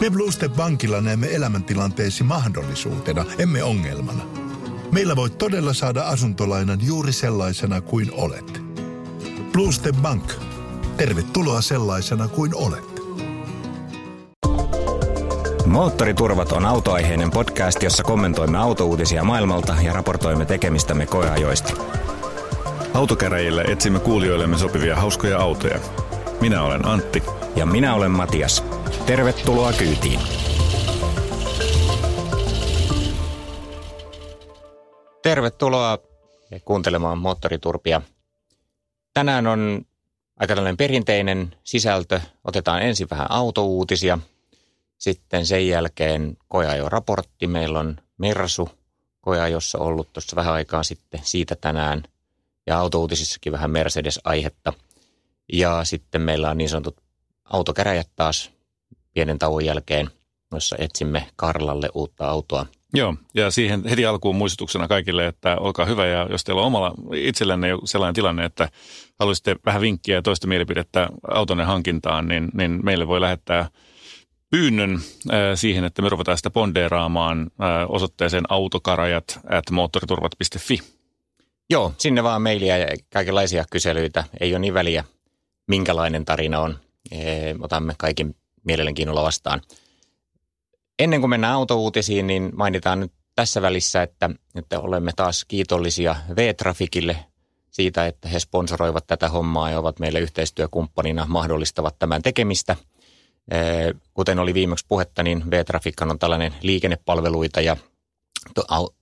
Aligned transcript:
Me 0.00 0.10
Bluestep 0.10 0.52
Bankilla 0.52 1.00
näemme 1.00 1.34
elämäntilanteesi 1.34 2.24
mahdollisuutena, 2.24 3.24
emme 3.38 3.62
ongelmana. 3.62 4.24
Meillä 4.92 5.16
voit 5.16 5.38
todella 5.38 5.72
saada 5.72 6.02
asuntolainan 6.02 6.78
juuri 6.82 7.12
sellaisena 7.12 7.80
kuin 7.80 8.12
olet. 8.12 8.62
Bluestep 9.52 9.96
Bank. 9.96 10.32
Tervetuloa 10.96 11.60
sellaisena 11.60 12.28
kuin 12.28 12.54
olet. 12.54 13.02
Moottoriturvat 15.66 16.52
on 16.52 16.66
autoaiheinen 16.66 17.30
podcast, 17.30 17.82
jossa 17.82 18.02
kommentoimme 18.02 18.58
autouutisia 18.58 19.24
maailmalta 19.24 19.76
ja 19.82 19.92
raportoimme 19.92 20.44
tekemistämme 20.44 21.06
koeajoista. 21.06 21.72
Autokäräjillä 22.94 23.64
etsimme 23.68 24.00
kuulijoillemme 24.00 24.58
sopivia 24.58 24.96
hauskoja 24.96 25.38
autoja. 25.38 25.80
Minä 26.40 26.62
olen 26.62 26.84
Antti. 26.84 27.22
Ja 27.56 27.66
minä 27.66 27.94
olen 27.94 28.10
Matias. 28.10 28.77
Tervetuloa 29.08 29.72
kyytiin. 29.72 30.20
Tervetuloa 35.22 35.98
kuuntelemaan 36.64 37.18
Moottoriturpia. 37.18 38.02
Tänään 39.14 39.46
on 39.46 39.82
aika 40.36 40.54
tällainen 40.54 40.76
perinteinen 40.76 41.56
sisältö. 41.64 42.20
Otetaan 42.44 42.82
ensin 42.82 43.10
vähän 43.10 43.30
autouutisia. 43.30 44.18
Sitten 44.98 45.46
sen 45.46 45.68
jälkeen 45.68 46.36
koeajoraportti. 46.48 47.46
Meillä 47.46 47.78
on 47.80 47.96
Mersu 48.18 48.70
koeajossa 49.20 49.78
ollut 49.78 50.12
tuossa 50.12 50.36
vähän 50.36 50.54
aikaa 50.54 50.82
sitten 50.82 51.20
siitä 51.24 51.56
tänään. 51.60 52.02
Ja 52.66 52.78
autouutisissakin 52.78 53.52
vähän 53.52 53.70
Mercedes-aihetta. 53.70 54.72
Ja 55.52 55.84
sitten 55.84 56.20
meillä 56.20 56.50
on 56.50 56.58
niin 56.58 56.68
sanotut 56.68 56.96
autokäräjät 57.44 58.08
taas 58.16 58.57
pienen 59.18 59.38
tauon 59.38 59.64
jälkeen, 59.64 60.10
jossa 60.52 60.76
etsimme 60.78 61.26
Karlalle 61.36 61.88
uutta 61.94 62.28
autoa. 62.28 62.66
Joo, 62.94 63.14
ja 63.34 63.50
siihen 63.50 63.84
heti 63.90 64.06
alkuun 64.06 64.36
muistutuksena 64.36 64.88
kaikille, 64.88 65.26
että 65.26 65.56
olkaa 65.56 65.84
hyvä 65.84 66.06
ja 66.06 66.26
jos 66.30 66.44
teillä 66.44 66.60
on 66.60 66.66
omalla 66.66 66.94
itsellänne 67.14 67.68
sellainen 67.84 68.14
tilanne, 68.14 68.44
että 68.44 68.68
haluaisitte 69.18 69.56
vähän 69.66 69.80
vinkkiä 69.80 70.14
ja 70.14 70.22
toista 70.22 70.46
mielipidettä 70.46 71.08
autonne 71.30 71.64
hankintaan, 71.64 72.28
niin, 72.28 72.48
niin 72.54 72.80
meille 72.82 73.08
voi 73.08 73.20
lähettää 73.20 73.68
pyynnön 74.50 74.94
äh, 74.94 75.38
siihen, 75.54 75.84
että 75.84 76.02
me 76.02 76.08
ruvetaan 76.08 76.36
sitä 76.36 76.50
pondeeraamaan 76.50 77.40
äh, 77.40 77.66
osoitteeseen 77.88 78.44
autokarajat 78.48 79.40
at 79.50 79.70
moottoriturvat.fi. 79.70 80.78
Joo, 81.70 81.92
sinne 81.98 82.22
vaan 82.22 82.42
mailia 82.42 82.78
ja 82.78 82.86
kaikenlaisia 83.12 83.64
kyselyitä. 83.70 84.24
Ei 84.40 84.52
ole 84.52 84.58
niin 84.58 84.74
väliä, 84.74 85.04
minkälainen 85.68 86.24
tarina 86.24 86.60
on. 86.60 86.78
Otamme 87.60 87.94
kaiken 87.98 88.34
mielenkiinnolla 88.64 89.22
vastaan. 89.22 89.60
Ennen 90.98 91.20
kuin 91.20 91.30
mennään 91.30 91.54
autouutisiin, 91.54 92.26
niin 92.26 92.50
mainitaan 92.56 93.00
nyt 93.00 93.12
tässä 93.34 93.62
välissä, 93.62 94.02
että, 94.02 94.30
että 94.54 94.80
olemme 94.80 95.12
taas 95.16 95.44
kiitollisia 95.44 96.16
V-Trafikille 96.36 97.16
siitä, 97.70 98.06
että 98.06 98.28
he 98.28 98.40
sponsoroivat 98.40 99.06
tätä 99.06 99.28
hommaa 99.28 99.70
ja 99.70 99.78
ovat 99.78 99.98
meille 99.98 100.20
yhteistyökumppanina, 100.20 101.26
mahdollistavat 101.28 101.98
tämän 101.98 102.22
tekemistä. 102.22 102.76
Kuten 104.14 104.38
oli 104.38 104.54
viimeksi 104.54 104.86
puhetta, 104.88 105.22
niin 105.22 105.50
V-Trafik 105.50 106.02
on 106.02 106.18
tällainen 106.18 106.54
liikennepalveluita 106.62 107.60
ja 107.60 107.76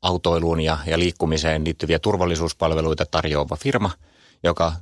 autoiluun 0.02 0.60
ja, 0.60 0.78
ja 0.86 0.98
liikkumiseen 0.98 1.64
liittyviä 1.64 1.98
turvallisuuspalveluita 1.98 3.06
tarjoava 3.06 3.56
firma, 3.56 3.90
joka 4.44 4.72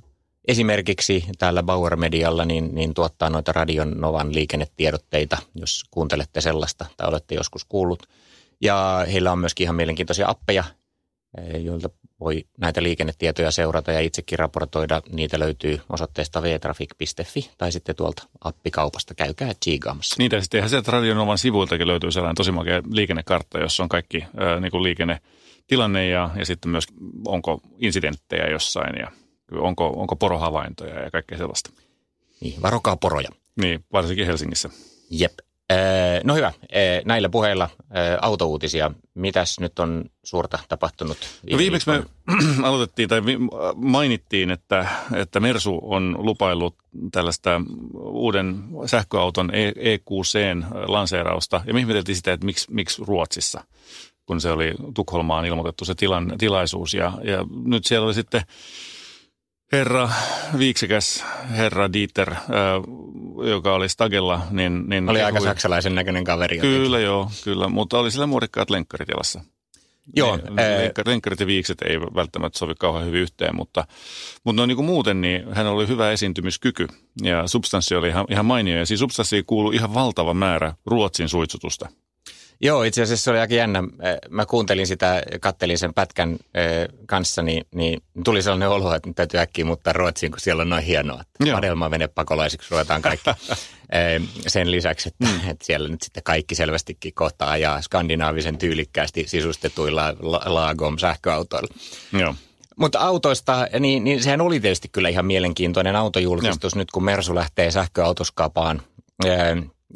Esimerkiksi 0.48 1.24
täällä 1.38 1.62
Bauer 1.62 1.96
Medialla 1.96 2.44
niin, 2.44 2.74
niin 2.74 2.94
tuottaa 2.94 3.30
noita 3.30 3.52
Radion 3.52 4.00
Novan 4.00 4.34
liikennetiedotteita, 4.34 5.38
jos 5.54 5.84
kuuntelette 5.90 6.40
sellaista 6.40 6.86
tai 6.96 7.08
olette 7.08 7.34
joskus 7.34 7.64
kuullut. 7.64 8.08
Ja 8.60 9.06
heillä 9.12 9.32
on 9.32 9.38
myöskin 9.38 9.64
ihan 9.64 9.76
mielenkiintoisia 9.76 10.28
appeja, 10.28 10.64
eh, 11.38 11.64
joilta 11.64 11.90
voi 12.20 12.44
näitä 12.58 12.82
liikennetietoja 12.82 13.50
seurata 13.50 13.92
ja 13.92 14.00
itsekin 14.00 14.38
raportoida. 14.38 15.02
Niitä 15.12 15.38
löytyy 15.38 15.80
osoitteesta 15.88 16.42
vtrafik.fi 16.42 17.50
tai 17.58 17.72
sitten 17.72 17.96
tuolta 17.96 18.22
appikaupasta. 18.44 19.14
Käykää 19.14 19.52
tsiigaamassa. 19.60 20.16
Niitä 20.18 20.40
sitten 20.40 20.58
ihan 20.58 20.70
sieltä 20.70 20.92
Radionovan 20.92 21.38
sivuiltakin 21.38 21.86
löytyy 21.86 22.12
sellainen 22.12 22.36
tosi 22.36 22.52
makea 22.52 22.82
liikennekartta, 22.90 23.58
jossa 23.58 23.82
on 23.82 23.88
kaikki 23.88 24.22
äh, 24.22 24.60
niin 24.60 24.70
kuin 24.70 24.82
liikennetilanne 24.82 26.08
ja, 26.08 26.30
ja 26.36 26.46
sitten 26.46 26.70
myös 26.70 26.84
onko 27.26 27.60
incidenttejä 27.78 28.46
jossain 28.50 28.98
ja 28.98 29.10
onko, 29.52 29.86
onko 29.86 30.16
porohavaintoja 30.16 31.00
ja 31.00 31.10
kaikkea 31.10 31.38
sellaista. 31.38 31.70
Niin, 32.40 32.62
varokaa 32.62 32.96
poroja. 32.96 33.28
Niin, 33.56 33.84
varsinkin 33.92 34.26
Helsingissä. 34.26 34.70
Jep. 35.10 35.32
No 36.24 36.34
hyvä, 36.34 36.52
näillä 37.04 37.28
puheilla 37.28 37.70
autouutisia. 38.20 38.90
Mitäs 39.14 39.60
nyt 39.60 39.78
on 39.78 40.04
suurta 40.22 40.58
tapahtunut? 40.68 41.16
No 41.50 41.58
viimeksi 41.58 41.90
me 41.90 42.02
aloitettiin 42.68 43.08
tai 43.08 43.20
mainittiin, 43.76 44.50
että, 44.50 44.86
että 45.14 45.40
Mersu 45.40 45.80
on 45.82 46.16
lupaillut 46.18 46.76
tällaista 47.12 47.60
uuden 47.94 48.64
sähköauton 48.86 49.50
EQCn 49.76 50.64
lanseerausta. 50.86 51.60
Ja 51.66 51.74
me 51.74 51.80
ihmeteltiin 51.80 52.16
sitä, 52.16 52.32
että 52.32 52.46
miksi, 52.46 52.66
miksi 52.70 53.02
Ruotsissa, 53.06 53.64
kun 54.26 54.40
se 54.40 54.50
oli 54.50 54.74
Tukholmaan 54.94 55.46
ilmoitettu 55.46 55.84
se 55.84 55.94
tilan, 55.94 56.34
tilaisuus. 56.38 56.94
Ja, 56.94 57.12
ja 57.22 57.44
nyt 57.64 57.84
siellä 57.84 58.06
oli 58.06 58.14
sitten 58.14 58.42
herra, 59.72 60.10
viiksikäs 60.58 61.24
herra 61.50 61.92
Dieter, 61.92 62.30
äh, 62.32 62.38
joka 63.50 63.74
oli 63.74 63.88
Stagella. 63.88 64.46
Niin, 64.50 64.84
niin 64.88 65.08
oli 65.08 65.22
aika 65.22 65.40
saksalaisen 65.40 65.94
näköinen 65.94 66.24
kaveri. 66.24 66.58
Kyllä 66.58 66.76
jotenkin. 66.76 67.02
joo, 67.02 67.30
kyllä, 67.44 67.68
mutta 67.68 67.98
oli 67.98 68.10
sillä 68.10 68.26
muodikkaat 68.26 68.70
lenkkarit 68.70 69.08
jalassa. 69.08 69.40
Joo. 70.16 70.36
Ne, 70.36 70.62
ää... 70.62 71.04
lenkkarit 71.06 71.40
ja 71.40 71.46
viikset 71.46 71.82
ei 71.82 72.00
välttämättä 72.00 72.58
sovi 72.58 72.74
kauhean 72.78 73.06
hyvin 73.06 73.20
yhteen, 73.20 73.56
mutta, 73.56 73.86
mutta 74.44 74.62
no 74.62 74.66
niin 74.66 74.76
kuin 74.76 74.86
muuten 74.86 75.20
niin 75.20 75.54
hän 75.54 75.66
oli 75.66 75.88
hyvä 75.88 76.12
esiintymiskyky 76.12 76.88
ja 77.22 77.46
substanssi 77.46 77.94
oli 77.94 78.08
ihan, 78.08 78.26
ihan 78.30 78.46
mainio. 78.46 78.78
Ja 78.78 78.86
siis 78.86 79.00
substanssiin 79.00 79.44
kuuluu 79.46 79.72
ihan 79.72 79.94
valtava 79.94 80.34
määrä 80.34 80.74
Ruotsin 80.86 81.28
suitsutusta. 81.28 81.88
Joo, 82.64 82.82
itse 82.82 83.02
asiassa 83.02 83.24
se 83.24 83.30
oli 83.30 83.38
aika 83.38 83.54
jännä. 83.54 83.82
Mä 84.30 84.46
kuuntelin 84.46 84.86
sitä, 84.86 85.22
kattelin 85.40 85.78
sen 85.78 85.94
pätkän 85.94 86.38
kanssa, 87.06 87.42
niin, 87.42 87.66
niin 87.74 88.02
tuli 88.24 88.42
sellainen 88.42 88.68
olo, 88.68 88.94
että 88.94 89.10
täytyy 89.14 89.40
äkkiä 89.40 89.64
muuttaa 89.64 89.92
Ruotsiin, 89.92 90.32
kun 90.32 90.40
siellä 90.40 90.60
on 90.60 90.68
noin 90.68 90.84
hienoa. 90.84 91.22
Padelma 91.52 91.88
mene 91.88 92.08
pakolaisiksi 92.08 92.70
ruvetaan 92.70 93.02
kaikki. 93.02 93.30
sen 94.46 94.70
lisäksi, 94.70 95.08
että, 95.08 95.24
mm. 95.24 95.50
että 95.50 95.66
siellä 95.66 95.88
nyt 95.88 96.02
sitten 96.02 96.22
kaikki 96.22 96.54
selvästikin 96.54 97.14
kohtaa 97.14 97.56
ja 97.56 97.80
skandinaavisen 97.80 98.58
tyylikkäästi 98.58 99.24
sisustetuilla 99.26 100.14
Lagom 100.44 100.98
sähköautoilla. 100.98 101.74
Joo. 102.12 102.34
Mutta 102.76 102.98
autoista, 102.98 103.66
niin, 103.80 104.04
niin 104.04 104.22
sehän 104.22 104.40
oli 104.40 104.60
tietysti 104.60 104.88
kyllä 104.88 105.08
ihan 105.08 105.26
mielenkiintoinen 105.26 105.96
autojulkistus 105.96 106.74
Joo. 106.74 106.78
nyt, 106.78 106.90
kun 106.90 107.04
Mersu 107.04 107.34
lähtee 107.34 107.70
sähköautoskapaan 107.70 108.82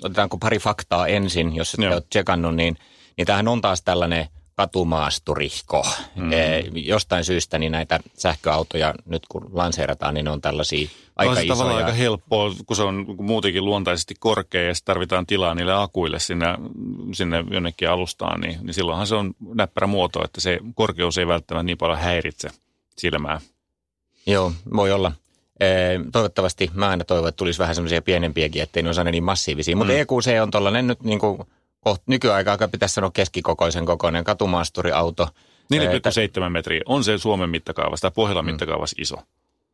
otetaanko 0.03 0.38
pari 0.38 0.59
faktaa 0.59 1.06
ensin, 1.06 1.56
jos 1.56 1.75
et 1.75 1.93
ole 1.93 2.03
tsekannut, 2.10 2.54
niin, 2.54 2.78
niin 3.16 3.26
tämähän 3.26 3.49
on 3.49 3.60
taas 3.60 3.82
tällainen 3.82 4.28
katumaasturihko. 4.59 5.87
Mm. 6.16 6.32
E, 6.32 6.65
jostain 6.75 7.25
syystä 7.25 7.59
niin 7.59 7.72
näitä 7.72 8.00
sähköautoja 8.15 8.94
nyt 9.06 9.22
kun 9.28 9.50
lanseerataan, 9.53 10.15
niin 10.15 10.25
ne 10.25 10.31
on 10.31 10.41
tällaisia 10.41 10.88
aika 11.16 11.31
on 11.31 11.37
se 11.37 11.43
isoja. 11.43 11.56
tavallaan 11.56 11.84
aika 11.84 11.97
helppoa, 11.97 12.54
kun 12.66 12.77
se 12.77 12.82
on 12.82 13.06
muutenkin 13.21 13.65
luontaisesti 13.65 14.15
korkea 14.21 14.62
ja 14.62 14.72
tarvitaan 14.84 15.27
tilaa 15.27 15.54
niille 15.54 15.75
akuille 15.75 16.19
sinne, 16.19 16.47
sinne 17.12 17.44
jonnekin 17.50 17.91
alustaan, 17.91 18.41
niin, 18.41 18.59
niin 18.62 18.75
silloinhan 18.75 19.06
se 19.06 19.15
on 19.15 19.34
näppärä 19.54 19.87
muoto, 19.87 20.25
että 20.25 20.41
se 20.41 20.59
korkeus 20.75 21.19
ei 21.19 21.27
välttämättä 21.27 21.62
niin 21.62 21.78
paljon 21.78 21.98
häiritse 21.98 22.48
silmää. 22.97 23.41
Joo, 24.27 24.53
voi 24.77 24.93
olla. 24.93 25.12
Toivottavasti 26.12 26.70
mä 26.74 26.88
aina 26.88 27.04
toivon, 27.04 27.28
että 27.28 27.36
tulisi 27.36 27.58
vähän 27.58 27.74
semmoisia 27.74 28.02
pienempiäkin, 28.02 28.62
ettei 28.62 28.82
ne 28.82 28.88
olisi 28.88 29.00
aina 29.00 29.10
niin 29.10 29.24
massiivisia. 29.24 29.76
Mutta 29.76 29.92
mm. 29.92 29.98
EQC 29.98 30.42
on 30.42 30.50
tuollainen 30.50 30.86
nyt 30.86 31.02
niin 31.02 31.19
kuin 31.19 31.38
koht, 31.80 32.03
nykyaikaa 32.06 32.68
pitäisi 32.68 32.94
sanoa 32.94 33.10
keskikokoisen 33.10 33.86
kokoinen 33.86 34.24
katumaasturiauto. 34.24 35.28
4,7 35.74 36.48
metriä 36.48 36.83
on 36.86 37.04
se 37.04 37.18
Suomen 37.18 37.50
mittakaavassa 37.50 38.03
tai 38.03 38.15
Pohjolan 38.15 38.44
mm. 38.44 38.50
mittakaavassa 38.50 38.97
iso. 39.00 39.16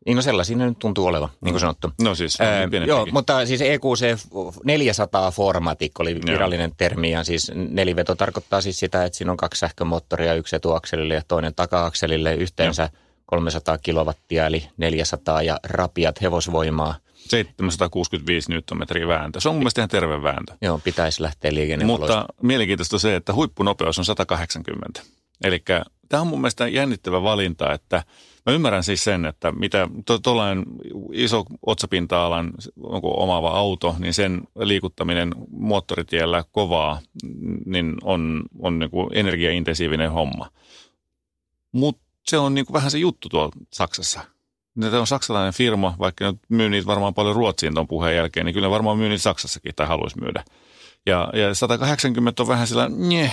Niin 0.07 0.17
no 0.17 0.23
sellaisia 0.23 0.57
ne 0.57 0.69
nyt 0.69 0.79
tuntuu 0.79 1.07
olevan, 1.07 1.29
niin 1.29 1.41
kuin 1.41 1.55
mm. 1.55 1.61
sanottu. 1.61 1.93
No 2.03 2.15
siis 2.15 2.41
äh, 2.41 2.87
Joo, 2.87 3.07
mutta 3.13 3.47
siis 3.47 3.61
EQC 3.61 4.03
400 4.65 5.31
Formatic 5.31 5.93
oli 5.99 6.21
virallinen 6.27 6.69
Joo. 6.69 6.75
termi 6.77 7.11
ja 7.11 7.25
siis 7.25 7.53
neliveto 7.55 8.15
tarkoittaa 8.15 8.61
siis 8.61 8.79
sitä, 8.79 9.05
että 9.05 9.19
siinä 9.19 9.31
on 9.31 9.37
kaksi 9.37 9.59
sähkömoottoria, 9.59 10.35
yksi 10.35 10.57
etuakselille 10.57 11.15
ja 11.15 11.23
toinen 11.29 11.55
taka-akselille 11.55 12.35
yhteensä. 12.35 12.83
Joo 12.83 13.04
300 13.27 13.79
kilowattia 13.79 14.47
eli 14.47 14.69
400 14.77 15.43
ja 15.43 15.61
rapiat 15.65 16.23
hevosvoimaa. 16.23 16.95
765 17.15 18.51
newtonmetriä 18.51 19.09
vääntö. 19.09 19.41
Se 19.41 19.49
on 19.49 19.55
mun 19.55 19.61
mielestä 19.61 19.81
ihan 19.81 19.89
terve 19.89 20.23
vääntö. 20.23 20.53
Joo, 20.63 20.79
pitäisi 20.79 21.23
lähteä 21.23 21.55
liikenne. 21.55 21.85
Mutta 21.85 22.27
mielenkiintoista 22.43 22.99
se, 22.99 23.17
että 23.17 23.35
huippunopeus 23.35 23.99
on 23.99 24.05
180. 24.05 25.03
Eli 25.45 25.63
tämä 26.09 26.21
on 26.21 26.27
mun 26.27 26.41
mielestä 26.41 26.69
jännittävä 26.69 27.23
valinta, 27.23 27.73
että 27.73 28.03
Mä 28.47 28.53
ymmärrän 28.53 28.85
siis 28.85 29.05
sen, 29.05 29.25
että 29.25 29.53
mitä 29.53 29.89
tuollainen 30.23 30.65
iso 31.13 31.45
otsapinta-alan 31.67 32.53
omaava 33.03 33.51
auto, 33.51 33.97
niin 33.99 34.15
sen 34.15 34.41
liikuttaminen 34.59 35.35
moottoritiellä 35.51 36.45
kovaa, 36.53 37.01
niin 37.67 37.95
on, 38.03 38.43
on 38.59 38.79
niin 38.79 38.91
kuin 38.91 39.09
energiaintensiivinen 39.13 40.13
homma. 40.13 40.51
Mutta 41.73 42.04
se 42.27 42.39
on 42.39 42.55
niin 42.55 42.67
kuin 42.67 42.75
vähän 42.75 42.91
se 42.91 42.99
juttu 42.99 43.29
tuolla 43.29 43.53
Saksassa. 43.73 44.21
Tämä 44.81 45.01
on 45.01 45.07
saksalainen 45.07 45.55
firma, 45.55 45.95
vaikka 45.99 46.25
ne 46.25 46.39
myy 46.49 46.69
niitä 46.69 46.87
varmaan 46.87 47.15
paljon 47.15 47.37
Ruotsiin 47.37 47.75
tuon 47.75 47.89
puheen 47.89 48.17
jälkeen, 48.17 48.47
niin 48.47 48.55
kyllä 48.55 48.71
varmaan 48.71 48.99
myy 48.99 49.09
niitä 49.09 49.23
Saksassakin 49.23 49.75
tai 49.77 49.87
haluaisi 49.87 50.21
myydä. 50.21 50.45
Ja, 51.07 51.31
ja 51.33 51.55
180 51.55 52.43
on 52.43 52.49
vähän 52.49 52.67
sillä 52.67 52.89
nye 52.89 53.33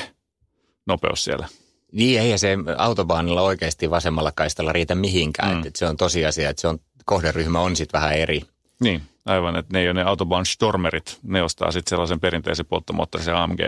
nopeus 0.87 1.23
siellä. 1.23 1.47
Niin, 1.91 2.21
ei 2.21 2.37
se 2.37 2.57
autobaanilla 2.77 3.41
oikeasti 3.41 3.89
vasemmalla 3.89 4.31
kaistalla 4.31 4.71
riitä 4.71 4.95
mihinkään. 4.95 5.57
Mm. 5.57 5.67
Että 5.67 5.79
se 5.79 5.87
on 5.87 5.97
tosiasia, 5.97 6.49
että 6.49 6.61
se 6.61 6.67
on, 6.67 6.79
kohderyhmä 7.05 7.59
on 7.59 7.75
sitten 7.75 8.01
vähän 8.01 8.13
eri. 8.13 8.41
Niin, 8.79 9.01
aivan, 9.25 9.55
että 9.55 9.73
ne 9.73 9.79
ei 9.79 9.87
ole 9.87 9.93
ne 9.93 10.03
autobahn 10.03 10.45
stormerit. 10.45 11.19
Ne 11.23 11.43
ostaa 11.43 11.71
sitten 11.71 11.89
sellaisen 11.89 12.19
perinteisen 12.19 12.65
polttomoottorisen 12.65 13.35
AMG 13.35 13.59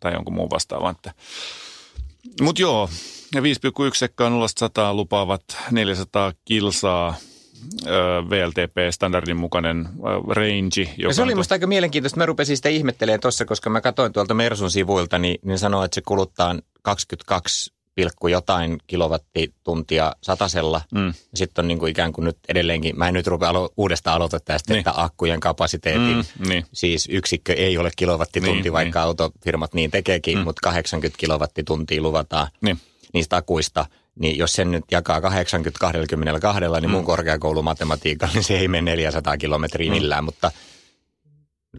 tai 0.00 0.12
jonkun 0.12 0.34
muun 0.34 0.50
vastaavan. 0.50 0.96
Mutta 2.40 2.62
joo, 2.62 2.88
5,1 3.36 3.42
sekkaa 3.94 4.30
0 4.30 4.92
lupaavat 4.92 5.44
400 5.70 6.32
kilsaa 6.44 7.14
VLTP-standardin 8.30 9.36
mukainen 9.36 9.88
range. 10.28 10.80
Joka 10.96 11.10
ja 11.10 11.14
se 11.14 11.22
oli 11.22 11.34
musta 11.34 11.54
aika 11.54 11.66
mielenkiintoista. 11.66 12.18
Mä 12.18 12.26
rupesin 12.26 12.56
sitä 12.56 12.68
ihmettelemään 12.68 13.20
tuossa, 13.20 13.44
koska 13.44 13.70
mä 13.70 13.80
katsoin 13.80 14.12
tuolta 14.12 14.34
Mersun 14.34 14.70
sivuilta, 14.70 15.18
niin, 15.18 15.38
niin 15.44 15.58
sanoo, 15.58 15.84
että 15.84 15.94
se 15.94 16.02
kuluttaa 16.06 16.56
22 16.82 17.72
pilkku 17.94 18.28
jotain 18.28 18.78
kilowattituntia 18.86 20.12
satasella. 20.22 20.80
Mm. 20.94 21.14
Sitten 21.34 21.62
on 21.62 21.68
niin 21.68 21.78
kuin 21.78 21.90
ikään 21.90 22.12
kuin 22.12 22.24
nyt 22.24 22.38
edelleenkin, 22.48 22.98
mä 22.98 23.08
en 23.08 23.14
nyt 23.14 23.26
rupea 23.26 23.52
alo- 23.52 23.72
uudestaan 23.76 24.16
aloita 24.16 24.40
tästä, 24.40 24.72
niin. 24.72 24.78
että 24.78 24.92
akkujen 24.96 25.40
kapasiteetin, 25.40 26.16
mm, 26.16 26.48
niin. 26.48 26.64
siis 26.72 27.08
yksikkö 27.10 27.52
ei 27.52 27.78
ole 27.78 27.90
kilowattitunti, 27.96 28.62
niin, 28.62 28.72
vaikka 28.72 28.98
niin. 28.98 29.06
autofirmat 29.06 29.74
niin 29.74 29.90
tekeekin, 29.90 30.38
mm. 30.38 30.44
mutta 30.44 30.60
80 30.62 31.18
kilowattituntia 31.18 32.02
luvataan 32.02 32.48
niin. 32.60 32.80
Niistä 33.12 33.36
akuista– 33.36 33.86
niin 34.20 34.38
jos 34.38 34.52
sen 34.52 34.70
nyt 34.70 34.84
jakaa 34.90 35.20
80 35.20 35.80
22, 35.80 36.60
niin 36.60 36.82
mm. 36.82 36.90
mun 36.90 37.04
korkeakoulumatematiikalla, 37.04 38.34
niin 38.34 38.44
se 38.44 38.58
ei 38.58 38.68
mene 38.68 38.90
400 38.90 39.36
kilometriä 39.36 39.90
mm. 39.90 39.94
millään, 39.94 40.24
mutta 40.24 40.50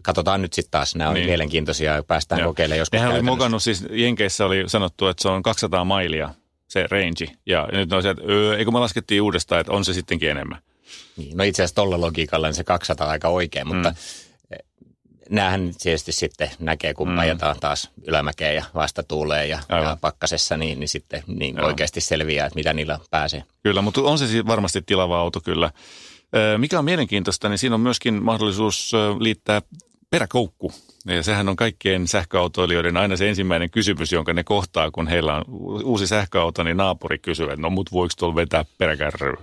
katsotaan 0.02 0.42
nyt 0.42 0.52
sitten 0.52 0.70
taas, 0.70 0.96
nämä 0.96 1.10
on 1.10 1.14
niin. 1.14 1.26
mielenkiintoisia 1.26 1.94
ja 1.94 2.02
päästään 2.02 2.40
Joo. 2.40 2.48
kokeilemaan 2.48 2.78
joskus 2.78 2.92
Nehän 2.92 3.12
oli 3.12 3.22
mukannut, 3.22 3.62
siis 3.62 3.84
Jenkeissä 3.90 4.46
oli 4.46 4.64
sanottu, 4.66 5.06
että 5.06 5.22
se 5.22 5.28
on 5.28 5.42
200 5.42 5.84
mailia 5.84 6.34
se 6.68 6.86
range, 6.90 7.36
ja 7.46 7.68
nyt 7.72 7.92
on 7.92 8.02
se, 8.02 8.10
että 8.10 8.22
öö, 8.28 8.58
eikö 8.58 8.70
me 8.70 8.78
laskettiin 8.78 9.22
uudestaan, 9.22 9.60
että 9.60 9.72
on 9.72 9.84
se 9.84 9.94
sittenkin 9.94 10.30
enemmän. 10.30 10.58
Niin, 11.16 11.36
no 11.36 11.44
itse 11.44 11.62
asiassa 11.62 11.74
tuolla 11.74 12.00
logiikalla 12.00 12.46
niin 12.46 12.54
se 12.54 12.64
200 12.64 13.08
aika 13.08 13.28
oikein, 13.28 13.66
mutta 13.66 13.90
mm 13.90 13.96
näähän 15.32 15.72
tietysti 15.82 16.12
sitten 16.12 16.50
näkee, 16.58 16.94
kun 16.94 17.08
mm. 17.08 17.18
ajetaan 17.18 17.56
taas 17.60 17.90
ylämäkeen 18.06 18.54
ja 18.54 18.64
vasta 18.74 19.02
tuulee 19.02 19.46
ja, 19.46 19.58
ja 19.68 19.96
pakkasessa, 20.00 20.56
niin, 20.56 20.80
niin 20.80 20.88
sitten 20.88 21.22
niin 21.26 21.64
oikeasti 21.64 22.00
selviää, 22.00 22.46
että 22.46 22.58
mitä 22.58 22.72
niillä 22.72 22.98
pääsee. 23.10 23.44
Kyllä, 23.62 23.82
mutta 23.82 24.00
on 24.00 24.18
se 24.18 24.26
siis 24.26 24.46
varmasti 24.46 24.82
tilava 24.82 25.20
auto 25.20 25.40
kyllä. 25.40 25.70
Mikä 26.58 26.78
on 26.78 26.84
mielenkiintoista, 26.84 27.48
niin 27.48 27.58
siinä 27.58 27.74
on 27.74 27.80
myöskin 27.80 28.22
mahdollisuus 28.22 28.92
liittää 29.20 29.62
peräkoukku. 30.10 30.72
Ja 31.06 31.22
sehän 31.22 31.48
on 31.48 31.56
kaikkien 31.56 32.08
sähköautoilijoiden 32.08 32.96
aina 32.96 33.16
se 33.16 33.28
ensimmäinen 33.28 33.70
kysymys, 33.70 34.12
jonka 34.12 34.32
ne 34.32 34.44
kohtaa, 34.44 34.90
kun 34.90 35.08
heillä 35.08 35.34
on 35.36 35.44
uusi 35.84 36.06
sähköauto, 36.06 36.62
niin 36.62 36.76
naapuri 36.76 37.18
kysyy, 37.18 37.46
että 37.46 37.62
no 37.62 37.70
mut 37.70 37.92
voiko 37.92 38.14
tuolla 38.18 38.34
vetää 38.34 38.64
peräkärryä? 38.78 39.36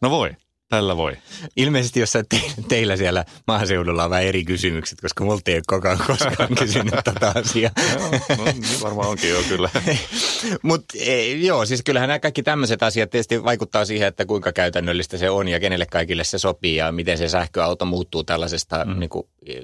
No 0.00 0.10
voi. 0.10 0.30
Tällä 0.70 0.96
voi. 0.96 1.16
Ilmeisesti 1.56 2.00
jos 2.00 2.12
te, 2.12 2.40
teillä 2.68 2.96
siellä 2.96 3.24
maaseudulla 3.46 4.04
on 4.04 4.10
vähän 4.10 4.24
eri 4.24 4.44
kysymykset, 4.44 5.00
koska 5.00 5.24
multa 5.24 5.50
ei 5.50 5.56
ole 5.56 5.62
koko 5.66 5.96
koskaan 6.06 6.48
kysynyt 6.58 6.94
tätä 7.04 7.32
asiaa. 7.34 7.70
joo, 7.92 8.10
no, 8.38 8.44
niin 8.44 8.80
varmaan 8.82 9.08
onkin 9.08 9.30
jo 9.30 9.42
kyllä. 9.48 9.70
Mutta 10.62 10.98
e, 11.00 11.32
joo, 11.32 11.66
siis 11.66 11.82
kyllähän 11.82 12.08
nämä 12.08 12.18
kaikki 12.18 12.42
tämmöiset 12.42 12.82
asiat 12.82 13.10
tietysti 13.10 13.44
vaikuttaa 13.44 13.84
siihen, 13.84 14.08
että 14.08 14.26
kuinka 14.26 14.52
käytännöllistä 14.52 15.18
se 15.18 15.30
on 15.30 15.48
ja 15.48 15.60
kenelle 15.60 15.86
kaikille 15.86 16.24
se 16.24 16.38
sopii 16.38 16.76
ja 16.76 16.92
miten 16.92 17.18
se 17.18 17.28
sähköauto 17.28 17.84
muuttuu 17.84 18.24
tällaisesta 18.24 18.84
mm. 18.84 19.00
niin 19.00 19.10
kuin, 19.10 19.26
e, 19.46 19.54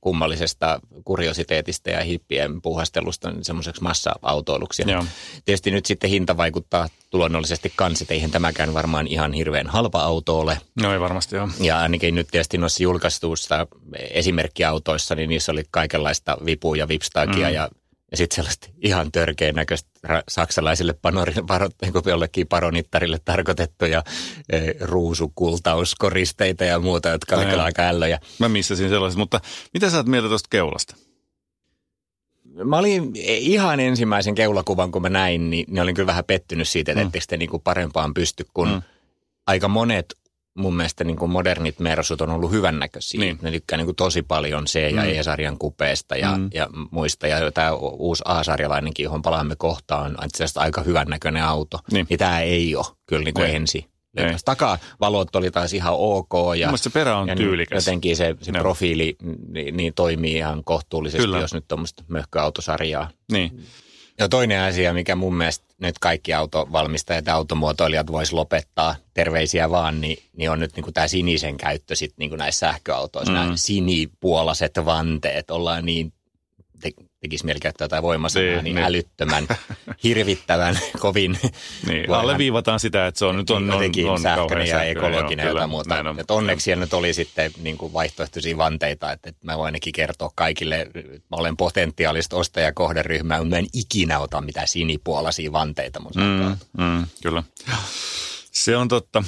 kummallisesta 0.00 0.80
kuriositeetista 1.04 1.90
ja 1.90 2.04
hippien 2.04 2.62
puuhastelusta 2.62 3.32
semmoiseksi 3.42 3.82
massa-autoiluksi. 3.82 4.82
Tietysti 5.44 5.70
nyt 5.70 5.86
sitten 5.86 6.10
hinta 6.10 6.36
vaikuttaa 6.36 6.88
luonnollisesti 7.12 7.72
kans, 7.76 8.02
että 8.02 8.14
eihän 8.14 8.30
tämäkään 8.30 8.74
varmaan 8.74 9.06
ihan 9.06 9.32
hirveän 9.32 9.66
halpa 9.66 10.00
auto 10.00 10.38
ole. 10.38 10.45
No 10.82 10.92
ei 10.92 11.00
varmasti 11.00 11.36
joo. 11.36 11.48
Ja 11.60 11.78
ainakin 11.78 12.14
nyt 12.14 12.28
tietysti 12.30 12.58
noissa 12.58 12.82
julkaistuissa 12.82 13.66
esimerkkiautoissa, 14.10 15.14
niin 15.14 15.28
niissä 15.28 15.52
oli 15.52 15.64
kaikenlaista 15.70 16.36
vipuja 16.46 16.82
ja 16.82 16.88
vipstakia 16.88 17.48
mm. 17.48 17.54
ja 17.54 17.68
ja 18.10 18.16
sitten 18.16 18.36
sellaista 18.36 18.68
ihan 18.82 19.12
törkeän 19.12 19.54
näköistä 19.54 19.90
saksalaisille 20.28 20.92
panorille, 21.02 21.42
paro, 21.46 21.68
jollekin 22.06 22.46
paronittarille 22.46 23.18
tarkoitettuja 23.24 24.02
e, 24.48 24.60
ruusukultauskoristeita 24.80 26.64
ja 26.64 26.78
muuta, 26.78 27.08
jotka 27.08 27.36
olivat 27.36 27.58
aika 27.58 27.82
ällöjä. 27.82 28.18
Mä 28.38 28.48
missasin 28.48 28.88
sellaiset, 28.88 29.18
mutta 29.18 29.40
mitä 29.74 29.90
sä 29.90 29.96
oot 29.96 30.06
mieltä 30.06 30.28
tuosta 30.28 30.48
keulasta? 30.50 30.96
Mä 32.64 32.78
olin 32.78 33.12
ihan 33.26 33.80
ensimmäisen 33.80 34.34
keulakuvan, 34.34 34.92
kun 34.92 35.02
mä 35.02 35.08
näin, 35.08 35.50
niin, 35.50 35.64
niin 35.68 35.82
olin 35.82 35.94
kyllä 35.94 36.06
vähän 36.06 36.24
pettynyt 36.24 36.68
siitä, 36.68 36.92
että 36.92 37.02
mm. 37.02 37.06
etteikö 37.06 37.26
te 37.28 37.36
niin 37.36 37.50
kuin 37.50 37.62
parempaan 37.62 38.14
pysty, 38.14 38.46
kun 38.54 38.68
mm. 38.68 38.82
aika 39.46 39.68
monet 39.68 40.14
mun 40.56 40.76
mielestä 40.76 41.04
niin 41.04 41.16
kuin 41.16 41.30
modernit 41.30 41.78
Mersut 41.78 42.20
on 42.20 42.30
ollut 42.30 42.50
hyvännäköisiä. 42.50 43.20
Niin. 43.20 43.38
Ne 43.42 43.50
tykkää 43.50 43.76
niin 43.76 43.86
kuin 43.86 43.96
tosi 43.96 44.22
paljon 44.22 44.64
C- 44.64 44.94
ja 44.94 45.02
mm. 45.02 45.08
E-sarjan 45.08 45.58
kupeesta 45.58 46.16
ja, 46.16 46.36
mm. 46.36 46.50
ja 46.54 46.68
muista. 46.90 47.26
Ja 47.26 47.52
tämä 47.52 47.72
uusi 47.72 48.22
A-sarjalainenkin, 48.26 49.04
johon 49.04 49.22
palaamme 49.22 49.56
kohtaan, 49.56 50.16
on 50.18 50.26
itse 50.26 50.44
asiassa 50.44 50.60
aika 50.60 50.82
hyvännäköinen 50.82 51.44
auto. 51.44 51.78
Niin. 51.92 52.06
Ja 52.10 52.18
tämä 52.18 52.40
ei 52.40 52.76
ole 52.76 52.86
kyllä 53.06 53.24
niin 53.24 53.34
kuin 53.34 53.50
ensi 53.50 53.86
Taka 54.16 54.38
Takavalot 54.44 55.36
oli 55.36 55.50
taas 55.50 55.72
ihan 55.72 55.94
ok. 55.96 56.32
Ja, 56.58 56.76
se 56.76 56.90
perä 56.90 57.18
on 57.18 57.28
ja 57.28 57.36
tyylikäs. 57.36 57.86
Jotenkin 57.86 58.16
se, 58.16 58.36
se 58.42 58.52
profiili 58.52 59.16
niin, 59.48 59.76
niin, 59.76 59.94
toimii 59.94 60.34
ihan 60.34 60.64
kohtuullisesti, 60.64 61.22
Kyllä. 61.26 61.38
jos 61.38 61.54
nyt 61.54 61.68
tuommoista 61.68 62.04
möhköautosarjaa. 62.08 63.10
Niin. 63.32 63.64
Ja 64.18 64.28
toinen 64.28 64.60
asia, 64.60 64.94
mikä 64.94 65.14
mun 65.14 65.36
mielestä 65.36 65.66
nyt 65.78 65.98
kaikki 65.98 66.34
autovalmistajat 66.34 67.26
ja 67.26 67.34
automuotoilijat 67.34 68.12
vois 68.12 68.32
lopettaa, 68.32 68.96
terveisiä 69.14 69.70
vaan, 69.70 70.00
niin, 70.00 70.18
niin 70.36 70.50
on 70.50 70.58
nyt 70.58 70.76
niin 70.76 70.94
tämä 70.94 71.08
sinisen 71.08 71.56
käyttö 71.56 71.96
sit 71.96 72.14
niin 72.16 72.30
näissä 72.36 72.66
sähköautoissa. 72.66 73.32
Mm. 73.32 73.38
Nämä 73.38 73.52
sinipuolaset 73.56 74.72
vanteet, 74.84 75.50
ollaan 75.50 75.84
niin 75.84 76.12
tekisi 77.28 77.44
mieli 77.44 77.60
käyttää 77.60 77.84
jotain 77.84 78.02
voimasanaa, 78.02 78.46
niin, 78.48 78.64
niin, 78.64 78.74
niin 78.74 78.84
älyttömän, 78.84 79.48
hirvittävän, 80.04 80.78
kovin. 81.00 81.38
Niin, 81.86 82.10
alleviivataan 82.10 82.80
sitä, 82.80 83.06
että 83.06 83.18
se 83.18 83.24
on 83.24 83.36
nyt 83.36 83.50
on, 83.50 83.66
niin, 83.66 84.06
on, 84.06 84.12
on 84.12 84.20
sähköinen 84.20 84.68
ja 84.68 84.82
ekologinen 84.82 85.56
ja 85.56 85.66
muuta. 85.66 86.00
On, 86.00 86.20
että 86.20 86.34
onneksi 86.34 86.64
siellä 86.64 86.84
nyt 86.84 86.94
oli 86.94 87.14
sitten 87.14 87.50
niin 87.62 87.78
kuin 87.78 87.92
vaihtoehtoisia 87.92 88.56
vanteita, 88.56 89.12
että, 89.12 89.30
että 89.30 89.46
mä 89.46 89.58
voin 89.58 89.66
ainakin 89.66 89.92
kertoa 89.92 90.30
kaikille, 90.34 90.80
että 90.80 91.00
mä 91.00 91.36
olen 91.36 91.56
potentiaalista 91.56 92.36
ostajakohderyhmää, 92.36 93.38
mutta 93.38 93.54
mä 93.54 93.58
en 93.58 93.66
ikinä 93.72 94.18
ota 94.18 94.40
mitään 94.40 94.68
sinipuolaisia 94.68 95.52
vanteita 95.52 96.00
mun 96.00 96.12
mm, 96.14 96.84
mm, 96.84 97.06
Kyllä. 97.22 97.42
Se 98.52 98.76
on 98.76 98.88
totta. 98.88 99.22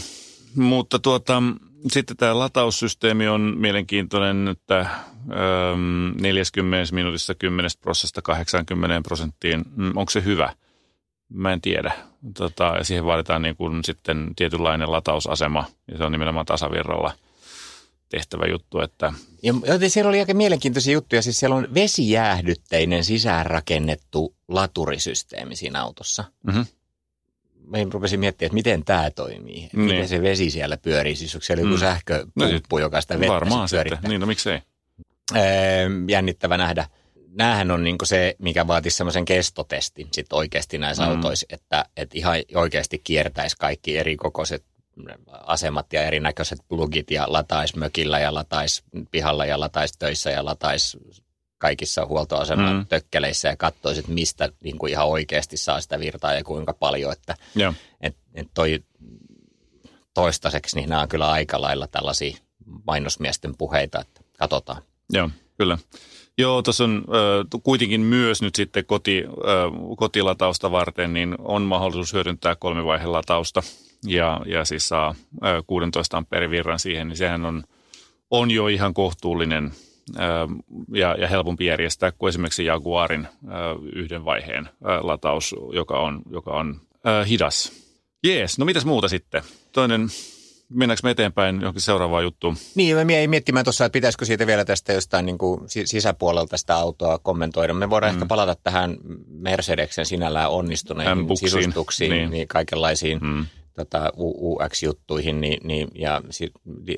Mutta 0.55 0.99
tuota, 0.99 1.43
sitten 1.87 2.17
tämä 2.17 2.39
lataussysteemi 2.39 3.29
on 3.29 3.55
mielenkiintoinen, 3.59 4.49
että 4.49 4.87
40 6.21 6.79
ähm, 6.79 6.95
minuutissa 6.95 7.35
10 7.35 7.71
prosessista 7.81 8.23
80 8.23 9.09
prosenttiin. 9.09 9.65
Mm, 9.77 9.97
onko 9.97 10.11
se 10.11 10.25
hyvä? 10.25 10.55
Mä 11.29 11.53
en 11.53 11.61
tiedä. 11.61 11.93
Tota, 12.35 12.75
ja 12.79 12.85
siihen 12.85 13.05
vaaditaan 13.05 13.43
niin 13.43 13.57
kuin 13.57 13.85
sitten 13.85 14.33
tietynlainen 14.37 14.93
latausasema, 14.93 15.65
ja 15.91 15.99
se 15.99 16.05
on 16.05 16.13
nimenomaan 16.13 16.47
tasavirralla 16.47 17.13
tehtävä 18.09 18.45
juttu. 18.47 18.81
Että... 18.81 19.13
Ja, 19.43 19.55
siellä 19.89 20.09
oli 20.09 20.21
aika 20.21 20.35
mielenkiintoisia 20.35 20.93
juttuja. 20.93 21.23
Siis 21.23 21.39
siellä 21.39 21.57
on 21.57 21.69
vesijäähdytteinen 21.75 23.05
sisäänrakennettu 23.05 24.35
laturisysteemi 24.49 25.57
siinä 25.57 25.83
autossa. 25.83 26.25
Mm-hmm 26.47 26.67
mä 27.69 27.79
rupesin 27.93 28.21
miettimään, 28.21 28.47
että 28.47 28.55
miten 28.55 28.85
tämä 28.85 29.11
toimii. 29.11 29.65
Että 29.65 29.77
niin. 29.77 29.87
Miten 29.87 30.09
se 30.09 30.23
vesi 30.23 30.51
siellä 30.51 30.77
pyörii. 30.77 31.17
Siis 31.17 31.35
onko 31.35 31.45
siellä 31.45 31.63
joku 31.63 31.75
mm. 31.75 31.81
sähköpumppu, 31.81 32.77
no, 32.77 32.79
joka 32.79 33.01
sitä 33.01 33.21
vettä 33.21 33.33
Varmaan 33.33 33.69
sitten. 33.69 33.99
Niin, 34.09 34.21
no 34.21 34.27
miksei. 34.27 34.61
jännittävä 36.09 36.57
nähdä. 36.57 36.87
Nämähän 37.29 37.71
on 37.71 37.85
niin 37.85 37.97
se, 38.05 38.37
mikä 38.39 38.67
vaatisi 38.67 38.97
semmoisen 38.97 39.25
kestotestin 39.25 40.09
sit 40.13 40.33
oikeasti 40.33 40.79
näissä 40.79 41.03
mm. 41.03 41.11
autoissa, 41.11 41.47
että, 41.51 41.85
että 41.97 42.19
ihan 42.19 42.37
oikeasti 42.55 43.01
kiertäisi 43.05 43.57
kaikki 43.57 43.99
eri 43.99 44.17
kokoiset 44.17 44.65
asemat 45.47 45.93
ja 45.93 46.03
erinäköiset 46.03 46.59
plugit 46.69 47.11
ja 47.11 47.25
lataisi 47.29 47.79
mökillä 47.79 48.19
ja 48.19 48.35
lataisi 48.35 48.83
pihalla 49.11 49.47
ja 49.47 49.61
lataisi 49.61 49.95
töissä 49.99 50.31
ja 50.31 50.45
lataisi 50.45 50.99
kaikissa 51.59 52.07
huoltoaseman 52.07 52.77
mm. 52.77 52.87
tökkeleissä 52.87 53.49
ja 53.49 53.57
katsoisi, 53.57 54.01
että 54.01 54.13
mistä 54.13 54.49
niin 54.65 54.79
kuin 54.79 54.91
ihan 54.91 55.07
oikeasti 55.07 55.57
saa 55.57 55.81
sitä 55.81 56.01
virtaa 56.01 56.35
ja 56.35 56.45
kuinka 56.45 56.75
paljon. 56.75 57.13
Että, 57.13 57.35
et, 58.01 58.17
et 58.35 58.49
toi 58.55 58.81
toistaiseksi, 60.15 60.77
niin 60.77 60.89
nämä 60.89 61.03
on 61.03 61.09
kyllä 61.09 61.31
aika 61.31 61.61
lailla 61.61 61.87
tällaisia 61.87 62.37
mainosmiesten 62.87 63.57
puheita, 63.57 64.01
että 64.01 64.21
katsotaan. 64.39 64.83
Joo, 65.13 65.31
kyllä. 65.59 65.79
Joo, 66.39 66.63
tuossa 66.63 66.85
on 66.85 67.05
äh, 67.09 67.61
kuitenkin 67.63 68.01
myös 68.01 68.43
nyt 68.43 68.55
sitten 68.55 68.85
koti, 68.87 69.25
äh, 69.27 69.97
kotilatausta 69.97 70.71
varten, 70.71 71.13
niin 71.13 71.35
on 71.39 71.63
mahdollisuus 71.63 72.13
hyödyntää 72.13 72.57
kolmivaihelatausta 72.57 73.63
ja, 74.05 74.41
ja 74.47 74.65
siis 74.65 74.89
saa 74.89 75.09
äh, 75.45 75.65
16 75.67 76.17
amperin 76.17 76.51
virran 76.51 76.79
siihen, 76.79 77.09
niin 77.09 77.17
sehän 77.17 77.45
on, 77.45 77.65
on 78.31 78.51
jo 78.51 78.67
ihan 78.67 78.95
kohtuullinen 78.95 79.73
ja, 80.95 81.15
ja 81.19 81.29
helpompi 81.29 81.67
järjestää 81.67 82.13
kuin 82.13 82.29
esimerkiksi 82.29 82.65
Jaguarin 82.65 83.25
äh, 83.27 83.31
yhden 83.95 84.25
vaiheen 84.25 84.67
äh, 84.67 85.05
lataus, 85.05 85.55
joka 85.73 86.01
on, 86.01 86.23
joka 86.31 86.51
on 86.51 86.81
äh, 87.07 87.29
hidas. 87.29 87.73
Jees, 88.25 88.59
no 88.59 88.65
mitäs 88.65 88.85
muuta 88.85 89.09
sitten? 89.09 89.43
Toinen 89.73 90.09
mennäänkö 90.69 91.01
me 91.05 91.11
eteenpäin 91.11 91.61
johonkin 91.61 91.83
seuraavaan 91.83 92.23
juttuun? 92.23 92.57
Niin, 92.75 92.97
mä 93.07 93.13
jäin 93.13 93.31
miettimään 93.31 93.65
tuossa, 93.65 93.85
että 93.85 93.93
pitäisikö 93.93 94.25
siitä 94.25 94.47
vielä 94.47 94.65
tästä 94.65 94.93
jostain 94.93 95.27
niin 95.27 95.39
kuin 95.39 95.61
sisäpuolelta 95.85 96.57
sitä 96.57 96.77
autoa 96.77 97.19
kommentoida. 97.19 97.75
Me 97.75 97.91
voidaan 97.91 98.13
mm. 98.13 98.17
ehkä 98.17 98.27
palata 98.27 98.57
tähän 98.63 98.97
Mercedeksen 99.29 100.07
sinällään 100.07 100.51
onnistuneihin 100.51 101.19
M-buksiin. 101.19 101.51
sisustuksiin, 101.51 102.11
niin. 102.11 102.31
niin 102.31 102.49
kaikenlaisiin 102.49 103.19
mm. 103.19 103.47
Tota, 103.79 104.13
UX-juttuihin 104.17 105.41
niin, 105.41 105.59
niin, 105.65 105.89
ja 105.95 106.23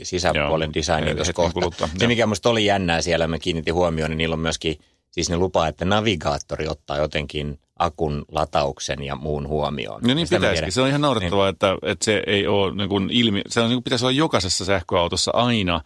sisäpuolen 0.02 0.74
designiin 0.74 1.16
tuossa 1.16 1.32
kohta. 1.32 1.88
Se, 1.98 2.06
mikä 2.06 2.26
minusta 2.26 2.50
oli 2.50 2.64
jännää 2.64 3.02
siellä, 3.02 3.26
mä 3.26 3.38
kiinnitin 3.38 3.74
huomioon, 3.74 4.10
niin 4.10 4.18
niillä 4.18 4.34
on 4.34 4.40
myöskin 4.40 4.76
Siis 5.10 5.30
ne 5.30 5.36
lupaa, 5.36 5.68
että 5.68 5.84
navigaattori 5.84 6.68
ottaa 6.68 6.98
jotenkin 6.98 7.58
akun 7.78 8.24
latauksen 8.32 9.02
ja 9.02 9.16
muun 9.16 9.48
huomioon. 9.48 10.02
No 10.02 10.14
niin 10.14 10.28
pitäisikin. 10.30 10.72
Se 10.72 10.80
on 10.80 10.88
ihan 10.88 11.00
naurettavaa, 11.00 11.46
niin. 11.46 11.52
että, 11.52 11.76
että 11.82 12.04
se 12.04 12.22
ei 12.26 12.46
ole 12.46 12.74
niin 12.74 12.88
kuin 12.88 13.10
ilmi, 13.10 13.42
se 13.48 13.60
on, 13.60 13.68
niin 13.68 13.76
kuin 13.76 13.84
pitäisi 13.84 14.04
olla 14.04 14.12
jokaisessa 14.12 14.64
sähköautossa 14.64 15.30
aina. 15.34 15.80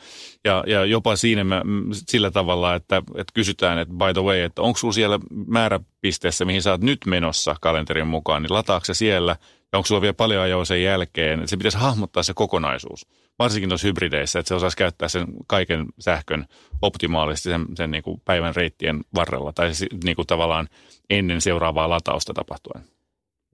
Ja, 0.45 0.65
ja 0.67 0.85
jopa 0.85 1.17
siinä 1.17 1.45
mä, 1.45 1.63
sillä 1.93 2.31
tavalla, 2.31 2.75
että, 2.75 2.97
että 2.97 3.33
kysytään, 3.35 3.79
että 3.79 3.95
by 3.95 4.13
the 4.13 4.23
way, 4.23 4.41
että 4.41 4.63
onko 4.63 4.79
sinulla 4.79 4.95
siellä 4.95 5.19
määräpisteessä, 5.47 6.45
mihin 6.45 6.63
sä 6.63 6.71
oot 6.71 6.81
nyt 6.81 6.99
menossa 7.07 7.57
kalenterin 7.61 8.07
mukaan, 8.07 8.43
niin 8.43 8.53
lataako 8.53 8.85
se 8.85 8.95
siellä 8.95 9.37
ja 9.75 9.79
onko 9.79 9.87
sulla 9.87 10.01
vielä 10.01 10.15
paljon 10.15 10.43
ajoa 10.43 10.65
sen 10.65 10.83
jälkeen. 10.83 11.49
Se 11.49 11.57
pitäisi 11.57 11.79
hahmottaa 11.79 12.23
se 12.23 12.35
kokonaisuus, 12.35 13.07
varsinkin 13.39 13.69
tuossa 13.69 13.87
hybrideissä, 13.87 14.39
että 14.39 14.49
se 14.49 14.55
osaisi 14.55 14.77
käyttää 14.77 15.09
sen 15.09 15.27
kaiken 15.47 15.87
sähkön 16.01 16.47
optimaalisesti 16.83 17.49
sen, 17.49 17.67
sen 17.75 17.91
niin 17.91 18.03
kuin 18.03 18.23
päivän 18.25 18.57
reittien 18.57 19.01
varrella 19.15 19.53
tai 19.53 19.71
niin 20.05 20.17
kuin 20.17 20.27
tavallaan 20.27 20.69
ennen 21.11 21.41
seuraavaa 21.41 21.91
latausta 21.91 22.35
tapahtuen. 22.35 22.85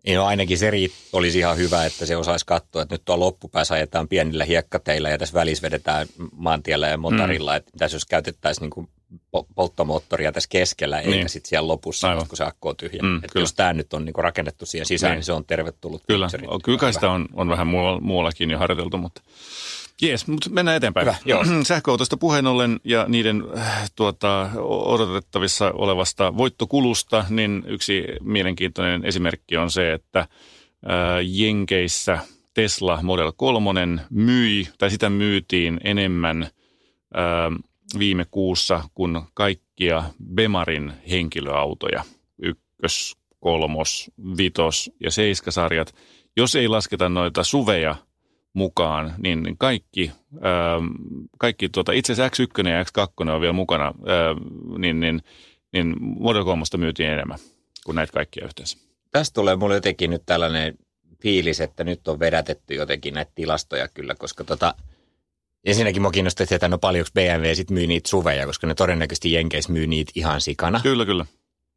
Niin 0.06 0.16
no 0.16 0.26
ainakin 0.26 0.58
se 0.58 0.72
olisi 1.12 1.38
ihan 1.38 1.56
hyvä, 1.56 1.84
että 1.84 2.06
se 2.06 2.16
osaisi 2.16 2.46
katsoa, 2.46 2.82
että 2.82 2.94
nyt 2.94 3.04
tuo 3.04 3.20
loppupäässä 3.20 3.74
ajetaan 3.74 4.08
pienillä 4.08 4.44
hiekkateillä 4.44 5.10
ja 5.10 5.18
tässä 5.18 5.34
välissä 5.34 5.62
vedetään 5.62 6.06
maantiellä 6.32 6.88
ja 6.88 6.96
motorilla, 6.96 7.50
mm. 7.50 7.56
että 7.56 7.70
tässä 7.78 7.94
jos 7.94 8.04
käytettäisiin 8.04 8.70
niin 8.76 8.88
polttomoottoria 9.54 10.32
tässä 10.32 10.48
keskellä, 10.50 11.00
niin. 11.00 11.14
eikä 11.14 11.28
sitten 11.28 11.48
siellä 11.48 11.68
lopussa, 11.68 12.08
Aivan. 12.08 12.28
kun 12.28 12.36
se 12.36 12.44
akku 12.44 12.68
on 12.68 12.76
tyhjä. 12.76 13.02
Mm, 13.02 13.16
että 13.16 13.38
jos 13.38 13.54
tämä 13.54 13.72
nyt 13.72 13.94
on 13.94 14.04
niin 14.04 14.14
rakennettu 14.18 14.66
siihen 14.66 14.86
sisään, 14.86 15.10
niin, 15.10 15.16
niin 15.16 15.24
se 15.24 15.32
on 15.32 15.44
tervetullut. 15.44 16.02
Kyllä, 16.08 16.28
kyllä 16.64 16.92
sitä 16.92 17.10
on, 17.10 17.28
on 17.32 17.48
vähän 17.48 17.66
muuallakin 18.00 18.50
jo 18.50 18.58
harjoiteltu, 18.58 18.98
mutta 18.98 19.22
Jees, 20.02 20.26
mutta 20.26 20.50
mennään 20.50 20.76
eteenpäin. 20.76 21.06
Hyvä, 21.06 21.16
joo. 21.24 21.44
Sähköautosta 21.62 22.16
puheen 22.16 22.46
ollen 22.46 22.80
ja 22.84 23.04
niiden 23.08 23.44
äh, 23.58 23.90
tuota, 23.96 24.50
odotettavissa 24.64 25.70
olevasta 25.74 26.36
voittokulusta, 26.36 27.24
niin 27.28 27.62
yksi 27.66 28.04
mielenkiintoinen 28.20 29.04
esimerkki 29.04 29.56
on 29.56 29.70
se, 29.70 29.92
että 29.92 30.20
äh, 30.20 30.28
Jenkeissä 31.22 32.18
Tesla 32.54 33.02
Model 33.02 33.32
3 33.36 33.86
myi, 34.10 34.68
tai 34.78 34.90
sitä 34.90 35.10
myytiin 35.10 35.80
enemmän 35.84 36.42
äh, 36.42 36.50
viime 37.98 38.26
kuussa 38.30 38.84
kuin 38.94 39.20
kaikkia 39.34 40.04
Bemarin 40.34 40.92
henkilöautoja, 41.10 42.04
ykkös, 42.42 43.16
kolmos, 43.40 44.10
vitos 44.36 44.90
ja 45.00 45.10
seiskasarjat. 45.10 45.94
Jos 46.36 46.54
ei 46.54 46.68
lasketa 46.68 47.08
noita 47.08 47.44
suveja– 47.44 47.96
mukaan, 48.52 49.14
niin 49.18 49.56
kaikki, 49.58 50.12
ähm, 50.34 50.86
kaikki 51.38 51.68
tuota, 51.68 51.92
itse 51.92 52.12
asiassa 52.12 52.42
X1 52.42 52.68
ja 52.68 52.82
X2 52.82 53.30
on 53.30 53.40
vielä 53.40 53.52
mukana, 53.52 53.84
ää, 53.84 54.30
äh, 54.30 54.36
niin, 54.78 55.00
niin, 55.00 55.22
niin 55.72 55.96
Model 56.00 56.44
3 56.44 56.64
myytiin 56.76 57.08
enemmän 57.10 57.38
kuin 57.84 57.94
näitä 57.94 58.12
kaikkia 58.12 58.44
yhteensä. 58.44 58.78
Tästä 59.10 59.34
tulee 59.34 59.56
mulle 59.56 59.74
jotenkin 59.74 60.10
nyt 60.10 60.22
tällainen 60.26 60.78
fiilis, 61.22 61.60
että 61.60 61.84
nyt 61.84 62.08
on 62.08 62.20
vedätetty 62.20 62.74
jotenkin 62.74 63.14
näitä 63.14 63.32
tilastoja 63.34 63.88
kyllä, 63.88 64.14
koska 64.14 64.44
tota, 64.44 64.74
ensinnäkin 65.64 66.02
mua 66.02 66.10
kiinnostaa 66.10 66.46
että 66.50 66.68
no 66.68 66.78
paljonko 66.78 67.10
BMW 67.14 67.54
sitten 67.54 67.74
myy 67.74 67.86
niitä 67.86 68.10
suveja, 68.10 68.46
koska 68.46 68.66
ne 68.66 68.74
todennäköisesti 68.74 69.32
Jenkeissä 69.32 69.72
myy 69.72 69.86
niitä 69.86 70.12
ihan 70.14 70.40
sikana. 70.40 70.80
Kyllä, 70.82 71.04
kyllä. 71.04 71.26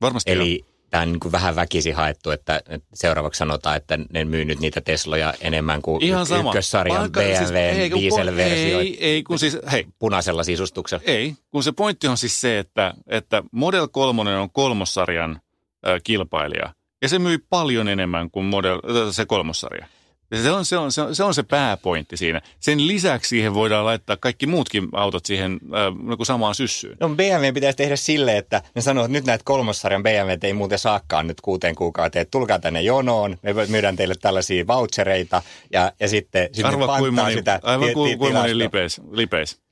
Varmasti 0.01 0.31
Eli 0.31 0.59
jo 0.59 0.73
tämä 0.93 1.01
on 1.01 1.11
niin 1.11 1.19
kuin 1.19 1.31
vähän 1.31 1.55
väkisi 1.55 1.91
haettu, 1.91 2.31
että 2.31 2.61
seuraavaksi 2.93 3.37
sanotaan, 3.37 3.77
että 3.77 3.99
ne 4.13 4.25
myy 4.25 4.45
nyt 4.45 4.59
niitä 4.59 4.81
Tesloja 4.81 5.33
enemmän 5.41 5.81
kuin 5.81 6.03
Ihan 6.03 6.25
sama. 6.25 6.49
ykkössarjan 6.49 6.99
Vaikka, 6.99 7.19
BMW 7.19 7.37
siis, 7.37 7.51
ei, 7.51 7.91
diesel-versio. 7.91 8.79
Ei, 8.79 8.97
ei, 9.05 9.23
kun 9.23 9.39
siis, 9.39 9.57
hei. 9.71 9.85
Punaisella 9.99 10.43
sisustuksella. 10.43 11.03
Ei, 11.07 11.33
kun 11.51 11.63
se 11.63 11.71
pointti 11.71 12.07
on 12.07 12.17
siis 12.17 12.41
se, 12.41 12.59
että, 12.59 12.93
että 13.07 13.43
Model 13.51 13.87
3 13.87 14.35
on 14.35 14.49
kolmossarjan 14.51 15.31
äh, 15.87 16.01
kilpailija. 16.03 16.73
Ja 17.01 17.09
se 17.09 17.19
myy 17.19 17.45
paljon 17.49 17.87
enemmän 17.87 18.31
kuin 18.31 18.45
model, 18.45 18.79
se 19.11 19.25
kolmossarja. 19.25 19.87
Se 20.41 20.51
on 20.51 20.65
se, 20.65 20.77
on, 20.77 20.91
se, 20.91 21.01
on, 21.01 21.15
se 21.15 21.23
on 21.23 21.33
se 21.33 21.43
pääpointti 21.43 22.17
siinä. 22.17 22.41
Sen 22.59 22.87
lisäksi 22.87 23.29
siihen 23.29 23.53
voidaan 23.53 23.85
laittaa 23.85 24.17
kaikki 24.17 24.47
muutkin 24.47 24.87
autot 24.93 25.25
siihen 25.25 25.51
äh, 25.53 26.17
samaan 26.23 26.55
syssyyn. 26.55 26.97
No 26.99 27.09
BMW 27.09 27.53
pitäisi 27.53 27.77
tehdä 27.77 27.95
sille, 27.95 28.37
että 28.37 28.61
ne 28.75 28.81
sanoo, 28.81 29.05
että 29.05 29.13
nyt 29.13 29.25
näitä 29.25 29.43
kolmossarjan 29.45 30.03
BMW 30.03 30.37
ei 30.43 30.53
muuten 30.53 30.79
saakaan 30.79 31.27
nyt 31.27 31.41
kuuteen 31.41 31.75
kuukauteen. 31.75 32.27
Tulkaa 32.31 32.59
tänne 32.59 32.81
jonoon, 32.81 33.37
me 33.41 33.53
myydään 33.67 33.95
teille 33.95 34.15
tällaisia 34.21 34.67
vouchereita 34.67 35.41
ja, 35.73 35.91
ja 35.99 36.07
sitten, 36.07 36.49
sitten 36.51 36.65
arva 36.65 36.97
kuin 36.97 37.13
moni, 37.13 37.33
sitä 37.33 37.59
Aivan 37.63 37.93
kuin, 37.93 38.17
kuin 38.17 38.33
moni 38.33 38.57
lipeis, 38.57 39.01
lipeis. 39.11 39.63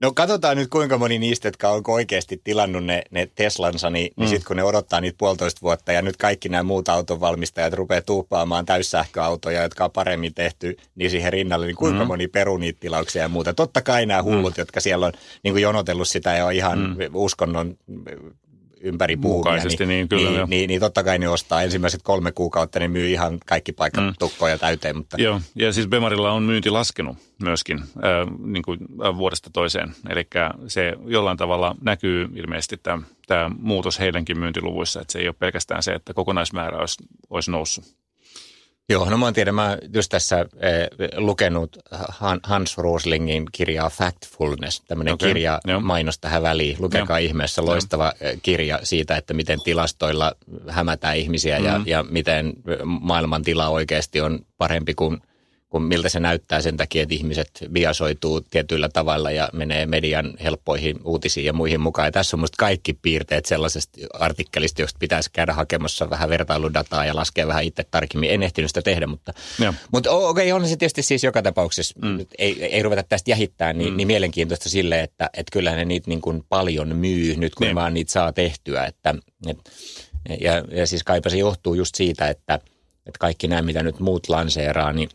No 0.00 0.12
katsotaan 0.12 0.56
nyt 0.56 0.70
kuinka 0.70 0.98
moni 0.98 1.18
niistä, 1.18 1.48
jotka 1.48 1.68
on 1.68 1.82
oikeasti 1.88 2.40
tilannut 2.44 2.84
ne, 2.84 3.02
ne 3.10 3.28
Teslansa, 3.34 3.90
niin, 3.90 4.02
niin 4.02 4.12
mm. 4.16 4.20
niin 4.20 4.28
sitten 4.28 4.46
kun 4.46 4.56
ne 4.56 4.64
odottaa 4.64 5.00
niitä 5.00 5.18
puolitoista 5.18 5.60
vuotta 5.62 5.92
ja 5.92 6.02
nyt 6.02 6.16
kaikki 6.16 6.48
nämä 6.48 6.62
muut 6.62 6.88
autonvalmistajat 6.88 7.72
rupeaa 7.72 8.00
tuuppaamaan 8.00 8.66
täyssähköautoja, 8.66 9.62
jotka 9.62 9.84
on 9.84 9.90
paremmin 9.90 10.34
tehty, 10.34 10.76
niin 10.94 11.10
siihen 11.10 11.32
rinnalle, 11.32 11.66
niin 11.66 11.76
kuinka 11.76 12.04
mm. 12.04 12.06
moni 12.06 12.28
peru 12.28 12.56
niitä 12.56 12.80
tilauksia 12.80 13.22
ja 13.22 13.28
muuta. 13.28 13.54
Totta 13.54 13.82
kai 13.82 14.06
nämä 14.06 14.22
hullut, 14.22 14.56
mm. 14.56 14.60
jotka 14.60 14.80
siellä 14.80 15.06
on 15.06 15.12
niin 15.42 15.54
kuin 15.54 15.62
jonotellut 15.62 16.08
sitä 16.08 16.36
jo 16.36 16.48
ihan 16.48 16.78
mm. 16.78 16.96
uskonnon 17.14 17.76
ympäri 18.80 19.16
puhumia, 19.16 19.64
niin, 19.64 19.88
niin, 19.88 20.08
kyllä, 20.08 20.30
niin, 20.30 20.50
niin, 20.50 20.68
niin, 20.68 20.80
totta 20.80 21.04
kai 21.04 21.18
ne 21.18 21.28
ostaa 21.28 21.62
ensimmäiset 21.62 22.02
kolme 22.02 22.32
kuukautta, 22.32 22.78
niin 22.78 22.90
myy 22.90 23.10
ihan 23.10 23.38
kaikki 23.46 23.72
paikat 23.72 24.04
mm. 24.04 24.12
tukkoja 24.18 24.58
täyteen. 24.58 24.96
Mutta... 24.96 25.16
Joo, 25.20 25.40
ja 25.54 25.72
siis 25.72 25.86
Bemarilla 25.86 26.32
on 26.32 26.42
myynti 26.42 26.70
laskenut 26.70 27.16
myöskin 27.42 27.78
äh, 27.78 27.84
niin 28.44 28.62
kuin 28.62 28.78
vuodesta 29.16 29.50
toiseen. 29.52 29.94
Eli 30.08 30.26
se 30.68 30.92
jollain 31.06 31.38
tavalla 31.38 31.74
näkyy 31.80 32.28
ilmeisesti 32.34 32.76
tämä, 32.76 33.02
tämä 33.26 33.50
muutos 33.58 33.98
heidänkin 33.98 34.38
myyntiluvuissa, 34.38 35.00
että 35.00 35.12
se 35.12 35.18
ei 35.18 35.28
ole 35.28 35.34
pelkästään 35.38 35.82
se, 35.82 35.92
että 35.92 36.14
kokonaismäärä 36.14 36.78
olisi, 36.78 37.04
olisi 37.30 37.50
noussut. 37.50 37.99
Joo, 38.90 39.10
no 39.10 39.18
mä 39.18 39.32
tiedän, 39.32 39.54
mä 39.54 39.78
just 39.94 40.10
tässä 40.10 40.40
eh, 40.40 41.10
lukenut 41.16 41.78
Hans 42.42 42.78
Roslingin 42.78 43.46
kirjaa 43.52 43.90
Factfulness, 43.90 44.80
tämmöinen 44.80 45.14
okay, 45.14 45.28
kirja 45.28 45.60
jo. 45.66 45.80
mainos 45.80 46.18
tähän 46.18 46.42
väliin. 46.42 46.76
Lukekaa 46.78 47.20
jo. 47.20 47.26
ihmeessä 47.26 47.64
loistava 47.64 48.12
jo. 48.20 48.28
kirja 48.42 48.80
siitä, 48.82 49.16
että 49.16 49.34
miten 49.34 49.60
tilastoilla 49.64 50.32
hämätään 50.68 51.16
ihmisiä 51.16 51.58
mm. 51.58 51.64
ja, 51.64 51.80
ja 51.86 52.02
miten 52.02 52.52
maailman 52.84 53.42
tila 53.42 53.68
oikeasti 53.68 54.20
on 54.20 54.38
parempi 54.58 54.94
kuin 54.94 55.20
kuin 55.70 55.82
miltä 55.82 56.08
se 56.08 56.20
näyttää 56.20 56.60
sen 56.60 56.76
takia, 56.76 57.02
että 57.02 57.14
ihmiset 57.14 57.50
biasoituu 57.72 58.40
tietyillä 58.40 58.88
tavalla 58.88 59.30
ja 59.30 59.48
menee 59.52 59.86
median 59.86 60.34
helppoihin 60.42 61.00
uutisiin 61.04 61.46
ja 61.46 61.52
muihin 61.52 61.80
mukaan. 61.80 62.06
Ja 62.06 62.12
tässä 62.12 62.36
on 62.36 62.40
musta 62.40 62.56
kaikki 62.58 62.92
piirteet 62.92 63.46
sellaisesta 63.46 64.00
artikkelista, 64.14 64.82
josta 64.82 64.98
pitäisi 64.98 65.30
käydä 65.32 65.52
hakemassa 65.52 66.10
vähän 66.10 66.30
vertailudataa 66.30 67.06
ja 67.06 67.16
laskea 67.16 67.46
vähän 67.46 67.64
itse 67.64 67.84
tarkemmin. 67.90 68.30
En 68.30 68.42
ehtinyt 68.42 68.70
sitä 68.70 68.82
tehdä, 68.82 69.06
mutta, 69.06 69.32
mutta 69.92 70.10
okei, 70.10 70.52
okay, 70.52 70.62
on 70.62 70.68
se 70.68 70.76
tietysti 70.76 71.02
siis 71.02 71.24
joka 71.24 71.42
tapauksessa, 71.42 71.94
mm. 72.02 72.26
ei, 72.38 72.64
ei 72.64 72.82
ruveta 72.82 73.02
tästä 73.02 73.30
jähittämään, 73.30 73.78
niin, 73.78 73.90
mm. 73.90 73.96
niin 73.96 74.06
mielenkiintoista 74.06 74.68
sille, 74.68 75.00
että, 75.00 75.30
että 75.36 75.52
kyllä 75.52 75.76
ne 75.76 75.84
niitä 75.84 76.08
niin 76.08 76.20
kuin 76.20 76.44
paljon 76.48 76.96
myy 76.96 77.36
nyt, 77.36 77.54
kun 77.54 77.66
ne. 77.66 77.74
vaan 77.74 77.94
niitä 77.94 78.12
saa 78.12 78.32
tehtyä. 78.32 78.84
Että, 78.84 79.14
et, 79.46 79.58
ja, 80.40 80.52
ja 80.70 80.86
siis 80.86 81.04
kaipa 81.04 81.30
se 81.30 81.36
johtuu 81.36 81.74
just 81.74 81.94
siitä, 81.94 82.28
että, 82.28 82.54
että 83.06 83.18
kaikki 83.18 83.48
nämä, 83.48 83.62
mitä 83.62 83.82
nyt 83.82 84.00
muut 84.00 84.28
lanseeraa, 84.28 84.92
niin 84.92 85.08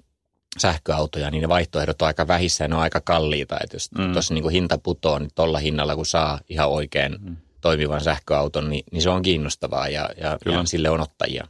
sähköautoja, 0.58 1.32
niin 1.32 1.42
ne 1.42 1.48
vaihtoehdot 1.48 2.02
on 2.02 2.08
aika 2.08 2.28
vähissä 2.28 2.64
ja 2.64 2.68
ne 2.68 2.76
on 2.76 2.82
aika 2.82 3.02
kalliita. 3.02 3.58
Että 3.64 3.76
jos 3.76 3.92
mm. 3.92 4.14
tuossa 4.14 4.34
niin 4.34 4.50
hinta 4.50 4.78
putoaa, 4.78 5.20
niin 5.20 5.32
tuolla 5.36 5.60
hinnalla 5.60 5.96
kun 5.96 6.06
saa 6.06 6.40
ihan 6.50 6.70
oikein 6.70 7.18
mm. 7.22 7.38
toimivan 7.62 8.02
sähköauton, 8.02 8.70
niin, 8.70 8.84
niin 8.92 9.02
se 9.02 9.10
on 9.10 9.22
kiinnostavaa 9.22 9.88
ja, 9.88 10.10
ja, 10.18 10.38
ja 10.46 10.66
sille 10.66 10.90
on 10.90 11.02
ottajia. 11.02 11.48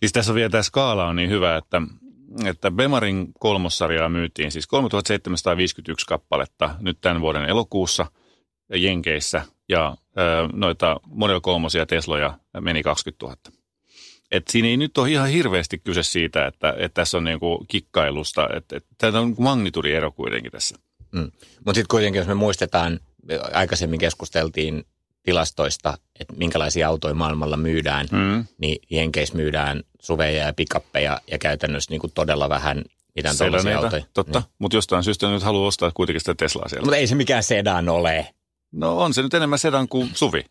Siis 0.00 0.12
tässä 0.12 0.32
on 0.32 0.36
vielä 0.36 0.50
tämä 0.50 0.62
skaala 0.62 1.06
on 1.06 1.16
niin 1.16 1.30
hyvä, 1.30 1.56
että, 1.56 1.82
että 2.44 2.70
Bemarin 2.70 3.32
kolmossarjaa 3.38 4.08
myytiin 4.08 4.50
siis 4.50 4.66
3751 4.66 6.06
kappaletta 6.06 6.74
nyt 6.80 6.98
tämän 7.00 7.20
vuoden 7.20 7.44
elokuussa 7.44 8.06
Jenkeissä 8.74 9.42
ja 9.68 9.96
noita 10.52 11.00
Model 11.06 11.40
3 11.40 11.68
Tesloja 11.88 12.38
meni 12.60 12.82
20 12.82 13.26
000. 13.26 13.57
Et 14.30 14.48
siinä 14.50 14.68
ei 14.68 14.76
nyt 14.76 14.98
ole 14.98 15.10
ihan 15.10 15.28
hirveästi 15.28 15.78
kyse 15.78 16.02
siitä, 16.02 16.46
että, 16.46 16.74
että 16.78 16.94
tässä 16.94 17.16
on 17.16 17.24
niinku 17.24 17.64
kikkailusta, 17.68 18.48
että, 18.56 18.76
että 18.76 18.88
tämä 18.98 19.20
on 19.20 19.34
magnitudiero 19.38 20.12
kuitenkin 20.12 20.52
tässä. 20.52 20.76
Mm. 21.12 21.30
Mutta 21.64 21.74
sitten 21.74 21.88
kuitenkin, 21.90 22.18
jos 22.18 22.28
me 22.28 22.34
muistetaan, 22.34 23.00
aikaisemmin 23.52 23.98
keskusteltiin 23.98 24.84
tilastoista, 25.22 25.98
että 26.20 26.34
minkälaisia 26.36 26.88
autoja 26.88 27.14
maailmalla 27.14 27.56
myydään, 27.56 28.06
mm. 28.12 28.44
niin 28.58 28.78
Jenkeissä 28.90 29.36
myydään 29.36 29.82
suveja 30.00 30.46
ja 30.46 30.52
pikappeja 30.52 31.20
ja 31.30 31.38
käytännössä 31.38 31.90
niin 31.90 32.00
kuin 32.00 32.12
todella 32.14 32.48
vähän 32.48 32.84
mitään 33.16 33.36
tuollaisia 33.38 33.78
autoja. 33.78 34.04
Totta, 34.14 34.38
niin. 34.38 34.50
mutta 34.58 34.76
jostain 34.76 35.04
syystä 35.04 35.30
nyt 35.30 35.42
haluaa 35.42 35.66
ostaa 35.68 35.90
kuitenkin 35.94 36.20
sitä 36.20 36.34
Teslaa 36.34 36.68
siellä. 36.68 36.84
Mutta 36.84 36.96
ei 36.96 37.06
se 37.06 37.14
mikään 37.14 37.42
sedan 37.42 37.88
ole. 37.88 38.34
No 38.72 38.98
on 38.98 39.14
se 39.14 39.22
nyt 39.22 39.34
enemmän 39.34 39.58
sedan 39.58 39.88
kuin 39.88 40.10
suvi. 40.14 40.44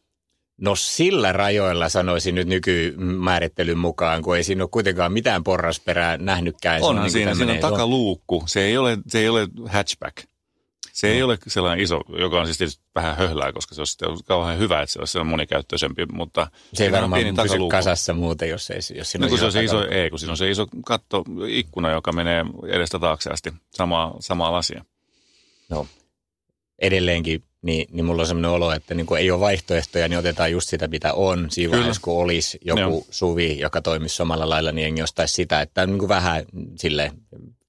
No 0.62 0.76
sillä 0.76 1.32
rajoilla 1.32 1.90
sanoisin 1.90 2.36
nyt 2.36 2.48
nykymäärittelyn 2.48 3.78
mukaan, 3.78 4.22
kun 4.22 4.38
ei 4.38 4.44
siinä 4.44 4.64
ole 4.64 4.70
kuitenkaan 4.72 5.14
mitään 5.14 5.44
porrasperää 5.44 6.18
nähnytkään. 6.18 6.84
On 6.84 6.96
niin 6.96 7.12
siinä, 7.12 7.36
siinä 7.36 7.54
on 7.54 7.60
takaluukku. 7.60 8.44
Se 8.48 8.62
ei 8.62 8.78
ole, 8.78 8.98
se 9.08 9.20
ei 9.20 9.30
ole 9.30 9.48
hatchback. 9.70 10.18
Se 10.94 11.08
no. 11.08 11.14
ei 11.14 11.24
ole 11.24 11.38
sellainen 11.48 11.84
iso, 11.84 12.02
joka 12.20 12.40
on 12.40 12.46
siis 12.46 12.58
tietysti 12.58 12.84
vähän 12.96 13.18
höhlää, 13.18 13.54
koska 13.54 13.76
se 13.76 13.82
olisi 13.82 14.24
kauhean 14.26 14.60
hyvä, 14.60 14.82
että 14.82 14.94
se 14.94 15.00
olisi 15.00 15.24
monikäyttöisempi, 15.24 16.06
mutta... 16.06 16.48
Se 16.74 16.84
ei 16.86 16.92
varmaan 16.92 17.22
pysy 17.44 17.58
kasassa 17.72 18.14
muuten, 18.14 18.50
jos, 18.50 18.70
ei, 18.70 18.80
jos 18.96 19.12
siinä 19.12 19.28
no, 19.28 19.34
on, 19.34 19.40
se 19.40 19.46
on 19.46 19.52
se 19.52 19.64
iso, 19.64 19.88
ei, 19.88 20.10
kun 20.10 20.20
siinä 20.20 20.32
on 20.32 20.38
se 20.38 20.50
iso 20.50 20.68
katto, 20.86 21.24
ikkuna, 21.48 21.92
joka 21.92 22.12
menee 22.12 22.46
edestä 22.68 23.00
taakse 23.00 23.30
asti, 23.30 23.54
samaa, 23.72 24.16
samaa 24.20 24.52
lasia. 24.52 24.86
No, 25.70 25.88
edelleenkin 26.80 27.44
niin, 27.68 27.88
niin 27.92 28.06
mulla 28.06 28.22
on 28.22 28.28
sellainen 28.28 28.52
olo, 28.52 28.72
että 28.72 28.94
niin 28.94 29.06
kun 29.06 29.18
ei 29.18 29.32
ole 29.32 29.40
vaihtoehtoja, 29.40 30.08
niin 30.08 30.20
otetaan 30.20 30.52
just 30.52 30.70
sitä, 30.70 30.88
mitä 30.88 31.14
on. 31.14 31.48
Siinä 31.52 31.70
Kyllä. 31.70 31.80
vaiheessa, 31.80 32.02
kun 32.02 32.22
olisi 32.22 32.58
joku 32.66 32.80
joo. 32.80 33.06
suvi, 33.10 33.60
joka 33.60 33.82
toimisi 33.82 34.16
samalla 34.16 34.50
lailla, 34.50 34.72
niin 34.72 34.84
jengi 34.84 35.02
ostaisi 35.02 35.34
sitä. 35.34 35.62
Että 35.62 35.82
on 35.82 35.90
niin 35.90 36.00
kuin 36.00 36.10
vähän 36.10 36.46
sille 36.76 37.12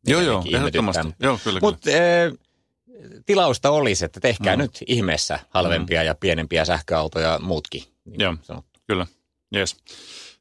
Joo, 0.06 0.20
joo, 0.20 0.44
ehdottomasti. 0.52 1.08
Joo, 1.20 1.38
kyllä, 1.44 1.60
Mutta 1.60 1.90
e, 1.90 2.32
tilausta 3.26 3.70
olisi, 3.70 4.04
että 4.04 4.20
tehkää 4.20 4.56
mm. 4.56 4.62
nyt 4.62 4.78
ihmeessä 4.86 5.38
halvempia 5.48 6.00
mm. 6.00 6.06
ja 6.06 6.14
pienempiä 6.14 6.64
sähköautoja 6.64 7.38
muutkin. 7.42 7.82
Niin 8.04 8.20
joo, 8.20 8.34
sanottu. 8.42 8.80
kyllä. 8.86 9.06
Yes. 9.56 9.76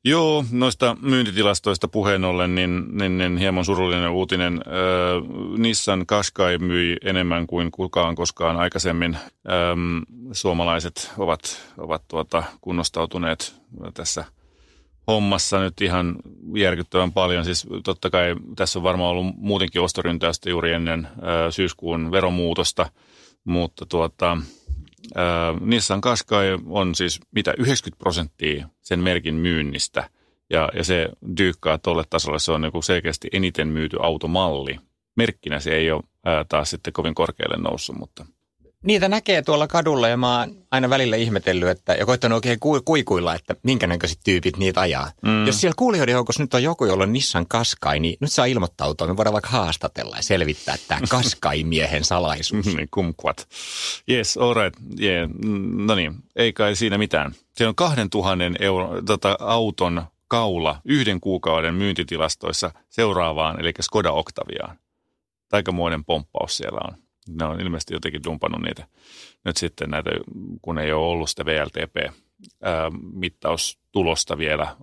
Joo, 0.08 0.46
noista 0.52 0.98
myyntitilastoista 1.02 1.88
puheen 1.88 2.26
ollen, 2.26 2.56
niin, 2.56 2.98
niin, 2.98 3.18
niin 3.18 3.38
hieman 3.38 3.66
surullinen 3.66 4.10
uutinen. 4.10 4.54
Äh, 4.54 5.58
Nissan 5.58 6.06
Qashqai 6.06 6.58
myi 6.58 6.98
enemmän 7.04 7.48
kuin 7.48 7.72
kukaan 7.72 8.16
koskaan 8.16 8.58
aikaisemmin. 8.58 9.14
Ähm, 9.16 9.98
suomalaiset 10.32 11.12
ovat, 11.18 11.74
ovat 11.78 12.08
tuota, 12.08 12.44
kunnostautuneet 12.62 13.56
tässä 13.94 14.26
hommassa 15.08 15.60
nyt 15.60 15.82
ihan 15.82 16.16
järkyttävän 16.56 17.12
paljon. 17.12 17.46
Siis 17.46 17.68
totta 17.84 18.10
kai 18.10 18.36
tässä 18.56 18.80
on 18.80 18.84
varmaan 18.84 19.12
ollut 19.12 19.36
muutenkin 19.38 19.82
ostoryntäystä 19.82 20.50
juuri 20.50 20.74
ennen 20.74 21.06
äh, 21.06 21.12
syyskuun 21.50 22.12
veromuutosta, 22.12 22.90
mutta 23.44 23.86
tuota, 23.86 24.38
Nissan 25.60 26.02
Qashqai 26.02 26.58
on 26.66 26.96
siis 26.96 27.20
mitä 27.32 27.54
90 27.58 28.00
prosenttia 28.00 28.70
sen 28.82 29.00
merkin 29.00 29.36
myynnistä. 29.36 30.10
Ja, 30.50 30.70
ja 30.74 30.84
se 30.84 31.10
dyykkaa 31.38 31.78
tuolle 31.78 32.04
tasolle, 32.10 32.40
se 32.40 32.52
on 32.52 32.62
niin 32.62 32.84
selkeästi 32.84 33.28
eniten 33.32 33.68
myyty 33.68 33.98
automalli. 34.02 34.80
Merkkinä 35.16 35.60
se 35.60 35.76
ei 35.76 35.92
ole 35.92 36.04
ää, 36.26 36.46
taas 36.50 36.70
sitten 36.70 36.94
kovin 36.94 37.16
korkealle 37.16 37.58
noussut, 37.58 37.98
mutta– 37.98 38.26
niitä 38.88 39.10
näkee 39.10 39.42
tuolla 39.42 39.68
kadulla 39.68 40.08
ja 40.08 40.18
mä 40.18 40.40
oon 40.40 40.56
aina 40.72 40.90
välillä 40.90 41.16
ihmetellyt 41.16 41.70
että, 41.70 41.94
ja 41.94 42.06
koittanut 42.06 42.36
oikein 42.36 42.60
kuikuilla, 42.86 43.36
että 43.36 43.56
minkä 43.64 43.88
näköiset 43.88 44.20
tyypit 44.24 44.58
niitä 44.58 44.82
ajaa. 44.82 45.12
Mm. 45.22 45.48
Jos 45.48 45.62
siellä 45.62 45.76
kuulijoiden 45.78 46.14
joukossa 46.14 46.44
nyt 46.44 46.54
on 46.54 46.64
joku, 46.64 46.86
jolla 46.86 47.04
on 47.04 47.14
Nissan 47.14 47.48
Kaskai, 47.48 48.00
niin 48.00 48.18
nyt 48.20 48.32
saa 48.32 48.46
ilmoittautua. 48.46 49.08
Me 49.08 49.18
voidaan 49.18 49.34
vaikka 49.34 49.50
haastatella 49.50 50.16
ja 50.16 50.24
selvittää 50.24 50.76
tämä 50.88 51.02
Kaskai-miehen 51.10 52.04
salaisuus. 52.04 52.66
niin, 52.66 52.88
kumquat. 52.92 53.48
Yes, 54.10 54.38
all 54.38 54.54
right. 54.54 54.80
Yeah. 55.02 55.30
No 55.86 55.96
niin, 55.96 56.14
ei 56.36 56.54
kai 56.54 56.76
siinä 56.76 56.98
mitään. 56.98 57.32
Se 57.58 57.68
on 57.68 57.76
2000 57.76 58.44
euro, 58.60 59.02
tota, 59.02 59.38
auton 59.40 60.04
kaula 60.28 60.82
yhden 60.86 61.20
kuukauden 61.20 61.74
myyntitilastoissa 61.74 62.72
seuraavaan, 62.90 63.60
eli 63.60 63.74
Skoda 63.82 64.12
Octaviaan. 64.12 64.80
Aikamoinen 65.52 66.06
pomppaus 66.06 66.58
siellä 66.58 66.80
on 66.84 67.07
ne 67.28 67.46
on 67.46 67.62
ilmeisesti 67.62 67.94
jotenkin 67.94 68.24
dumpannut 68.24 68.62
niitä 68.62 68.88
nyt 69.46 69.58
sitten 69.58 69.90
näitä, 69.90 70.10
kun 70.62 70.78
ei 70.78 70.92
ole 70.92 71.06
ollut 71.06 71.30
sitä 71.30 71.46
VLTP-mittaustulosta 71.46 74.38
vielä 74.38 74.76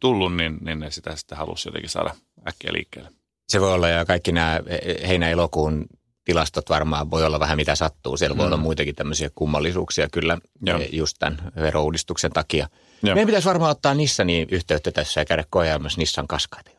tullut, 0.00 0.36
niin, 0.36 0.58
niin 0.60 0.80
ne 0.80 0.90
sitä 0.90 1.16
sitten 1.16 1.38
halusi 1.38 1.68
jotenkin 1.68 1.90
saada 1.90 2.14
äkkiä 2.48 2.72
liikkeelle. 2.72 3.10
Se 3.48 3.60
voi 3.60 3.72
olla 3.72 3.88
ja 3.88 4.04
kaikki 4.04 4.32
nämä 4.32 4.60
heinä-elokuun 5.08 5.86
tilastot 6.24 6.70
varmaan 6.70 7.10
voi 7.10 7.26
olla 7.26 7.40
vähän 7.40 7.56
mitä 7.56 7.74
sattuu. 7.74 8.16
Siellä 8.16 8.34
mm. 8.34 8.38
voi 8.38 8.46
olla 8.46 8.56
muitakin 8.56 8.94
tämmöisiä 8.94 9.30
kummallisuuksia 9.34 10.08
kyllä 10.12 10.38
Joo. 10.66 10.80
just 10.92 11.16
tämän 11.18 11.52
verouudistuksen 11.56 12.32
takia. 12.32 12.68
Joo. 13.02 13.14
Meidän 13.14 13.26
pitäisi 13.26 13.48
varmaan 13.48 13.70
ottaa 13.70 13.94
Nissaniin 13.94 14.48
yhteyttä 14.50 14.90
tässä 14.90 15.20
ja 15.20 15.24
käydä 15.24 15.44
koeajamassa 15.50 15.98
Nissan 15.98 16.28
kaskaita. 16.28 16.70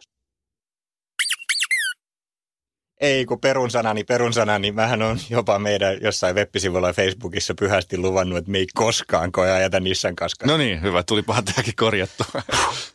Ei, 2.99 3.25
kun 3.25 3.39
perun 3.39 3.71
sanani, 3.71 4.03
perun 4.03 4.33
sanani. 4.33 4.71
Mähän 4.71 5.01
on 5.01 5.19
jopa 5.29 5.59
meidän 5.59 5.97
jossain 6.01 6.35
web-sivulla 6.35 6.87
ja 6.87 6.93
Facebookissa 6.93 7.53
pyhästi 7.59 7.97
luvannut, 7.97 8.37
että 8.37 8.51
me 8.51 8.57
ei 8.57 8.67
koskaan 8.73 9.31
koja 9.31 9.53
ajata 9.55 9.79
Nissan 9.79 10.15
kaskaa. 10.15 10.47
No 10.47 10.57
niin, 10.57 10.81
hyvä. 10.81 11.03
Tulipahan 11.03 11.45
tämäkin 11.45 11.75
korjattu. 11.75 12.23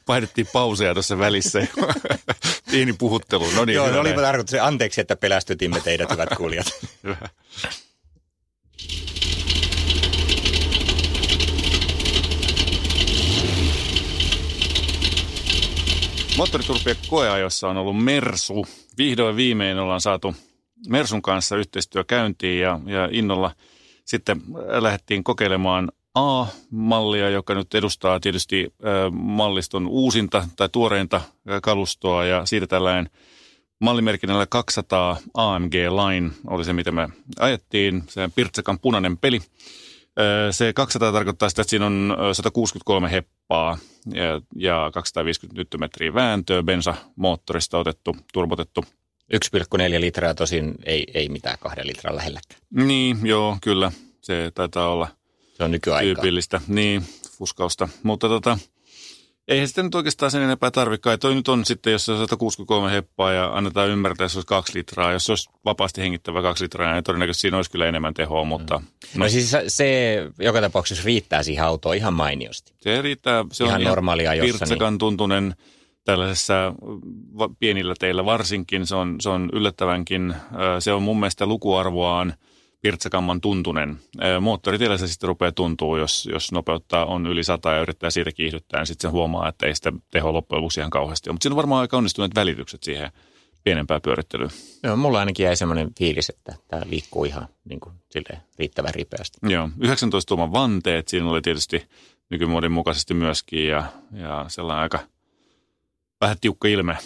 Painettiin 0.06 0.46
pauseja 0.52 0.94
tuossa 0.94 1.18
välissä. 1.18 1.66
Pieni 2.70 2.92
puhuttelu. 2.92 3.50
No 3.50 3.64
niin, 3.64 3.74
Joo, 3.76 3.90
no 3.90 4.00
olipa 4.00 4.20
tarkoitus. 4.20 4.54
Anteeksi, 4.60 5.00
että 5.00 5.16
pelästytimme 5.16 5.80
teidät, 5.80 6.10
hyvät 6.10 6.28
kuulijat. 6.38 6.66
hyvä. 7.04 7.28
Moottoriturpien 16.36 16.96
koeajossa 17.08 17.68
on 17.68 17.76
ollut 17.76 18.04
Mersu. 18.04 18.66
Vihdoin 18.98 19.36
viimein 19.36 19.78
ollaan 19.78 20.00
saatu 20.00 20.34
Mersun 20.88 21.22
kanssa 21.22 21.56
yhteistyö 21.56 22.04
käyntiin 22.04 22.60
ja, 22.60 22.80
ja 22.86 23.08
innolla 23.12 23.50
sitten 24.04 24.42
lähdettiin 24.80 25.24
kokeilemaan 25.24 25.92
A-mallia, 26.14 27.30
joka 27.30 27.54
nyt 27.54 27.74
edustaa 27.74 28.20
tietysti 28.20 28.74
malliston 29.12 29.86
uusinta 29.86 30.48
tai 30.56 30.68
tuoreinta 30.68 31.20
kalustoa 31.62 32.24
ja 32.24 32.46
siitä 32.46 32.66
tällainen 32.66 33.10
mallimerkinnällä 33.80 34.46
200 34.46 35.16
AMG 35.34 35.74
Line 35.74 36.30
oli 36.46 36.64
se, 36.64 36.72
mitä 36.72 36.92
me 36.92 37.08
ajettiin. 37.38 38.02
Se 38.08 38.30
Pirtsakan 38.34 38.78
punainen 38.78 39.18
peli. 39.18 39.40
Se 40.50 40.72
200 40.72 41.12
tarkoittaa 41.12 41.48
sitä, 41.48 41.62
että 41.62 41.70
siinä 41.70 41.86
on 41.86 42.16
163 42.32 43.10
heppaa 43.10 43.78
ja, 44.14 44.40
ja 44.56 44.90
250 44.94 45.60
nyttometriä 45.60 46.14
vääntöä, 46.14 46.62
bensamoottorista 46.62 47.78
otettu, 47.78 48.16
turbotettu. 48.32 48.84
1,4 49.34 50.00
litraa 50.00 50.34
tosin 50.34 50.74
ei, 50.84 51.06
ei 51.14 51.28
mitään 51.28 51.58
kahden 51.60 51.86
litran 51.86 52.16
lähelläkään. 52.16 52.60
Niin, 52.70 53.18
joo, 53.22 53.58
kyllä. 53.62 53.92
Se 54.20 54.52
taitaa 54.54 54.88
olla 54.88 55.08
se 55.54 55.64
on 55.64 55.70
nykyaikaa. 55.70 56.04
tyypillistä. 56.04 56.60
Niin, 56.68 57.02
fuskausta. 57.38 57.88
Mutta 58.02 58.28
tota, 58.28 58.58
Eihän 59.48 59.68
sitä 59.68 59.82
nyt 59.82 59.94
oikeastaan 59.94 60.30
sen 60.30 60.42
enempää 60.42 60.70
tarvikaan. 60.70 61.18
Toi 61.18 61.34
nyt 61.34 61.48
on 61.48 61.64
sitten, 61.64 61.92
jos 61.92 62.04
se 62.04 62.12
on 62.12 62.18
163 62.18 62.92
heppaa 62.92 63.32
ja 63.32 63.50
annetaan 63.54 63.88
ymmärtää, 63.88 64.24
että 64.24 64.32
se 64.32 64.38
olisi 64.38 64.46
kaksi 64.46 64.78
litraa. 64.78 65.12
Jos 65.12 65.26
se 65.26 65.32
olisi 65.32 65.50
vapaasti 65.64 66.00
hengittävä 66.00 66.42
kaksi 66.42 66.64
litraa, 66.64 66.92
niin 66.92 67.04
todennäköisesti 67.04 67.40
siinä 67.40 67.56
olisi 67.56 67.70
kyllä 67.70 67.86
enemmän 67.86 68.14
tehoa, 68.14 68.44
mutta... 68.44 68.78
Mm. 68.78 68.84
No. 69.14 69.24
no 69.24 69.28
siis 69.28 69.56
se 69.68 70.18
joka 70.38 70.60
tapauksessa 70.60 71.04
riittää 71.04 71.42
siihen 71.42 71.64
autoon 71.64 71.96
ihan 71.96 72.14
mainiosti. 72.14 72.74
Se 72.80 73.02
riittää. 73.02 73.44
Se 73.52 73.64
ihan 73.64 73.80
on 73.80 73.84
normaalia 73.84 74.32
ihan 74.32 74.46
pirtsakan 74.46 74.92
niin... 74.92 74.98
tuntunen 74.98 75.54
tällaisessa 76.04 76.74
pienillä 77.58 77.94
teillä 77.98 78.24
varsinkin. 78.24 78.86
Se 78.86 78.94
on, 78.94 79.16
se 79.20 79.28
on 79.28 79.50
yllättävänkin, 79.52 80.34
se 80.78 80.92
on 80.92 81.02
mun 81.02 81.20
mielestä 81.20 81.46
lukuarvoaan– 81.46 82.34
pirtsakamman 82.84 83.40
tuntunen. 83.40 83.98
Moottoritiellä 84.40 84.98
se 84.98 85.08
sitten 85.08 85.28
rupeaa 85.28 85.52
tuntuu, 85.52 85.96
jos, 85.96 86.28
jos 86.32 86.52
nopeuttaa 86.52 87.04
on 87.04 87.26
yli 87.26 87.44
100 87.44 87.72
ja 87.72 87.80
yrittää 87.80 88.10
siitä 88.10 88.32
kiihdyttää, 88.32 88.80
niin 88.80 88.86
sitten 88.86 89.10
se 89.10 89.12
huomaa, 89.12 89.48
että 89.48 89.66
ei 89.66 89.74
sitä 89.74 89.92
teho 90.10 90.32
loppujen 90.32 90.62
lopuksi 90.62 90.80
ihan 90.80 90.90
kauheasti 90.90 91.30
ole. 91.30 91.34
Mutta 91.34 91.42
siinä 91.42 91.52
on 91.52 91.56
varmaan 91.56 91.80
aika 91.80 91.96
onnistuneet 91.96 92.34
välitykset 92.34 92.82
siihen 92.82 93.10
pienempään 93.64 94.00
pyörittelyyn. 94.02 94.50
Joo, 94.82 94.96
mulla 94.96 95.18
ainakin 95.18 95.44
jäi 95.44 95.56
semmoinen 95.56 95.90
fiilis, 95.98 96.28
että 96.28 96.54
tämä 96.68 96.82
liikkuu 96.86 97.24
ihan 97.24 97.48
niin 97.64 97.80
kuin, 97.80 97.94
riittävän 98.58 98.94
ripeästi. 98.94 99.38
Joo, 99.42 99.68
19 99.80 100.28
tuoman 100.28 100.52
vanteet, 100.52 101.08
siinä 101.08 101.30
oli 101.30 101.42
tietysti 101.42 101.88
nykymuodin 102.30 102.72
mukaisesti 102.72 103.14
myöskin 103.14 103.68
ja, 103.68 103.84
ja 104.12 104.44
sellainen 104.48 104.82
aika 104.82 104.98
vähän 106.20 106.36
tiukka 106.40 106.68
ilme 106.68 106.96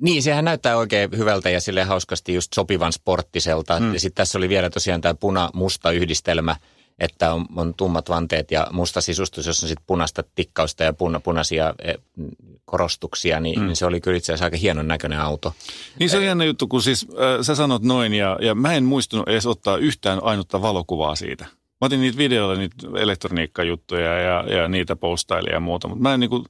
Niin, 0.00 0.22
sehän 0.22 0.44
näyttää 0.44 0.76
oikein 0.76 1.10
hyvältä 1.16 1.50
ja 1.50 1.60
sille 1.60 1.82
hauskasti 1.82 2.34
just 2.34 2.52
sopivan 2.54 2.92
sporttiselta. 2.92 3.80
Mm. 3.80 3.94
Ja 3.94 4.00
sitten 4.00 4.16
tässä 4.16 4.38
oli 4.38 4.48
vielä 4.48 4.70
tosiaan 4.70 5.00
tämä 5.00 5.14
puna-musta 5.14 5.90
yhdistelmä, 5.90 6.56
että 6.98 7.32
on, 7.32 7.46
on 7.56 7.74
tummat 7.74 8.08
vanteet 8.08 8.50
ja 8.50 8.66
musta 8.72 9.00
sisustus, 9.00 9.46
jossa 9.46 9.66
on 9.66 9.68
sitten 9.68 9.84
punaista 9.86 10.24
tikkausta 10.34 10.84
ja 10.84 10.92
puna, 10.92 11.20
punaisia 11.20 11.74
e, 11.82 11.94
korostuksia, 12.64 13.40
niin, 13.40 13.60
mm. 13.60 13.66
niin 13.66 13.76
se 13.76 13.86
oli 13.86 14.00
kyllä 14.00 14.16
itse 14.16 14.32
asiassa 14.32 14.44
aika 14.44 14.56
hienon 14.56 14.88
näköinen 14.88 15.20
auto. 15.20 15.54
Niin 15.98 16.10
se 16.10 16.16
on 16.16 16.24
jännä 16.24 16.44
juttu, 16.44 16.68
kun 16.68 16.82
siis 16.82 17.06
äh, 17.10 17.42
sä 17.42 17.54
sanot 17.54 17.82
noin 17.82 18.14
ja, 18.14 18.38
ja 18.40 18.54
mä 18.54 18.72
en 18.72 18.84
muistunut 18.84 19.28
edes 19.28 19.46
ottaa 19.46 19.76
yhtään 19.76 20.22
ainutta 20.22 20.62
valokuvaa 20.62 21.14
siitä. 21.14 21.44
Mä 21.44 21.86
otin 21.86 22.00
niitä 22.00 22.18
videoilla, 22.18 22.54
niitä 22.54 22.76
elektroniikkajuttuja 22.98 24.18
ja, 24.18 24.44
ja 24.56 24.68
niitä 24.68 24.96
postailin 24.96 25.52
ja 25.52 25.60
muuta, 25.60 25.88
mutta 25.88 26.02
mä 26.02 26.14
en 26.14 26.20
niinku, 26.20 26.44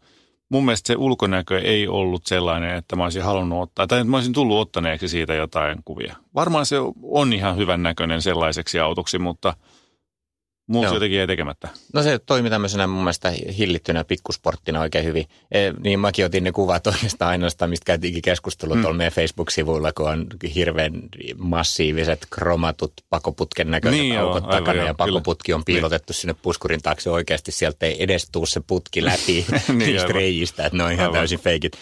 mun 0.55 0.65
mielestä 0.65 0.87
se 0.87 0.97
ulkonäkö 0.97 1.59
ei 1.59 1.89
ollut 1.89 2.27
sellainen, 2.27 2.77
että 2.77 2.97
mä 2.97 3.05
olisin 3.05 3.23
halunnut 3.23 3.63
ottaa, 3.63 3.87
tai 3.87 4.01
että 4.01 4.11
mä 4.11 4.17
olisin 4.17 4.33
tullut 4.33 4.59
ottaneeksi 4.59 5.09
siitä 5.09 5.35
jotain 5.35 5.79
kuvia. 5.85 6.17
Varmaan 6.35 6.67
se 6.67 6.77
on 7.03 7.33
ihan 7.33 7.57
hyvän 7.57 7.83
näköinen 7.83 8.23
sellaiseksi 8.23 8.81
autoksi, 8.81 9.19
mutta– 9.19 9.55
Muuta 10.67 10.95
jotenkin 10.95 11.21
ei 11.21 11.27
tekemättä. 11.27 11.69
No 11.93 12.03
se 12.03 12.19
toimi 12.19 12.51
tämmöisenä 12.51 12.87
mun 12.87 13.03
mielestä 13.03 13.31
hillittynä 13.31 14.05
pikkusporttina 14.05 14.81
oikein 14.81 15.05
hyvin. 15.05 15.27
E, 15.53 15.73
niin 15.85 16.01
mäkin 16.01 16.25
otin 16.25 16.45
ne 16.45 16.53
kuvat 16.53 16.87
oikeastaan 16.93 17.31
ainoastaan, 17.31 17.71
mistä 17.71 17.85
käytiinkin 17.85 18.23
keskustelua 18.23 18.77
mm. 18.77 18.83
tuolla 18.83 18.97
meidän 18.97 19.13
Facebook-sivuilla, 19.13 19.93
kun 19.93 20.11
on 20.11 20.27
hirveän 20.55 20.93
massiiviset 21.39 22.27
kromatut 22.31 22.93
pakoputken 23.11 23.71
näköiset 23.71 24.01
niin 24.01 24.19
aukot 24.19 24.43
joo, 24.43 24.53
takana 24.53 24.71
aivan, 24.71 24.87
ja 24.87 24.95
pakoputki 24.95 25.53
on 25.53 25.59
niin. 25.59 25.65
piilotettu 25.65 26.11
niin. 26.11 26.21
sinne 26.21 26.35
puskurin 26.43 26.83
taakse. 26.83 27.11
Oikeasti 27.11 27.53
sieltä 27.53 27.87
ei 27.87 28.03
edes 28.03 28.29
tuu 28.33 28.47
se 28.47 28.61
putki 28.67 29.05
läpi 29.05 29.47
niin, 29.69 29.79
niistä 29.79 30.13
reijistä, 30.13 30.67
että 30.67 30.77
ne 30.77 30.85
on 30.85 30.93
ihan 30.93 31.05
aivan. 31.05 31.19
täysin 31.19 31.41
feikit. 31.41 31.73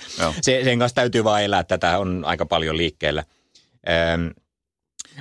Se, 0.40 0.60
sen 0.64 0.78
kanssa 0.78 0.94
täytyy 0.94 1.24
vaan 1.24 1.42
elää, 1.42 1.64
tätä 1.64 1.98
on 1.98 2.22
aika 2.26 2.46
paljon 2.46 2.76
liikkeellä. 2.76 3.24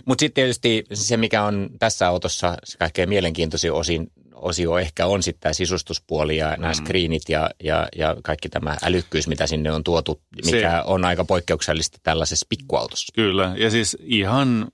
Mutta 0.06 0.20
sitten 0.20 0.34
tietysti 0.34 0.86
se, 0.94 1.18
mikä 1.18 1.44
on 1.44 1.70
tässä 1.80 2.08
autossa 2.08 2.58
se 2.64 2.78
kaikkein 2.78 3.10
mielenkiintoisin 3.10 3.74
osin, 3.74 4.12
osio 4.36 4.78
ehkä 4.78 5.06
on 5.06 5.24
sitten 5.24 5.42
tämä 5.42 5.54
sisustuspuoli 5.54 6.38
ja 6.38 6.50
nämä 6.50 6.74
mm. 6.74 6.74
screenit 6.74 7.30
ja, 7.30 7.50
ja, 7.64 7.88
ja 7.96 8.16
kaikki 8.24 8.50
tämä 8.50 8.78
älykkyys, 8.84 9.28
mitä 9.28 9.48
sinne 9.48 9.72
on 9.72 9.84
tuotu, 9.84 10.22
mikä 10.46 10.72
se, 10.72 10.82
on 10.86 11.06
aika 11.06 11.26
poikkeuksellista 11.26 11.98
tällaisessa 12.04 12.46
pikkuautossa. 12.50 13.14
Kyllä, 13.16 13.54
ja 13.58 13.70
siis 13.70 13.98
ihan 14.00 14.68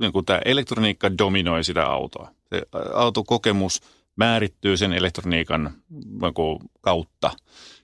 niin 0.00 0.12
kuin 0.12 0.24
tämä 0.24 0.40
elektroniikka 0.44 1.18
dominoi 1.18 1.64
sitä 1.64 1.86
autoa. 1.86 2.30
Se 2.50 2.62
autokokemus 2.94 3.80
määrittyy 4.16 4.76
sen 4.76 4.92
elektroniikan 4.92 5.72
niin 5.90 6.70
kautta. 6.80 7.30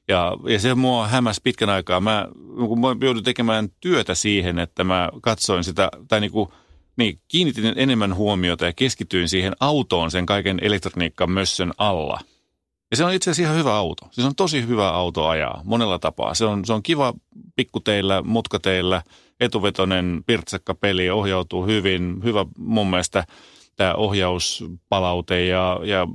Ja, 0.09 0.33
ja 0.49 0.59
se 0.59 0.75
mua 0.75 1.09
hämäsi 1.09 1.40
pitkän 1.44 1.70
aikaa. 1.70 2.01
Mä, 2.01 2.29
kun 2.57 2.81
mä 2.81 2.87
joudun 3.01 3.23
tekemään 3.23 3.68
työtä 3.81 4.14
siihen, 4.14 4.59
että 4.59 4.85
mä 4.85 5.11
katsoin 5.23 5.64
sitä, 5.64 5.90
tai 6.09 6.20
niin 6.20 6.33
kuin– 6.33 6.49
niin, 6.96 7.18
kiinnitin 7.28 7.72
enemmän 7.76 8.14
huomiota 8.14 8.64
ja 8.64 8.72
keskityin 8.72 9.28
siihen 9.28 9.52
autoon 9.61 10.11
sen 10.11 10.26
kaiken 10.26 10.59
elektroniikan 10.62 11.30
mössön 11.30 11.72
alla. 11.78 12.20
Ja 12.90 12.96
se 12.96 13.04
on 13.04 13.12
itse 13.12 13.30
asiassa 13.30 13.50
ihan 13.50 13.61
hyvä 13.61 13.74
auto. 13.74 14.09
Se 14.11 14.22
on 14.22 14.35
tosi 14.35 14.66
hyvä 14.66 14.88
auto 14.88 15.26
ajaa 15.26 15.61
monella 15.64 15.98
tapaa. 15.98 16.35
Se 16.35 16.44
on, 16.44 16.64
se 16.64 16.72
on 16.72 16.83
kiva 16.83 17.14
pikkuteillä, 17.57 18.22
mutkateillä, 18.22 19.02
etuvetoinen 19.40 20.22
pirtsakka 20.26 20.74
peli, 20.74 21.11
ohjautuu 21.11 21.66
hyvin. 21.66 22.20
Hyvä 22.24 22.46
mun 22.59 22.90
mielestä 22.90 23.24
tämä 23.76 23.94
ohjauspalaute 23.94 25.46
ja, 25.46 25.80
ja 25.85 26.07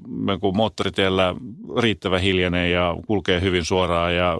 moottoriteellä 0.53 1.35
riittävä 1.77 2.19
hiljainen 2.19 2.71
ja 2.71 2.95
kulkee 3.07 3.41
hyvin 3.41 3.65
suoraan. 3.65 4.15
Ja 4.15 4.37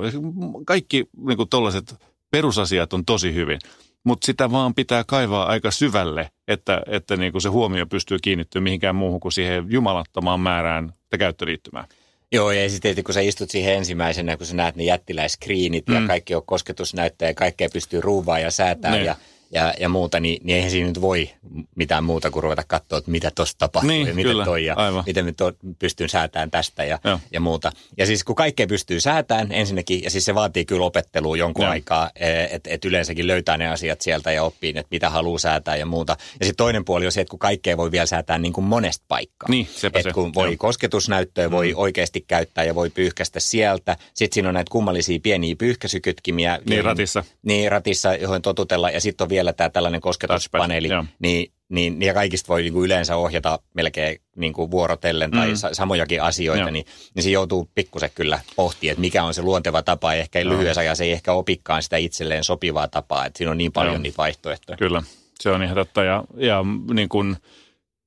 kaikki 0.65 1.06
niin 1.28 1.49
tuollaiset 1.49 1.95
perusasiat 2.32 2.93
on 2.93 3.06
tosi 3.06 3.34
hyvin 3.34 3.60
mutta 4.04 4.26
sitä 4.26 4.52
vaan 4.52 4.76
pitää 4.76 5.04
kaivaa 5.04 5.46
aika 5.46 5.72
syvälle, 5.72 6.30
että, 6.48 6.82
että 6.88 7.18
niin 7.18 7.32
kuin 7.32 7.42
se 7.42 7.50
huomio 7.50 7.86
pystyy 7.86 8.18
kiinnittymään 8.22 8.64
mihinkään 8.64 8.96
muuhun 8.96 9.20
kuin 9.20 9.32
siihen 9.32 9.66
jumalattomaan 9.70 10.40
määrään 10.40 10.94
käyttöliittymään. 11.20 11.88
Joo, 12.32 12.52
ja 12.52 12.70
sitten 12.70 13.04
kun 13.04 13.14
sä 13.14 13.20
istut 13.20 13.50
siihen 13.50 13.76
ensimmäisenä, 13.76 14.38
kun 14.38 14.46
sä 14.46 14.56
näet 14.56 14.76
ne 14.76 14.84
jättiläiskriinit 14.84 15.88
mm. 15.88 15.96
ja 15.96 16.02
kaikki 16.08 16.36
on 16.36 16.46
kosketusnäyttöjä 16.46 17.30
ja 17.30 17.34
kaikkea 17.34 17.70
pystyy 17.74 18.02
ruuvaa 18.02 18.40
ja 18.40 18.52
säätää 18.52 18.92
niin. 18.92 19.06
ja 19.06 19.16
ja, 19.52 19.74
ja 19.80 19.90
muuta, 19.90 20.20
niin, 20.20 20.42
niin 20.44 20.56
eihän 20.56 20.72
siinä 20.72 20.88
nyt 20.88 21.02
voi 21.02 21.30
mitään 21.76 22.04
muuta 22.04 22.32
kuin 22.32 22.44
ruveta 22.44 22.64
katsoa, 22.68 22.98
että 22.98 23.12
mitä 23.12 23.32
tuossa 23.36 23.58
tapahtuu 23.58 23.90
niin, 23.90 24.08
ja 24.08 24.14
miten 24.14 24.32
kyllä, 24.32 24.46
toi 24.46 24.66
ja 24.66 24.74
aivan. 24.78 25.04
miten 25.06 25.26
me 25.26 25.32
to, 25.32 25.54
pystyn 25.80 26.10
säätämään 26.10 26.52
tästä 26.52 26.84
ja, 26.84 27.00
ja 27.32 27.40
muuta. 27.40 27.72
Ja 27.98 28.06
siis 28.06 28.24
kun 28.24 28.36
kaikkea 28.36 28.68
pystyy 28.68 29.00
säätämään 29.00 29.52
ensinnäkin, 29.52 30.04
ja 30.04 30.10
siis 30.10 30.26
se 30.26 30.36
vaatii 30.36 30.66
kyllä 30.66 30.86
opettelua 30.86 31.38
jonkun 31.38 31.66
ja. 31.66 31.72
aikaa, 31.72 32.10
e, 32.16 32.44
että 32.44 32.70
et 32.70 32.86
yleensäkin 32.86 33.28
löytää 33.28 33.58
ne 33.58 33.68
asiat 33.68 34.02
sieltä 34.02 34.32
ja 34.32 34.44
oppii, 34.44 34.70
että 34.70 34.88
mitä 34.92 35.10
haluaa 35.10 35.40
säätää 35.40 35.76
ja 35.76 35.86
muuta. 35.86 36.18
Ja 36.40 36.46
sitten 36.46 36.58
toinen 36.58 36.86
puoli 36.86 37.06
on 37.06 37.12
se, 37.12 37.22
että 37.22 37.32
kun 37.32 37.40
kaikkea 37.40 37.78
voi 37.78 37.92
vielä 37.92 38.06
säätää 38.06 38.38
niin 38.38 38.54
kuin 38.54 38.66
monesta 38.66 39.06
paikkaa. 39.08 39.50
Niin, 39.50 39.68
että 39.84 40.02
se. 40.02 40.14
kun 40.14 40.34
voi 40.34 40.48
Joo. 40.48 40.56
kosketusnäyttöä, 40.58 41.52
voi 41.52 41.72
mm. 41.72 41.78
oikeasti 41.78 42.26
käyttää 42.28 42.64
ja 42.64 42.76
voi 42.76 42.90
pyyhkästä 42.90 43.40
sieltä. 43.40 43.98
Sitten 44.14 44.34
siinä 44.34 44.50
on 44.50 44.54
näitä 44.54 44.72
kummallisia 44.72 45.20
pieniä 45.24 45.56
pyyhkäsykytkimiä. 45.56 46.60
Niin, 46.70 46.86
ratissa. 46.86 47.24
Niin, 47.44 47.72
ratissa, 47.72 48.16
johon 48.16 48.42
totutella. 48.42 48.90
Ja 48.90 49.02
sitten 49.02 49.26
on 49.26 49.30
vielä 49.30 49.38
tämä 49.54 49.69
tällainen 49.69 50.02
kosketuspaneeli, 50.02 50.89
niin, 51.19 51.52
niin, 51.69 52.02
ja 52.02 52.13
kaikista 52.13 52.47
voi 52.47 52.62
niin 52.62 52.73
kuin 52.73 52.86
yleensä 52.86 53.15
ohjata 53.15 53.60
melkein 53.73 54.21
niin 54.36 54.54
kuin 54.54 54.71
vuorotellen 54.71 55.32
tai 55.32 55.47
mm. 55.47 55.56
samojakin 55.71 56.21
asioita, 56.21 56.71
niin, 56.71 56.86
niin 57.15 57.23
se 57.23 57.30
joutuu 57.30 57.69
pikkusen 57.75 58.10
kyllä 58.15 58.39
pohtimaan, 58.56 58.91
että 58.91 59.02
mikä 59.02 59.23
on 59.23 59.34
se 59.34 59.41
luonteva 59.41 59.84
tapa. 59.84 60.13
Ehkä 60.13 60.43
no. 60.43 60.49
lyhyessä 60.49 60.82
ajassa 60.82 61.04
ei 61.04 61.12
ehkä 61.12 61.34
opikaan 61.34 61.84
sitä 61.84 61.97
itselleen 61.97 62.43
sopivaa 62.43 62.88
tapaa, 62.88 63.25
että 63.25 63.38
siinä 63.38 63.52
on 63.52 63.58
niin 63.58 63.71
paljon 63.71 63.93
Joo. 63.93 64.02
niitä 64.02 64.17
vaihtoehtoja. 64.17 64.78
Kyllä, 64.78 65.04
se 65.39 65.52
on 65.52 65.63
ihan 65.63 65.75
totta. 65.75 66.04
Ja, 66.04 66.23
ja 66.38 66.65
niin 66.93 67.10
kuin, 67.10 67.36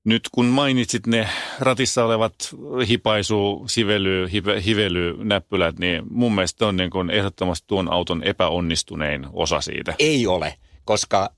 nyt 0.05 0.29
kun 0.33 0.47
mainitsit 0.47 1.07
ne 1.07 1.29
ratissa 1.61 2.05
olevat 2.05 2.35
hipaisu, 2.89 3.65
sively, 3.67 4.29
hive, 4.33 4.63
hivelynäppylät, 4.65 5.79
niin 5.79 6.03
mun 6.11 6.35
mielestä 6.35 6.67
on 6.67 6.77
niin 6.77 6.91
kuin 6.91 7.11
ehdottomasti 7.11 7.65
tuon 7.67 7.93
auton 7.93 8.23
epäonnistunein 8.23 9.27
osa 9.33 9.61
siitä. 9.61 9.95
Ei 9.99 10.27
ole, 10.27 10.55
koska 10.85 11.31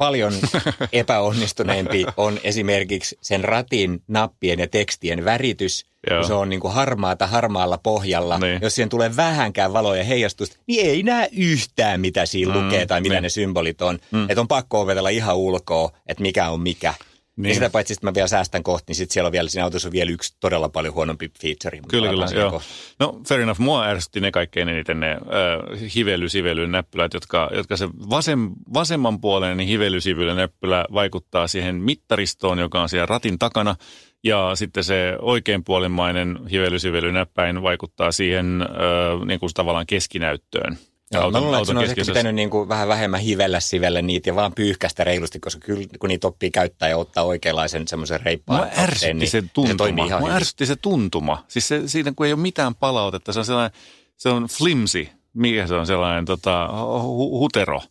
paljon 0.00 0.32
epäonnistuneempi 0.92 2.06
on 2.16 2.40
esimerkiksi 2.44 3.18
sen 3.20 3.44
ratin 3.44 4.02
nappien 4.08 4.58
ja 4.58 4.66
tekstien 4.66 5.24
väritys. 5.24 5.86
Joo. 6.10 6.18
Kun 6.18 6.26
se 6.26 6.34
on 6.34 6.48
niin 6.48 6.60
kuin 6.60 6.74
harmaata 6.74 7.26
harmaalla 7.26 7.78
pohjalla. 7.78 8.38
Niin. 8.38 8.58
Jos 8.62 8.74
siihen 8.74 8.88
tulee 8.88 9.16
vähänkään 9.16 9.72
valoa 9.72 9.96
ja 9.96 10.04
heijastusta, 10.04 10.56
niin 10.66 10.86
ei 10.86 11.02
näe 11.02 11.28
yhtään, 11.32 12.00
mitä 12.00 12.26
siinä 12.26 12.54
mm, 12.54 12.64
lukee 12.64 12.86
tai 12.86 13.00
mitä 13.00 13.14
niin. 13.14 13.22
ne 13.22 13.28
symbolit 13.28 13.82
on. 13.82 13.98
Mm. 14.10 14.30
Että 14.30 14.40
on 14.40 14.48
pakko 14.48 14.80
opetella 14.80 15.08
ihan 15.08 15.36
ulkoa, 15.36 15.90
että 16.06 16.22
mikä 16.22 16.48
on 16.48 16.60
mikä. 16.60 16.94
Niin. 17.36 17.48
Ja 17.48 17.54
sitä 17.54 17.70
paitsi, 17.70 17.92
että 17.92 18.06
mä 18.06 18.14
vielä 18.14 18.28
säästän 18.28 18.62
kohti, 18.62 18.84
niin 18.88 18.96
sitten 18.96 19.14
siellä 19.14 19.26
on 19.26 19.32
vielä, 19.32 19.48
siinä 19.48 19.64
autossa 19.64 19.88
on 19.88 19.92
vielä 19.92 20.10
yksi 20.10 20.36
todella 20.40 20.68
paljon 20.68 20.94
huonompi 20.94 21.30
feature. 21.42 21.80
Kyllä, 21.88 22.08
kyllä, 22.08 22.26
joo. 22.34 22.50
Kohta. 22.50 22.68
No 23.00 23.20
fair 23.28 23.40
enough, 23.40 23.60
mua 23.60 23.84
ärsytti 23.84 24.20
ne 24.20 24.30
kaikkein 24.30 24.68
eniten 24.68 25.00
ne 25.00 25.10
äh, 25.10 25.94
hively 26.34 26.66
näppylät, 26.66 27.14
jotka, 27.14 27.50
jotka 27.54 27.76
se 27.76 27.88
vasem, 28.10 28.50
vasemman 28.74 29.20
puolen 29.20 29.56
niin 29.56 29.68
hively 29.68 29.98
näppylä 30.34 30.84
vaikuttaa 30.92 31.48
siihen 31.48 31.74
mittaristoon, 31.76 32.58
joka 32.58 32.82
on 32.82 32.88
siellä 32.88 33.06
ratin 33.06 33.38
takana. 33.38 33.76
Ja 34.24 34.50
sitten 34.54 34.84
se 34.84 35.16
oikeinpuolimmainen 35.20 36.38
hively 36.50 37.12
näppäin 37.12 37.62
vaikuttaa 37.62 38.12
siihen 38.12 38.62
äh, 38.62 39.26
niin 39.26 39.40
kuin 39.40 39.54
tavallaan 39.54 39.86
keskinäyttöön. 39.86 40.78
Joo, 41.14 41.22
auton, 41.22 41.42
mä 41.42 41.46
luulen, 41.46 41.62
että 41.62 41.78
olisi 41.78 41.94
pitänyt 41.94 42.34
niin 42.34 42.50
kuin 42.50 42.68
vähän 42.68 42.88
vähemmän 42.88 43.20
hivellä 43.20 43.60
sivelle 43.60 44.02
niitä 44.02 44.30
ja 44.30 44.34
vaan 44.34 44.52
pyyhkästä 44.54 45.04
reilusti, 45.04 45.40
koska 45.40 45.60
kyllä 45.60 45.86
kun 45.98 46.08
niitä 46.08 46.26
oppii 46.26 46.50
käyttää 46.50 46.88
ja 46.88 46.96
ottaa 46.96 47.24
oikeanlaisen 47.24 47.88
semmoisen 47.88 48.20
reippaan. 48.20 48.60
Mua 48.60 48.82
ärsytti 48.82 49.14
niin 49.14 49.30
se 49.30 49.42
tuntuma. 49.52 50.08
Se 50.08 50.18
Mua 50.18 50.30
ärsytti 50.32 50.66
se 50.66 50.76
tuntuma. 50.76 51.44
Siis 51.48 51.68
se, 51.68 51.88
siitä 51.88 52.12
kun 52.16 52.26
ei 52.26 52.32
ole 52.32 52.40
mitään 52.40 52.74
palautetta, 52.74 53.32
se 53.32 53.38
on 53.38 53.44
sellainen, 53.44 53.80
se 54.16 54.28
on 54.28 54.44
flimsi. 54.44 55.10
Mikä 55.34 55.66
se 55.66 55.74
on 55.74 55.86
sellainen 55.86 56.24
tota, 56.24 56.68
hu- 56.68 57.38
hutero, 57.38 57.82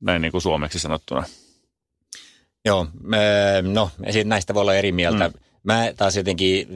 näin 0.00 0.22
niin 0.22 0.32
kuin 0.32 0.42
suomeksi 0.42 0.78
sanottuna. 0.78 1.24
Joo, 2.64 2.86
no 3.62 3.90
näistä 4.24 4.54
voi 4.54 4.60
olla 4.60 4.74
eri 4.74 4.92
mieltä. 4.92 5.28
Mm. 5.28 5.34
Mä 5.62 5.92
taas 5.96 6.16
jotenkin 6.16 6.68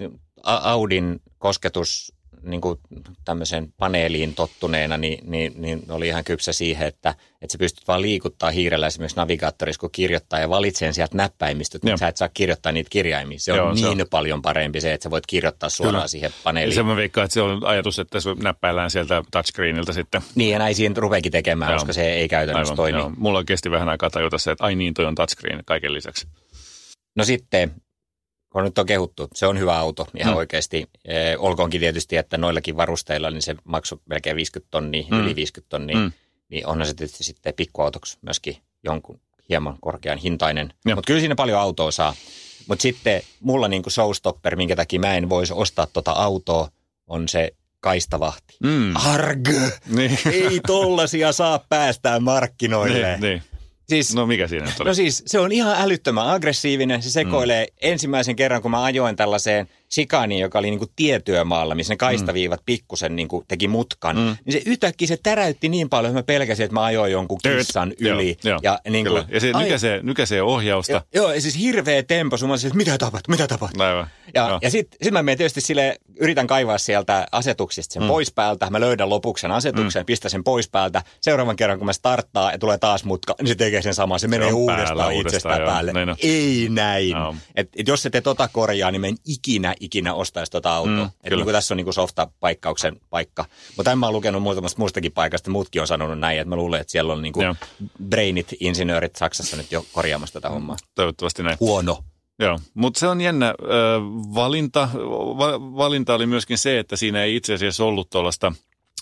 Audin 0.42 1.20
kosketus 1.38 2.12
niin 2.42 2.60
kuin 2.60 2.78
tämmöiseen 3.24 3.72
paneeliin 3.76 4.34
tottuneena, 4.34 4.96
niin, 4.96 5.30
niin, 5.30 5.52
niin 5.56 5.82
oli 5.88 6.08
ihan 6.08 6.24
kypsä 6.24 6.52
siihen, 6.52 6.88
että, 6.88 7.14
että 7.42 7.52
sä 7.52 7.58
pystyt 7.58 7.88
vaan 7.88 8.02
liikuttaa 8.02 8.50
hiirellä 8.50 8.86
esimerkiksi 8.86 9.16
navigaattorissa, 9.16 9.80
kun 9.80 9.90
kirjoittaa 9.92 10.38
ja 10.38 10.48
valitsee 10.48 10.92
sieltä 10.92 11.16
näppäimistä, 11.16 11.78
että 11.78 11.96
sä 11.96 12.08
et 12.08 12.16
saa 12.16 12.28
kirjoittaa 12.34 12.72
niitä 12.72 12.90
kirjaimia. 12.90 13.38
Se 13.38 13.52
on 13.52 13.58
Joo, 13.58 13.72
niin 13.72 13.96
se 13.96 14.02
on. 14.02 14.08
paljon 14.10 14.42
parempi 14.42 14.80
se, 14.80 14.92
että 14.92 15.02
sä 15.02 15.10
voit 15.10 15.26
kirjoittaa 15.26 15.68
suoraan 15.68 15.94
Kyllä. 15.94 16.08
siihen 16.08 16.30
paneeliin. 16.44 16.76
Ja 16.76 16.82
se 16.82 16.82
mä 16.82 16.96
veikkaan, 16.96 17.24
että 17.24 17.34
se 17.34 17.42
on 17.42 17.66
ajatus, 17.66 17.98
että 17.98 18.20
se 18.20 18.30
näppäillään 18.42 18.90
sieltä 18.90 19.22
touchscreenilta 19.30 19.92
sitten. 19.92 20.20
Niin 20.34 20.50
ja 20.50 20.58
näin 20.58 20.74
siinä 20.74 20.94
rupeekin 20.98 21.32
tekemään, 21.32 21.70
Joo. 21.70 21.78
koska 21.78 21.92
se 21.92 22.12
ei 22.12 22.28
käytännössä 22.28 22.72
Aivan, 22.72 22.76
toimi. 22.76 22.98
Joo. 22.98 23.12
Mulla 23.16 23.44
kesti 23.44 23.70
vähän 23.70 23.88
aikaa 23.88 24.10
tajuta 24.10 24.38
se, 24.38 24.50
että 24.50 24.64
ai 24.64 24.74
niin, 24.74 24.94
toi 24.94 25.04
on 25.04 25.14
touchscreen 25.14 25.62
kaiken 25.66 25.92
lisäksi. 25.92 26.26
No 27.16 27.24
sitten 27.24 27.74
kun 28.50 28.64
nyt 28.64 28.78
on 28.78 28.86
kehuttu, 28.86 29.28
se 29.34 29.46
on 29.46 29.58
hyvä 29.58 29.78
auto 29.78 30.06
ihan 30.16 30.32
mm. 30.32 30.36
oikeasti. 30.36 30.88
E, 31.04 31.36
olkoonkin 31.36 31.80
tietysti, 31.80 32.16
että 32.16 32.38
noillakin 32.38 32.76
varusteilla 32.76 33.30
niin 33.30 33.42
se 33.42 33.56
maksoi 33.64 33.98
melkein 34.06 34.36
50 34.36 34.70
tonnia, 34.70 35.04
mm. 35.10 35.20
yli 35.20 35.36
50 35.36 35.70
tonnia. 35.70 35.96
Mm. 35.96 36.12
niin 36.48 36.66
onhan 36.66 36.86
se 36.86 36.94
tietysti 36.94 37.24
sitten 37.24 37.54
pikkuautoksi 37.54 38.18
myöskin 38.22 38.56
jonkun 38.84 39.20
hieman 39.48 39.76
korkean 39.80 40.18
hintainen. 40.18 40.74
Mutta 40.84 41.06
kyllä 41.06 41.20
siinä 41.20 41.34
paljon 41.34 41.60
autoa 41.60 41.90
saa. 41.90 42.14
Mutta 42.68 42.82
sitten 42.82 43.22
mulla 43.40 43.68
niinku 43.68 43.90
showstopper, 43.90 44.56
minkä 44.56 44.76
takia 44.76 45.00
mä 45.00 45.14
en 45.14 45.28
voisi 45.28 45.52
ostaa 45.52 45.86
tota 45.86 46.12
autoa, 46.12 46.68
on 47.06 47.28
se 47.28 47.52
kaistavahti. 47.80 48.56
Mm. 48.62 48.96
Arg! 48.96 49.48
Niin. 49.86 50.18
Ei 50.32 50.60
tollasia 50.66 51.32
saa 51.32 51.58
päästää 51.68 52.20
markkinoille. 52.20 53.08
niin, 53.10 53.20
niin. 53.20 53.42
Siis, 53.90 54.14
No 54.14 54.26
mikä 54.26 54.48
siinä 54.48 54.64
nyt 54.64 54.80
oli? 54.80 54.88
no 54.88 54.94
siis 54.94 55.22
se 55.26 55.38
on 55.38 55.52
ihan 55.52 55.76
älyttömän 55.78 56.28
aggressiivinen. 56.28 57.02
Se 57.02 57.10
sekoilee 57.10 57.64
mm. 57.64 57.76
ensimmäisen 57.82 58.36
kerran, 58.36 58.62
kun 58.62 58.70
mä 58.70 58.82
ajoin 58.82 59.16
tällaiseen 59.16 59.68
sikaniin, 59.90 60.40
joka 60.40 60.58
oli 60.58 60.70
niinku 60.70 60.86
tietyömaalla, 60.96 61.74
missä 61.74 61.92
ne 61.92 61.96
kaistaviivat 61.96 62.62
pikkusen 62.66 63.16
niinku 63.16 63.44
teki 63.48 63.68
mutkan. 63.68 64.16
Mm. 64.16 64.36
Niin 64.44 64.52
se 64.52 64.62
yhtäkkiä 64.66 65.08
se 65.08 65.18
täräytti 65.22 65.68
niin 65.68 65.88
paljon, 65.88 66.10
että 66.10 66.18
mä 66.18 66.22
pelkäsin, 66.22 66.64
että 66.64 66.74
mä 66.74 66.84
ajoin 66.84 67.12
jonkun 67.12 67.38
kissan 67.42 67.92
yli. 68.00 68.36
Joo, 68.44 68.52
joo, 68.52 68.60
ja, 68.62 68.80
niinku, 68.90 69.10
kyllä. 69.10 69.24
ja 69.28 69.40
se 69.40 69.50
ai- 69.54 69.62
nykäisee, 69.62 70.00
nykäisee 70.02 70.42
ohjausta. 70.42 70.92
Joo, 70.92 71.02
joo, 71.14 71.32
ja 71.32 71.40
siis 71.40 71.58
hirveä 71.58 72.02
tempo. 72.02 72.36
Sun 72.36 72.48
mä 72.48 72.52
olisin, 72.52 72.68
että 72.68 72.76
mitä 72.76 72.98
tapahtuu, 72.98 73.32
mitä 73.32 73.46
tapahtuu. 73.46 73.82
Aivan. 73.82 74.06
Ja, 74.34 74.48
Joo. 74.48 74.58
ja 74.62 74.70
sitten 74.70 74.98
sit 75.02 75.12
mä 75.12 75.22
menen 75.22 75.38
tietysti 75.38 75.60
sille, 75.60 75.96
yritän 76.20 76.46
kaivaa 76.46 76.78
sieltä 76.78 77.26
asetuksista 77.32 77.92
sen 77.92 78.02
mm. 78.02 78.08
pois 78.08 78.32
päältä. 78.32 78.70
Mä 78.70 78.80
löydän 78.80 79.10
lopuksi 79.10 79.42
sen 79.42 79.50
asetuksen, 79.50 80.02
mm. 80.02 80.06
pistän 80.06 80.30
sen 80.30 80.44
pois 80.44 80.68
päältä. 80.68 81.02
Seuraavan 81.20 81.56
kerran, 81.56 81.78
kun 81.78 81.86
mä 81.86 81.92
starttaa 81.92 82.52
ja 82.52 82.58
tulee 82.58 82.78
taas 82.78 83.04
mutka, 83.04 83.34
niin 83.38 83.48
se 83.48 83.54
tekee 83.54 83.82
sen 83.82 83.94
saman. 83.94 84.20
Se, 84.20 84.28
menee 84.28 84.48
on 84.48 84.54
uudestaan 84.54 84.98
päällä 84.98 85.12
itsestään 85.12 85.16
uudestaan, 85.16 85.60
joo. 85.60 85.70
päälle. 85.70 85.92
Näin 85.92 86.08
on. 86.08 86.16
Ei 86.22 86.68
näin. 86.70 87.10
Joo. 87.10 87.34
Et, 87.54 87.68
et 87.76 87.88
jos 87.88 88.06
et 88.06 88.12
te 88.12 88.20
tota 88.20 88.48
korjaa, 88.52 88.90
niin 88.90 89.00
mä 89.00 89.06
en 89.06 89.16
ikinä, 89.26 89.74
ikinä 89.80 90.14
ostaisi 90.14 90.52
tota 90.52 90.76
autoa. 90.76 90.94
Mm, 90.94 91.00
Mm, 91.00 91.10
et 91.24 91.32
niin 91.32 91.46
tässä 91.46 91.74
on 91.74 91.76
niin 91.76 91.92
softa-paikkauksen 91.92 93.00
paikka. 93.10 93.44
Mutta 93.68 93.84
tämän 93.84 93.98
mä 93.98 94.06
oon 94.06 94.14
lukenut 94.14 94.42
muutamasta 94.42 94.78
muustakin 94.78 95.12
paikasta. 95.12 95.50
Muutkin 95.50 95.80
on 95.82 95.86
sanonut 95.86 96.18
näin, 96.18 96.38
että 96.38 96.48
mä 96.48 96.56
luulen, 96.56 96.80
että 96.80 96.90
siellä 96.90 97.12
on 97.12 97.22
niin 97.22 97.32
Joo. 97.36 97.54
brainit, 98.08 98.48
insinöörit 98.60 99.16
Saksassa 99.16 99.56
nyt 99.56 99.72
jo 99.72 99.84
korjaamassa 99.92 100.32
tätä 100.32 100.48
hommaa. 100.50 100.76
Toivottavasti 100.94 101.42
näin. 101.42 101.56
Huono. 101.60 101.98
Joo, 102.38 102.58
mutta 102.74 103.00
se 103.00 103.08
on 103.08 103.20
jännä 103.20 103.48
ö, 103.48 103.54
valinta. 104.34 104.88
Va, 105.38 105.60
valinta 105.76 106.14
oli 106.14 106.26
myöskin 106.26 106.58
se, 106.58 106.78
että 106.78 106.96
siinä 106.96 107.22
ei 107.22 107.36
itse 107.36 107.54
asiassa 107.54 107.84
ollut 107.84 108.10
tuollaista 108.10 108.52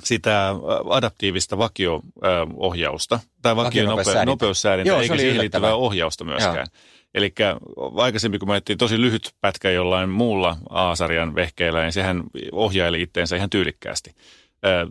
sitä 0.04 0.54
adaptiivista 0.90 1.58
vakio-ohjausta 1.58 3.20
tai 3.42 3.56
Vakionopeussäädintä. 3.56 4.88
Joo, 4.88 5.00
eikä 5.00 5.16
siihen 5.16 5.38
liittyvää 5.38 5.74
ohjausta 5.74 6.24
myöskään. 6.24 6.66
Eli 7.14 7.34
aikaisemmin, 7.96 8.40
kun 8.40 8.50
ajettiin 8.50 8.78
tosi 8.78 9.00
lyhyt 9.00 9.34
pätkä 9.40 9.70
jollain 9.70 10.10
muulla 10.10 10.56
A-sarjan 10.70 11.34
vehkeellä, 11.34 11.82
niin 11.82 11.92
sehän 11.92 12.22
ohjaili 12.52 13.02
itteensä 13.02 13.36
ihan 13.36 13.50
tyylikkäästi. 13.50 14.14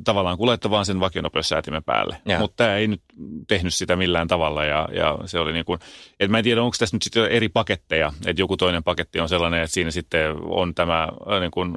Tavallaan 0.04 0.38
kun 0.38 0.48
laittoi 0.48 0.72
vaan 0.72 0.86
sen 0.86 1.00
vakionopeussäätimen 1.00 1.84
päälle. 1.84 2.18
Mutta 2.40 2.56
tämä 2.64 2.76
ei 2.76 2.88
nyt 2.88 3.02
tehnyt 3.48 3.74
sitä 3.74 3.96
millään 3.96 4.28
tavalla 4.28 4.66
ja, 4.66 4.88
ja 4.92 5.18
se 5.26 5.40
oli 5.40 5.54
niin 5.54 5.66
kuin, 5.66 5.80
että 6.20 6.32
mä 6.32 6.38
en 6.38 6.44
tiedä, 6.44 6.64
onko 6.64 6.76
tässä 6.80 6.96
nyt 6.96 7.04
sitten 7.04 7.28
eri 7.28 7.50
paketteja, 7.50 8.14
että 8.26 8.42
joku 8.42 8.58
toinen 8.58 8.84
paketti 8.84 9.20
on 9.20 9.30
sellainen, 9.30 9.62
että 9.62 9.74
siinä 9.74 9.92
sitten 9.92 10.36
on 10.44 10.76
tämä 10.76 11.08
niin 11.40 11.52
kuin, 11.52 11.74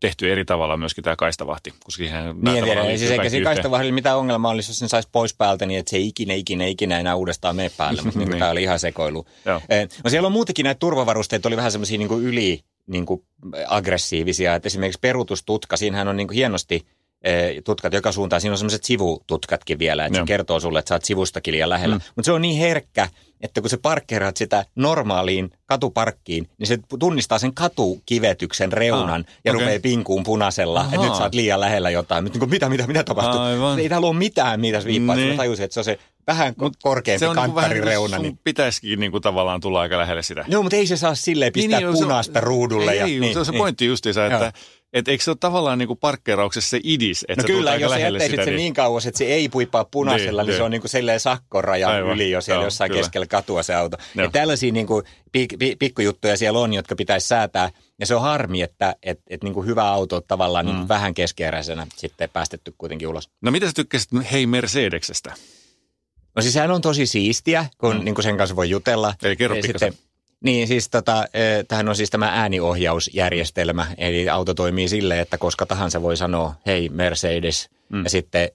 tehty 0.00 0.32
eri 0.32 0.44
tavalla 0.44 0.76
myöskin 0.76 1.04
tämä 1.04 1.16
kaistavahti, 1.16 1.70
koska 1.84 2.00
siihen 2.00 2.24
Niin, 2.42 2.64
tiedä. 2.64 2.82
Ei 2.82 2.98
siis 2.98 3.10
eikä 3.10 3.28
siinä 3.28 3.44
kaistavahdilla 3.44 3.94
mitään 3.94 4.18
ongelmaa 4.18 4.50
olisi, 4.50 4.70
jos 4.70 4.78
sen 4.78 4.88
saisi 4.88 5.08
pois 5.12 5.34
päältä, 5.34 5.66
niin 5.66 5.80
että 5.80 5.90
se 5.90 5.96
ei 5.96 6.06
ikinä, 6.06 6.34
ikinä, 6.34 6.66
ikinä 6.66 7.00
enää 7.00 7.14
uudestaan 7.14 7.56
mene 7.56 7.70
päälle. 7.76 8.02
Mutta 8.02 8.18
niin. 8.18 8.28
Niin. 8.28 8.38
tämä 8.38 8.50
oli 8.50 8.62
ihan 8.62 8.78
sekoilu. 8.78 9.26
Joo. 9.44 9.60
Eh, 9.68 9.88
No 10.04 10.10
siellä 10.10 10.26
on 10.26 10.32
muutenkin 10.32 10.64
näitä 10.64 10.78
turvavarusteita, 10.78 11.48
oli 11.48 11.56
vähän 11.56 11.72
semmoisia 11.72 11.98
niin 11.98 12.22
yli 12.22 12.60
niin 12.86 13.06
kuin 13.06 13.22
aggressiivisia. 13.68 14.54
Että 14.54 14.66
esimerkiksi 14.66 15.00
peruutustutka, 15.00 15.76
siinähän 15.76 16.08
on 16.08 16.16
niin 16.16 16.26
kuin 16.26 16.34
hienosti 16.34 16.86
tutkat 17.64 17.92
joka 17.92 18.12
suuntaan. 18.12 18.40
Siinä 18.40 18.52
on 18.52 18.58
semmoiset 18.58 18.84
sivututkatkin 18.84 19.78
vielä, 19.78 20.06
että 20.06 20.18
Joo. 20.18 20.26
se 20.26 20.28
kertoo 20.28 20.60
sulle, 20.60 20.78
että 20.78 20.88
sä 20.88 20.94
oot 20.94 21.04
sivustakin 21.04 21.52
liian 21.54 21.68
lähellä. 21.68 21.94
Mm. 21.96 22.00
Mutta 22.16 22.26
se 22.26 22.32
on 22.32 22.42
niin 22.42 22.58
herkkä, 22.58 23.08
että 23.40 23.60
kun 23.60 23.70
sä 23.70 23.78
parkkeeraat 23.78 24.36
sitä 24.36 24.64
normaaliin 24.74 25.50
katuparkkiin, 25.66 26.48
niin 26.58 26.66
se 26.66 26.78
tunnistaa 26.98 27.38
sen 27.38 27.54
katukivetyksen 27.54 28.72
reunan 28.72 29.24
Ah, 29.28 29.34
ja 29.44 29.52
okei. 29.52 29.60
rupeaa 29.64 29.80
pinkuun 29.82 30.24
punaisella, 30.24 30.80
että 30.84 30.96
Ahaa. 30.96 31.08
nyt 31.08 31.16
sä 31.18 31.22
oot 31.22 31.34
liian 31.34 31.60
lähellä 31.60 31.90
jotain. 31.90 32.24
Nyt 32.24 32.34
niin 32.34 32.50
mitä, 32.50 32.68
mitä, 32.68 32.86
mitä 32.86 33.04
tapahtuu? 33.04 33.40
Aivan. 33.40 33.78
Ei 33.78 33.88
täällä 33.88 34.06
ole 34.06 34.16
mitään, 34.16 34.60
mitä 34.60 34.80
se 34.80 34.86
viippaa. 34.86 35.16
Niin. 35.16 35.24
Niin. 35.24 35.34
Mä 35.36 35.42
tajusin, 35.42 35.64
että 35.64 35.74
se 35.74 35.80
on 35.80 35.84
se 35.84 35.98
vähän 36.26 36.54
Mut 36.60 36.76
korkeampi 36.82 37.18
Se 37.18 37.28
on 37.28 37.36
niin 37.36 37.44
kuin 37.44 37.54
vähän 37.54 37.70
kanttarin 37.70 38.10
niin 38.10 38.22
Niin... 38.22 38.38
pitäisikin 38.44 39.00
niin 39.00 39.10
kuin 39.12 39.22
tavallaan 39.22 39.60
tulla 39.60 39.80
aika 39.80 39.98
lähelle 39.98 40.22
sitä. 40.22 40.44
Joo, 40.48 40.62
mutta 40.62 40.76
ei 40.76 40.86
se 40.86 40.96
saa 40.96 41.14
silleen 41.14 41.52
pistää 41.52 41.80
niin, 41.80 41.86
se 41.96 42.02
on- 42.02 42.08
punaista 42.08 42.40
ruudulle. 42.40 42.92
Ei, 42.92 42.98
ja, 42.98 43.04
ei, 43.04 43.20
niin, 43.20 43.32
se 43.32 43.38
on 43.38 43.46
se 43.46 43.52
niin. 43.52 43.58
pointti 43.58 43.86
justiinsa, 43.86 44.26
että 44.26 44.52
et 44.96 45.08
eikö 45.08 45.24
se 45.24 45.30
ole 45.30 45.36
tavallaan 45.40 45.78
niin 45.78 45.86
kuin 45.86 45.98
parkkeerauksessa 45.98 46.70
se 46.70 46.80
idis, 46.84 47.24
että 47.28 47.42
No 47.42 47.46
kyllä, 47.46 47.74
jos 47.74 47.92
jättäisit 47.92 48.30
sitä. 48.30 48.44
sen 48.44 48.56
niin 48.56 48.74
kauas, 48.74 49.06
että 49.06 49.18
se 49.18 49.24
ei 49.24 49.48
puippaa 49.48 49.84
punaisella, 49.84 50.42
niin, 50.42 50.46
Niin, 50.46 50.52
niin 50.52 50.58
se 50.58 50.62
on 50.62 50.70
niin 50.70 50.80
kuin 50.80 50.90
silleen 50.90 51.20
sakkorajan 51.20 51.92
Aivan, 51.92 52.12
yli 52.12 52.30
jo 52.30 52.40
siellä 52.40 52.60
joo, 52.60 52.66
jossain 52.66 52.90
kyllä. 52.90 53.02
keskellä 53.02 53.26
katua 53.26 53.62
se 53.62 53.74
auto. 53.74 53.96
Joo. 54.14 54.24
Ja 54.24 54.30
tällaisia 54.30 54.72
niin 54.72 54.86
kuin 54.86 55.04
pik, 55.32 55.54
pik, 55.58 55.78
pikkujuttuja 55.78 56.36
siellä 56.36 56.58
on, 56.58 56.74
jotka 56.74 56.96
pitäisi 56.96 57.28
säätää. 57.28 57.70
Ja 58.00 58.06
se 58.06 58.14
on 58.14 58.22
harmi, 58.22 58.62
että 58.62 58.96
et, 59.02 59.20
et 59.30 59.42
niin 59.42 59.54
kuin 59.54 59.66
hyvä 59.66 59.88
auto 59.88 60.16
on 60.16 60.22
tavallaan 60.28 60.66
niin 60.66 60.76
kuin 60.76 60.88
vähän 60.88 61.14
keskeeräisenä 61.14 61.86
sitten 61.96 62.30
päästetty 62.32 62.74
kuitenkin 62.78 63.08
ulos. 63.08 63.30
No 63.42 63.50
mitä 63.50 63.66
sä 63.66 63.72
tykkäsit 63.72 64.10
Hei 64.32 64.46
Mercedeksestä? 64.46 65.34
No 66.36 66.42
siis 66.42 66.54
sehän 66.54 66.70
on 66.70 66.80
tosi 66.80 67.06
siistiä, 67.06 67.66
kun 67.78 67.96
mm. 67.96 68.04
niin 68.04 68.14
kuin 68.14 68.22
sen 68.22 68.36
kanssa 68.36 68.56
voi 68.56 68.70
jutella. 68.70 69.14
Eli 69.22 69.36
kerro 69.36 69.56
pikkasen. 69.62 69.94
Niin, 70.44 70.68
siis 70.68 70.88
tota, 70.88 71.24
eh, 71.34 71.64
tämähän 71.68 71.88
on 71.88 71.96
siis 71.96 72.10
tämä 72.10 72.28
ääniohjausjärjestelmä. 72.40 73.86
Eli 73.98 74.28
auto 74.28 74.54
toimii 74.54 74.88
silleen, 74.88 75.20
että 75.20 75.38
koska 75.38 75.66
tahansa 75.66 76.02
voi 76.02 76.16
sanoa, 76.16 76.54
hei 76.66 76.88
Mercedes, 76.88 77.68
mm. 77.88 78.04
ja 78.04 78.10
sitten 78.10 78.50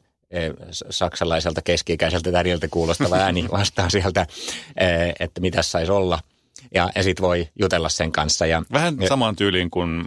s- 0.71 0.83
saksalaiselta 0.89 1.61
keski-ikäiseltä 1.61 2.31
täriltä 2.31 2.67
kuulostava 2.67 3.15
ääni 3.15 3.45
vastaa 3.51 3.89
sieltä, 3.89 4.21
eh, 4.77 5.13
että 5.19 5.41
mitä 5.41 5.61
saisi 5.61 5.91
olla. 5.91 6.19
Ja, 6.73 6.89
ja 6.95 7.03
sitten 7.03 7.23
voi 7.23 7.47
jutella 7.59 7.89
sen 7.89 8.11
kanssa. 8.11 8.45
Ja, 8.45 8.63
Vähän 8.73 8.97
ja, 8.99 9.07
samaan 9.07 9.35
tyyliin 9.35 9.69
kuin 9.69 9.99
äh, 9.99 10.05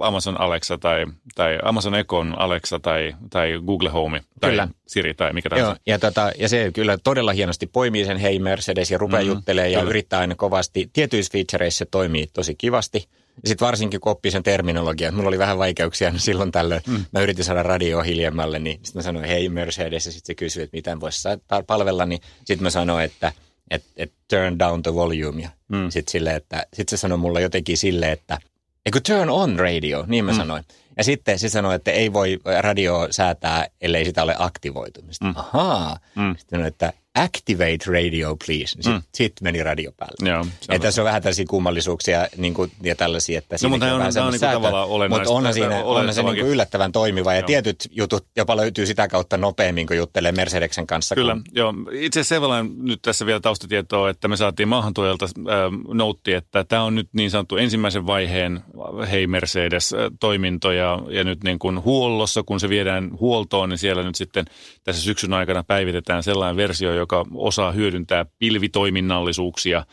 Amazon 0.00 0.40
Alexa 0.40 0.78
tai, 0.78 1.06
tai 1.34 1.58
Amazon 1.62 1.94
Econ 1.94 2.34
Alexa 2.38 2.80
tai, 2.80 3.14
tai 3.30 3.60
Google 3.66 3.88
Home 3.88 4.20
tai 4.40 4.50
Kyllä. 4.50 4.68
Siri 4.86 5.14
tai 5.14 5.32
mikä 5.32 5.48
Joo, 5.52 5.60
tahansa. 5.60 5.82
ja, 5.86 5.98
tota, 5.98 6.32
ja 6.38 6.48
se 6.48 6.70
kyllä 6.74 6.98
todella 7.04 7.32
hienosti 7.32 7.66
poimii 7.66 8.04
sen 8.04 8.16
hei 8.16 8.38
Mercedes 8.38 8.90
ja 8.90 8.98
rupeaa 8.98 9.22
mm, 9.22 9.28
juttelemaan 9.28 9.72
ja 9.72 9.82
yrittää 9.82 10.20
aina 10.20 10.34
kovasti. 10.34 10.90
Tietyissä 10.92 11.32
featureissa 11.32 11.78
se 11.78 11.84
toimii 11.84 12.26
tosi 12.26 12.54
kivasti. 12.54 13.08
Sitten 13.44 13.66
varsinkin 13.66 14.00
kun 14.00 14.12
oppii 14.12 14.32
sen 14.32 14.42
terminologian. 14.42 15.14
Mulla 15.14 15.28
oli 15.28 15.38
vähän 15.38 15.58
vaikeuksia 15.58 16.08
aina 16.08 16.18
silloin 16.18 16.52
tällöin. 16.52 16.80
Mm. 16.86 17.04
Mä 17.12 17.20
yritin 17.20 17.44
saada 17.44 17.62
radioa 17.62 18.02
hiljemmalle, 18.02 18.58
niin 18.58 18.76
sitten 18.82 18.98
mä 18.98 19.02
sanoin 19.02 19.24
hei 19.24 19.48
Mercedes 19.48 20.06
ja 20.06 20.12
sitten 20.12 20.26
se 20.26 20.34
kysyi, 20.34 20.62
että 20.62 20.76
miten 20.76 21.00
voisi 21.00 21.28
palvella. 21.66 22.06
Niin 22.06 22.20
sitten 22.44 22.62
mä 22.62 22.70
sanoin, 22.70 23.04
että 23.04 23.32
et, 23.70 23.84
et 23.96 24.12
turn 24.28 24.58
down 24.58 24.82
the 24.82 24.94
volume. 24.94 25.42
Ja 25.42 25.48
mm. 25.68 25.90
sitten 25.90 26.12
sille, 26.12 26.34
että 26.34 26.66
sit 26.74 26.88
se 26.88 26.96
sanoi 26.96 27.18
mulle 27.18 27.42
jotenkin 27.42 27.78
sille, 27.78 28.12
että 28.12 28.38
eikö 28.86 29.00
turn 29.06 29.30
on 29.30 29.58
radio, 29.58 30.04
niin 30.06 30.24
mä 30.24 30.32
mm. 30.32 30.36
sanoin. 30.36 30.64
Ja 30.96 31.04
sitten 31.04 31.38
se 31.38 31.48
sanoi, 31.48 31.74
että 31.74 31.90
ei 31.90 32.12
voi 32.12 32.40
radio 32.60 33.08
säätää, 33.10 33.66
ellei 33.80 34.04
sitä 34.04 34.22
ole 34.22 34.34
aktivoitu. 34.38 35.02
Mä 35.02 35.12
Sitten, 35.12 35.28
mm. 35.28 35.36
ahaa. 35.36 35.98
Mm. 36.14 36.36
Sitten 36.38 36.58
sanoi, 36.58 36.68
että 36.68 36.92
activate 37.14 37.78
radio 37.92 38.36
please. 38.46 38.66
Sitten 38.66 38.92
mm. 38.92 39.02
sit 39.14 39.32
meni 39.40 39.62
radio 39.62 39.92
päälle. 39.92 40.30
Joo, 40.30 40.44
se 40.44 40.48
on 40.68 40.74
että 40.76 40.86
tässä 40.86 41.02
on 41.02 41.04
vähän 41.04 41.22
tällaisia 41.22 41.44
kummallisuuksia 41.48 42.26
niin 42.36 42.54
kuin, 42.54 42.70
ja 42.82 42.96
tällaisia, 42.96 43.38
että 43.38 43.56
No, 43.62 43.68
mutta 43.68 43.86
siinäkin 43.86 44.06
on- 44.06 44.14
vähän 44.14 44.26
on 44.26 44.32
niinku 44.32 44.46
tavallaan 44.46 44.88
olennaista- 44.88 45.18
Mutta 45.18 45.36
onhan, 45.36 45.54
siinä, 45.54 45.84
onhan 45.84 46.14
se 46.14 46.22
niin 46.22 46.36
kuin 46.36 46.46
yllättävän 46.46 46.92
toimiva 46.92 47.32
ja 47.32 47.40
Joo. 47.40 47.46
tietyt 47.46 47.88
jutut 47.90 48.26
jopa 48.36 48.56
löytyy 48.56 48.86
sitä 48.86 49.08
kautta 49.08 49.36
nopeammin, 49.36 49.86
kun 49.86 49.96
juttelee 49.96 50.32
Mercedeksen 50.32 50.86
kanssa. 50.86 51.14
Kyllä, 51.14 51.32
Kun, 51.32 51.42
joo. 51.52 51.74
Itse 51.92 52.20
asiassa 52.20 52.64
nyt 52.82 53.02
tässä 53.02 53.26
vielä 53.26 53.40
taustatietoa, 53.40 54.10
että 54.10 54.28
me 54.28 54.36
saatiin 54.36 54.68
maahantuojalta 54.68 55.24
äh, 55.24 55.54
noutti, 55.88 56.32
että 56.32 56.64
tämä 56.64 56.82
on 56.82 56.94
nyt 56.94 57.08
niin 57.12 57.30
sanottu 57.30 57.56
ensimmäisen 57.56 58.06
vaiheen 58.06 58.56
äh, 59.02 59.10
Hei 59.10 59.26
Mercedes-toiminto 59.26 60.72
ja, 60.72 60.98
ja 61.08 61.24
nyt 61.24 61.44
niin 61.44 61.58
kuin 61.58 61.84
huollossa, 61.84 62.42
kun 62.42 62.60
se 62.60 62.68
viedään 62.68 63.10
huoltoon, 63.20 63.68
niin 63.68 63.78
siellä 63.78 64.02
nyt 64.02 64.14
sitten 64.14 64.44
tässä 64.84 65.02
syksyn 65.02 65.32
aikana 65.32 65.64
päivitetään 65.64 66.22
sellainen 66.22 66.56
versio, 66.56 66.94
joka 67.04 67.26
osaa 67.34 67.72
hyödyntää 67.72 68.26
pilvitoiminnallisuuksia 68.38 69.84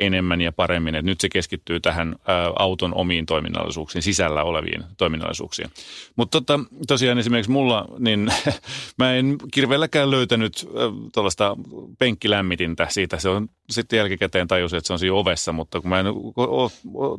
enemmän 0.00 0.40
ja 0.40 0.52
paremmin. 0.52 0.94
Et 0.94 1.04
nyt 1.04 1.20
se 1.20 1.28
keskittyy 1.28 1.80
tähän 1.80 2.08
ä, 2.12 2.32
auton 2.58 2.94
omiin 2.94 3.26
toiminnallisuuksiin, 3.26 4.02
sisällä 4.02 4.42
oleviin 4.42 4.84
toiminnallisuuksiin. 4.96 5.70
Mutta 6.16 6.40
tota, 6.40 6.60
tosiaan 6.88 7.18
esimerkiksi 7.18 7.50
mulla, 7.50 7.88
niin 7.98 8.32
mä 8.98 9.14
en 9.14 9.36
kirveelläkään 9.52 10.10
löytänyt 10.10 10.68
tuollaista 11.14 11.56
penkkilämmitintä 11.98 12.86
siitä. 12.90 13.18
Se 13.18 13.28
on 13.28 13.48
sitten 13.70 13.96
jälkikäteen 13.96 14.48
tajusin, 14.48 14.76
että 14.76 14.86
se 14.86 14.92
on 14.92 14.98
siinä 14.98 15.14
ovessa, 15.14 15.52
mutta 15.52 15.80
kun 15.80 15.90
mä 15.90 16.00
en 16.00 16.06
ole 16.36 16.70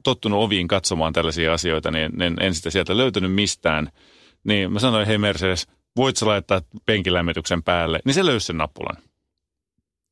tottunut 0.03 0.43
oviin 0.43 0.67
katsomaan 0.67 1.13
tällaisia 1.13 1.53
asioita, 1.53 1.91
niin 1.91 2.21
en, 2.21 2.35
en 2.39 2.53
sitä 2.53 2.69
sieltä 2.69 2.97
löytänyt 2.97 3.33
mistään. 3.33 3.89
Niin 4.43 4.73
mä 4.73 4.79
sanoin, 4.79 5.07
hei 5.07 5.17
Mercedes, 5.17 5.67
voit 5.95 6.17
sä 6.17 6.25
laittaa 6.25 6.61
penkilämmityksen 6.85 7.63
päälle? 7.63 7.99
Niin 8.05 8.13
se 8.13 8.25
löysi 8.25 8.45
sen 8.45 8.57
nappulan. 8.57 8.97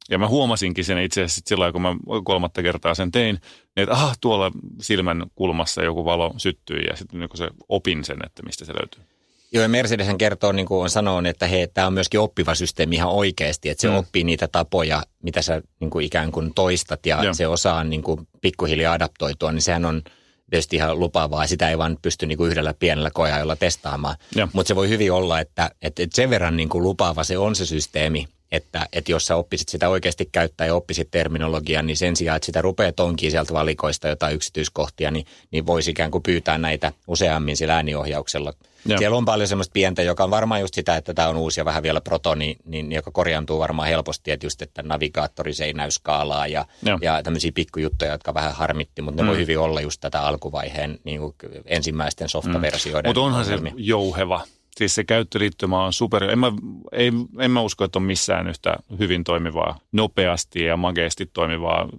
Ja 0.10 0.18
mä 0.18 0.28
huomasinkin 0.28 0.86
sen 0.86 0.98
itse 0.98 1.24
asiassa 1.24 1.42
sillä 1.46 1.72
kun 1.72 1.82
mä 1.82 1.96
kolmatta 2.24 2.62
kertaa 2.62 2.96
sen 2.96 3.12
tein, 3.12 3.36
niin 3.36 3.84
että 3.84 3.94
aha, 3.94 4.14
tuolla 4.22 4.52
silmän 4.82 5.26
kulmassa 5.36 5.84
joku 5.84 6.06
valo 6.06 6.34
syttyi 6.38 6.84
ja 6.90 6.96
sitten 6.96 7.20
niin 7.20 7.30
se 7.34 7.50
opin 7.70 8.04
sen, 8.04 8.18
että 8.26 8.44
mistä 8.44 8.66
se 8.66 8.74
löytyy. 8.74 9.04
Joo, 9.52 9.62
ja 9.62 9.70
Mercedesen 9.70 10.18
kertoo, 10.18 10.52
niin 10.52 10.66
kuin 10.66 10.82
on 10.82 10.90
sanonut, 10.90 11.30
että 11.30 11.48
he, 11.48 11.70
tämä 11.74 11.88
on 11.88 11.94
myöskin 11.94 12.20
oppiva 12.20 12.56
systeemi 12.56 12.96
ihan 12.96 13.10
oikeasti, 13.10 13.70
että 13.70 13.82
se 13.82 13.88
mm. 13.88 13.96
oppii 13.96 14.24
niitä 14.24 14.48
tapoja, 14.48 15.04
mitä 15.24 15.42
sä 15.42 15.62
niin 15.80 15.90
kuin 15.90 16.06
ikään 16.06 16.32
kuin 16.32 16.54
toistat 16.54 17.06
ja 17.06 17.24
Joo. 17.24 17.34
se 17.34 17.48
osaa 17.48 17.84
niin 17.84 18.04
kuin 18.04 18.28
pikkuhiljaa 18.42 18.94
adaptoitua, 18.94 19.52
niin 19.52 19.62
sehän 19.62 19.86
on 19.86 20.02
tietysti 20.50 20.76
ihan 20.76 21.00
lupaavaa. 21.00 21.48
Sitä 21.48 21.70
ei 21.70 21.78
vaan 21.78 21.98
pysty 22.02 22.26
niin 22.26 22.38
kuin 22.38 22.52
yhdellä 22.52 22.74
pienellä 22.74 23.12
kojaajalla 23.12 23.56
testaamaan. 23.56 24.16
Mutta 24.54 24.68
se 24.68 24.76
voi 24.76 24.90
hyvin 24.90 25.12
olla, 25.12 25.40
että, 25.40 25.72
että 25.82 26.04
sen 26.14 26.30
verran 26.30 26.58
niin 26.58 26.70
kuin 26.70 26.84
lupaava 26.84 27.24
se 27.24 27.38
on 27.38 27.56
se 27.56 27.66
systeemi, 27.66 28.28
että, 28.52 28.88
että 28.94 29.12
jos 29.12 29.26
sä 29.26 29.36
oppisit 29.36 29.70
sitä 29.70 29.90
oikeasti 29.90 30.30
käyttää 30.32 30.68
ja 30.68 30.76
oppisit 30.76 31.12
terminologiaa, 31.12 31.82
niin 31.82 31.98
sen 31.98 32.16
sijaan, 32.16 32.36
että 32.36 32.46
sitä 32.46 32.62
rupeaa 32.62 32.92
tonkiin 32.92 33.32
sieltä 33.32 33.54
valikoista 33.54 34.08
jotain 34.08 34.36
yksityiskohtia, 34.36 35.12
niin, 35.12 35.26
niin 35.52 35.66
voisi 35.66 35.92
ikään 35.92 36.12
kuin 36.12 36.24
pyytää 36.24 36.58
näitä 36.58 36.92
useammin 37.08 37.58
sillä 37.58 37.76
ääniohjauksella. 37.76 38.54
Joo. 38.86 38.98
Siellä 38.98 39.18
on 39.18 39.26
paljon 39.26 39.48
semmoista 39.48 39.74
pientä, 39.74 40.02
joka 40.04 40.24
on 40.24 40.32
varmaan 40.32 40.62
just 40.62 40.74
sitä, 40.74 40.96
että 40.96 41.14
tämä 41.14 41.28
on 41.28 41.38
uusi 41.38 41.60
ja 41.60 41.66
vähän 41.66 41.84
vielä 41.84 42.02
proto, 42.02 42.36
niin, 42.36 42.58
niin, 42.66 42.92
joka 42.92 43.12
korjaantuu 43.12 43.60
varmaan 43.60 43.88
helposti, 43.88 44.32
että 44.32 44.46
just, 44.46 44.62
että 44.62 44.84
navigaattori 44.84 45.54
se 45.54 45.66
ei 45.66 45.74
näy 45.74 45.92
skaalaa 45.92 46.48
ja, 46.48 46.66
ja 47.02 47.24
tämmöisiä 47.24 47.52
pikkujuttuja, 47.56 48.12
jotka 48.12 48.34
vähän 48.34 48.54
harmitti, 48.54 49.02
mutta 49.02 49.16
ne 49.16 49.24
mm. 49.24 49.28
voi 49.28 49.38
hyvin 49.38 49.60
olla 49.60 49.82
just 49.82 50.02
tätä 50.02 50.22
alkuvaiheen 50.22 51.00
niin 51.04 51.22
ensimmäisten 51.66 52.30
softaversioiden. 52.30 53.08
Mm. 53.08 53.10
Mutta 53.10 53.22
onhan 53.22 53.46
se 53.46 53.60
jouheva 53.78 54.42
Siis 54.80 54.96
se 54.96 55.04
käyttöliittymä 55.04 55.84
on 55.86 55.94
super. 55.94 56.24
En 56.24 56.40
mä, 56.40 56.52
ei, 56.92 57.12
en 57.40 57.52
mä 57.52 57.62
usko, 57.62 57.84
että 57.84 58.00
on 58.00 58.04
missään 58.04 58.48
yhtä 58.48 58.76
hyvin 59.00 59.24
toimivaa, 59.24 59.80
nopeasti 59.92 60.64
ja 60.64 60.78
mageesti 60.78 61.30
toimivaa 61.34 61.90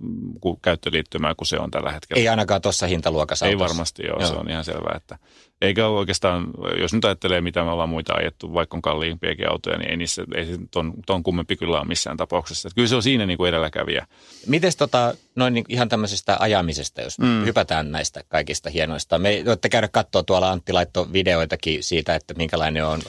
käyttöliittymää 0.62 1.34
kuin 1.34 1.48
se 1.48 1.58
on 1.58 1.70
tällä 1.70 1.92
hetkellä. 1.92 2.20
Ei 2.20 2.28
ainakaan 2.28 2.62
tuossa 2.62 2.86
hintaluokassa. 2.86 3.46
Ei 3.46 3.58
varmasti 3.58 4.06
joo, 4.06 4.20
joo, 4.20 4.28
se 4.28 4.34
on 4.34 4.50
ihan 4.50 4.64
selvää. 4.64 4.94
Että 4.96 5.18
eikä 5.60 5.86
oikeastaan, 5.86 6.46
jos 6.80 6.92
nyt 6.92 7.04
ajattelee, 7.04 7.40
mitä 7.40 7.64
me 7.64 7.70
ollaan 7.70 7.88
muita 7.88 8.14
ajettu, 8.14 8.54
vaikka 8.54 8.76
on 8.76 8.82
kalliimpiakin 8.82 9.50
autoja, 9.50 9.78
niin 9.78 9.90
ei, 9.90 9.96
niissä, 9.96 10.24
ei 10.34 10.46
ton, 10.70 10.94
ton 11.06 11.22
kummempi 11.22 11.56
kyllä 11.56 11.78
ole 11.78 11.88
missään 11.88 12.16
tapauksessa. 12.16 12.68
Että 12.68 12.74
kyllä 12.74 12.88
se 12.88 12.96
on 12.96 13.02
siinä 13.02 13.26
niin 13.26 13.36
kuin 13.36 13.48
edelläkävijä. 13.48 14.06
Miten 14.46 14.72
tota, 14.78 15.14
noin 15.34 15.54
niin 15.54 15.64
ihan 15.68 15.88
tämmöisestä 15.88 16.36
ajamisesta, 16.40 17.00
jos 17.00 17.18
mm. 17.18 17.44
hypätään 17.44 17.90
näistä 17.90 18.24
kaikista 18.28 18.70
hienoista. 18.70 19.18
Me 19.18 19.42
voitte 19.46 19.68
käydä 19.68 19.88
katsoa 19.88 20.22
tuolla 20.22 20.50
Antti 20.50 20.72
laittoi 20.72 21.12
videoitakin 21.12 21.82
siitä, 21.82 22.14
että 22.14 22.34
minkälainen 22.34 22.69
on 22.76 23.00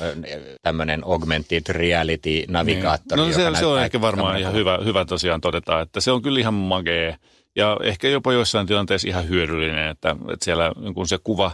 tämmöinen 0.62 1.02
augmented 1.06 1.64
reality 1.70 2.44
navigaattori. 2.48 3.22
Niin. 3.22 3.38
No 3.38 3.54
se, 3.54 3.60
se 3.60 3.66
on 3.66 3.82
ehkä 3.82 4.02
varmaan 4.02 4.40
ihan 4.40 4.54
hyvä, 4.54 4.80
hyvä 4.86 5.06
tosiaan 5.06 5.42
todeta, 5.42 5.82
että 5.82 6.02
se 6.02 6.12
on 6.12 6.22
kyllä 6.22 6.40
ihan 6.40 6.54
magee 6.54 7.18
ja 7.56 7.78
ehkä 7.84 8.10
jopa 8.10 8.34
joissain 8.34 8.68
tilanteissa 8.68 9.08
ihan 9.08 9.30
hyödyllinen, 9.30 9.88
että, 9.88 10.16
että 10.34 10.46
siellä 10.46 10.72
kun 10.94 11.08
se 11.08 11.18
kuva, 11.24 11.52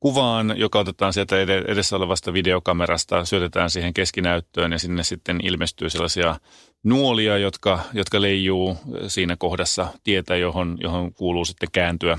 kuvaan, 0.00 0.54
joka 0.56 0.78
otetaan 0.78 1.12
sieltä 1.12 1.42
edessä 1.42 1.96
olevasta 1.96 2.32
videokamerasta, 2.32 3.24
syötetään 3.24 3.70
siihen 3.70 3.94
keskinäyttöön 3.94 4.72
ja 4.72 4.78
sinne 4.78 5.02
sitten 5.02 5.40
ilmestyy 5.42 5.90
sellaisia 5.90 6.36
nuolia, 6.84 7.38
jotka, 7.38 7.80
jotka 7.92 8.22
leijuu 8.22 8.76
siinä 9.06 9.36
kohdassa 9.36 9.86
tietä, 10.04 10.36
johon, 10.36 10.76
johon 10.80 11.14
kuuluu 11.14 11.44
sitten 11.44 11.68
kääntyä 11.72 12.18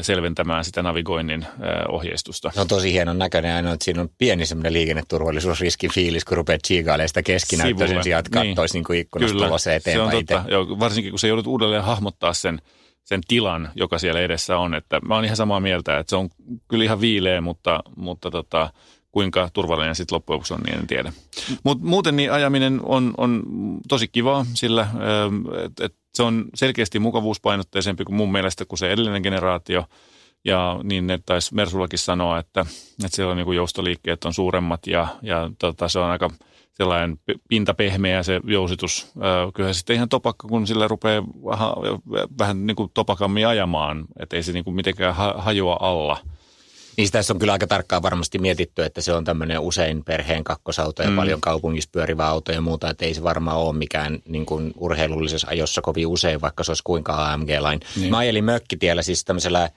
selventämään 0.00 0.64
sitä 0.64 0.82
navigoinnin 0.82 1.46
ohjeistusta. 1.88 2.50
Se 2.54 2.60
on 2.60 2.68
tosi 2.68 2.92
hienon 2.92 3.18
näköinen 3.18 3.54
ainoa, 3.54 3.72
että 3.72 3.84
siinä 3.84 4.00
on 4.00 4.08
pieni 4.18 4.46
semmoinen 4.46 4.72
liikenneturvallisuusriski 4.72 5.88
fiilis, 5.88 6.24
kun 6.24 6.36
rupeat 6.36 6.60
chiikailemaan 6.66 7.08
sitä 7.08 7.22
keskinäyttöä 7.22 7.86
sen 7.86 8.02
sijaan, 8.02 8.20
että 8.26 8.40
niin. 8.40 8.54
katsoisi 8.54 8.74
niin 8.74 8.84
kuin 8.84 8.98
ikkunasta 8.98 9.32
Kyllä, 9.32 9.76
eteenpäin 9.76 10.10
se 10.10 10.16
on 10.16 10.26
totta. 10.26 10.50
Joo, 10.50 10.78
varsinkin 10.78 11.12
kun 11.12 11.18
se 11.18 11.28
joudut 11.28 11.46
uudelleen 11.46 11.84
hahmottaa 11.84 12.32
sen 12.32 12.62
sen 13.04 13.20
tilan, 13.28 13.68
joka 13.74 13.98
siellä 13.98 14.20
edessä 14.20 14.58
on. 14.58 14.74
Että 14.74 15.00
mä 15.00 15.14
oon 15.14 15.24
ihan 15.24 15.36
samaa 15.36 15.60
mieltä, 15.60 15.98
että 15.98 16.10
se 16.10 16.16
on 16.16 16.28
kyllä 16.68 16.84
ihan 16.84 17.00
viileä, 17.00 17.40
mutta, 17.40 17.82
mutta 17.96 18.30
tota, 18.30 18.70
kuinka 19.12 19.50
turvallinen 19.52 19.94
sitten 19.94 20.16
loppujen 20.16 20.34
lopuksi 20.34 20.54
on, 20.54 20.60
niin 20.60 20.78
en 20.78 20.86
tiedä. 20.86 21.12
Mutta 21.64 21.84
muuten 21.84 22.16
niin 22.16 22.32
ajaminen 22.32 22.80
on, 22.82 23.14
on 23.16 23.42
tosi 23.88 24.08
kivaa, 24.08 24.46
sillä 24.54 24.88
että 25.66 25.84
et 25.84 25.94
se 26.14 26.22
on 26.22 26.44
selkeästi 26.54 26.98
mukavuuspainotteisempi 26.98 28.04
kuin 28.04 28.16
mun 28.16 28.32
mielestä 28.32 28.64
kuin 28.64 28.78
se 28.78 28.92
edellinen 28.92 29.22
generaatio. 29.22 29.84
Ja 30.44 30.80
niin 30.82 31.06
ne 31.06 31.18
taisi 31.26 31.54
Mersullakin 31.54 31.98
sanoa, 31.98 32.38
että, 32.38 32.60
että 33.04 33.16
siellä 33.16 33.30
on 33.30 33.36
niin 33.36 33.54
joustoliikkeet 33.54 34.24
on 34.24 34.34
suuremmat 34.34 34.86
ja, 34.86 35.08
ja 35.22 35.50
tota, 35.58 35.88
se 35.88 35.98
on 35.98 36.10
aika– 36.10 36.30
sellainen 36.72 37.18
pinta 37.48 37.74
pehmeä 37.74 38.22
se 38.22 38.40
jousitus. 38.44 39.12
Kyllä 39.54 39.72
sitten 39.72 39.96
ihan 39.96 40.08
topakka, 40.08 40.48
kun 40.48 40.66
sillä 40.66 40.88
rupeaa 40.88 41.22
vähän 42.38 42.66
niin 42.66 42.76
kuin 42.76 42.90
topakammin 42.94 43.46
ajamaan, 43.46 44.04
että 44.18 44.36
ei 44.36 44.42
se 44.42 44.52
niin 44.52 44.64
kuin 44.64 44.76
mitenkään 44.76 45.14
hajoa 45.36 45.76
alla. 45.80 46.18
Niin 46.96 47.10
tässä 47.12 47.32
on 47.32 47.38
kyllä 47.38 47.52
aika 47.52 47.66
tarkkaan 47.66 48.02
varmasti 48.02 48.38
mietitty, 48.38 48.84
että 48.84 49.00
se 49.00 49.12
on 49.12 49.24
tämmöinen 49.24 49.60
usein 49.60 50.04
perheen 50.04 50.44
kakkosauto 50.44 51.02
ja 51.02 51.10
mm. 51.10 51.16
paljon 51.16 51.40
kaupungissa 51.40 51.90
pyörivä 51.92 52.26
auto 52.26 52.52
ja 52.52 52.60
muuta, 52.60 52.90
että 52.90 53.04
ei 53.04 53.14
se 53.14 53.22
varmaan 53.22 53.56
ole 53.56 53.76
mikään 53.76 54.18
niin 54.28 54.46
kuin 54.46 54.72
urheilullisessa 54.76 55.48
ajossa 55.50 55.82
kovin 55.82 56.06
usein, 56.06 56.40
vaikka 56.40 56.64
se 56.64 56.70
olisi 56.70 56.82
kuinka 56.82 57.32
AMG-lain. 57.32 57.80
Niin. 57.96 58.10
Mä 58.10 58.18
ajelin 58.18 58.44
mökkitiellä 58.44 59.02
siis 59.02 59.24
tämmöisellä 59.24 59.70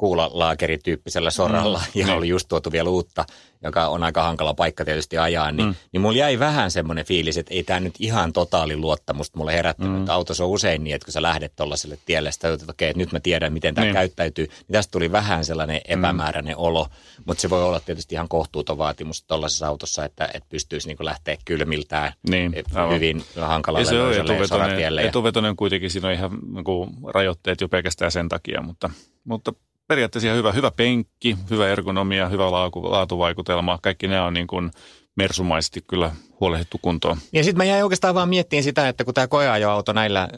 kuulalaakerityyppisellä 0.00 1.30
soralla 1.30 1.78
mm. 1.78 2.00
ja 2.00 2.06
niin. 2.06 2.16
oli 2.16 2.28
just 2.28 2.48
tuotu 2.48 2.72
vielä 2.72 2.90
uutta, 2.90 3.24
joka 3.62 3.88
on 3.88 4.02
aika 4.02 4.22
hankala 4.22 4.54
paikka 4.54 4.84
tietysti 4.84 5.18
ajaa, 5.18 5.52
niin, 5.52 5.68
mm. 5.68 5.74
niin 5.92 6.00
mulla 6.00 6.16
jäi 6.16 6.38
vähän 6.38 6.70
semmoinen 6.70 7.04
fiilis, 7.04 7.38
että 7.38 7.54
ei 7.54 7.62
tämä 7.62 7.80
nyt 7.80 7.94
ihan 7.98 8.32
totaali 8.32 8.76
luottamusta 8.76 9.38
mulle 9.38 9.52
herättänyt. 9.52 10.00
Mm. 10.00 10.08
Autossa 10.08 10.44
on 10.44 10.50
usein 10.50 10.84
niin, 10.84 10.94
että 10.94 11.06
kun 11.06 11.12
sä 11.12 11.22
lähdet 11.22 11.52
tuollaiselle 11.56 11.98
tielle, 12.06 12.28
että 12.28 12.64
okei, 12.68 12.92
nyt 12.96 13.12
mä 13.12 13.20
tiedän, 13.20 13.52
miten 13.52 13.74
tämä 13.74 13.84
niin. 13.84 13.94
käyttäytyy, 13.94 14.44
niin 14.46 14.72
tästä 14.72 14.90
tuli 14.90 15.12
vähän 15.12 15.44
sellainen 15.44 15.76
mm. 15.76 15.98
epämääräinen 15.98 16.56
mm. 16.56 16.62
olo, 16.62 16.86
mutta 17.24 17.40
se 17.40 17.50
voi 17.50 17.64
olla 17.64 17.80
tietysti 17.80 18.14
ihan 18.14 18.28
kohtuuton 18.28 18.78
vaatimus 18.78 19.22
tuollaisessa 19.22 19.68
autossa, 19.68 20.04
että, 20.04 20.24
että 20.34 20.48
pystyisi 20.48 20.88
niin 20.88 20.96
lähteä 21.00 21.36
kylmiltään 21.44 22.12
niin, 22.30 22.54
hyvin 22.94 23.24
hankalalle 23.36 23.84
se 23.84 24.00
on 24.00 24.14
etuvetoinen, 24.14 24.98
etuvetoinen 24.98 25.56
kuitenkin, 25.56 25.90
siinä 25.90 26.08
on 26.08 26.14
ihan 26.14 26.30
niin 26.30 27.14
rajoitteet 27.14 27.60
jo 27.60 27.68
pelkästään 27.68 28.12
sen 28.12 28.28
takia, 28.28 28.62
mutta, 28.62 28.90
mutta 29.24 29.52
periaatteessa 29.90 30.34
hyvä, 30.34 30.52
hyvä 30.52 30.70
penkki, 30.70 31.36
hyvä 31.50 31.68
ergonomia, 31.68 32.28
hyvä 32.28 32.50
laatu, 32.50 32.90
laatuvaikutelma. 32.90 33.78
Kaikki 33.82 34.08
ne 34.08 34.20
on 34.20 34.34
niin 34.34 34.46
kuin 34.46 34.70
mersumaisesti 35.16 35.80
kyllä 35.86 36.10
huolehdittu 36.40 36.78
kuntoon. 36.82 37.16
Ja 37.32 37.44
sitten 37.44 37.56
mä 37.58 37.64
jäin 37.64 37.84
oikeastaan 37.84 38.14
vaan 38.14 38.28
miettimään 38.28 38.64
sitä, 38.64 38.88
että 38.88 39.04
kun 39.04 39.14
tämä 39.14 39.28
koeajoauto 39.28 39.92
näillä 39.92 40.28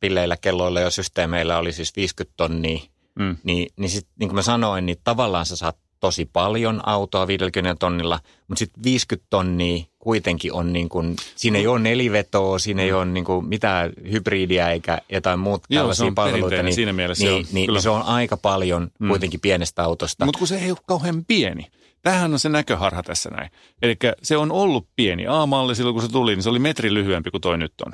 pilleillä 0.00 0.36
kelloilla 0.36 0.80
ja 0.80 0.90
systeemeillä 0.90 1.58
oli 1.58 1.72
siis 1.72 1.96
50 1.96 2.34
tonnia, 2.36 2.78
mm. 3.18 3.36
niin, 3.44 3.68
niin 3.76 3.90
sitten 3.90 4.12
niin 4.20 4.28
kuin 4.28 4.34
mä 4.34 4.42
sanoin, 4.42 4.86
niin 4.86 4.98
tavallaan 5.04 5.46
sä 5.46 5.56
saat 5.56 5.78
tosi 6.00 6.30
paljon 6.32 6.88
autoa 6.88 7.26
50 7.26 7.76
tonnilla, 7.78 8.20
mutta 8.48 8.58
sitten 8.58 8.84
50 8.84 9.26
tonnia 9.30 9.84
kuitenkin 10.06 10.52
on 10.52 10.72
niin 10.72 10.88
kuin, 10.88 11.16
siinä 11.36 11.58
ei 11.58 11.66
ole 11.66 11.78
nelivetoa, 11.78 12.58
siinä 12.58 12.82
ei 12.82 12.90
mm. 12.90 12.96
ole 12.96 13.04
niin 13.04 13.24
kuin 13.24 13.46
mitään 13.46 13.92
hybridiä 14.10 14.70
eikä 14.70 14.98
jotain 15.12 15.38
muuta 15.38 15.66
Joo, 15.70 15.80
tällaisia 15.80 16.12
palveluita. 16.14 16.62
Niin, 16.62 16.74
siinä 16.74 16.92
mielessä 16.92 17.24
niin, 17.24 17.34
on, 17.34 17.44
niin, 17.52 17.72
niin 17.72 17.82
se 17.82 17.90
on 17.90 18.02
aika 18.02 18.36
paljon 18.36 18.90
mm. 19.00 19.08
kuitenkin 19.08 19.40
pienestä 19.40 19.84
autosta. 19.84 20.24
Mutta 20.24 20.38
kun 20.38 20.48
se 20.48 20.58
ei 20.58 20.70
ole 20.70 20.78
kauhean 20.86 21.24
pieni. 21.24 21.66
Tämähän 22.02 22.32
on 22.32 22.38
se 22.38 22.48
näköharha 22.48 23.02
tässä 23.02 23.30
näin. 23.30 23.50
Eli 23.82 23.96
se 24.22 24.36
on 24.36 24.52
ollut 24.52 24.88
pieni. 24.96 25.26
A-malli 25.28 25.74
silloin 25.74 25.94
kun 25.94 26.02
se 26.02 26.08
tuli, 26.08 26.34
niin 26.34 26.42
se 26.42 26.50
oli 26.50 26.58
metri 26.58 26.94
lyhyempi 26.94 27.30
kuin 27.30 27.40
toi 27.40 27.58
nyt 27.58 27.72
on. 27.86 27.92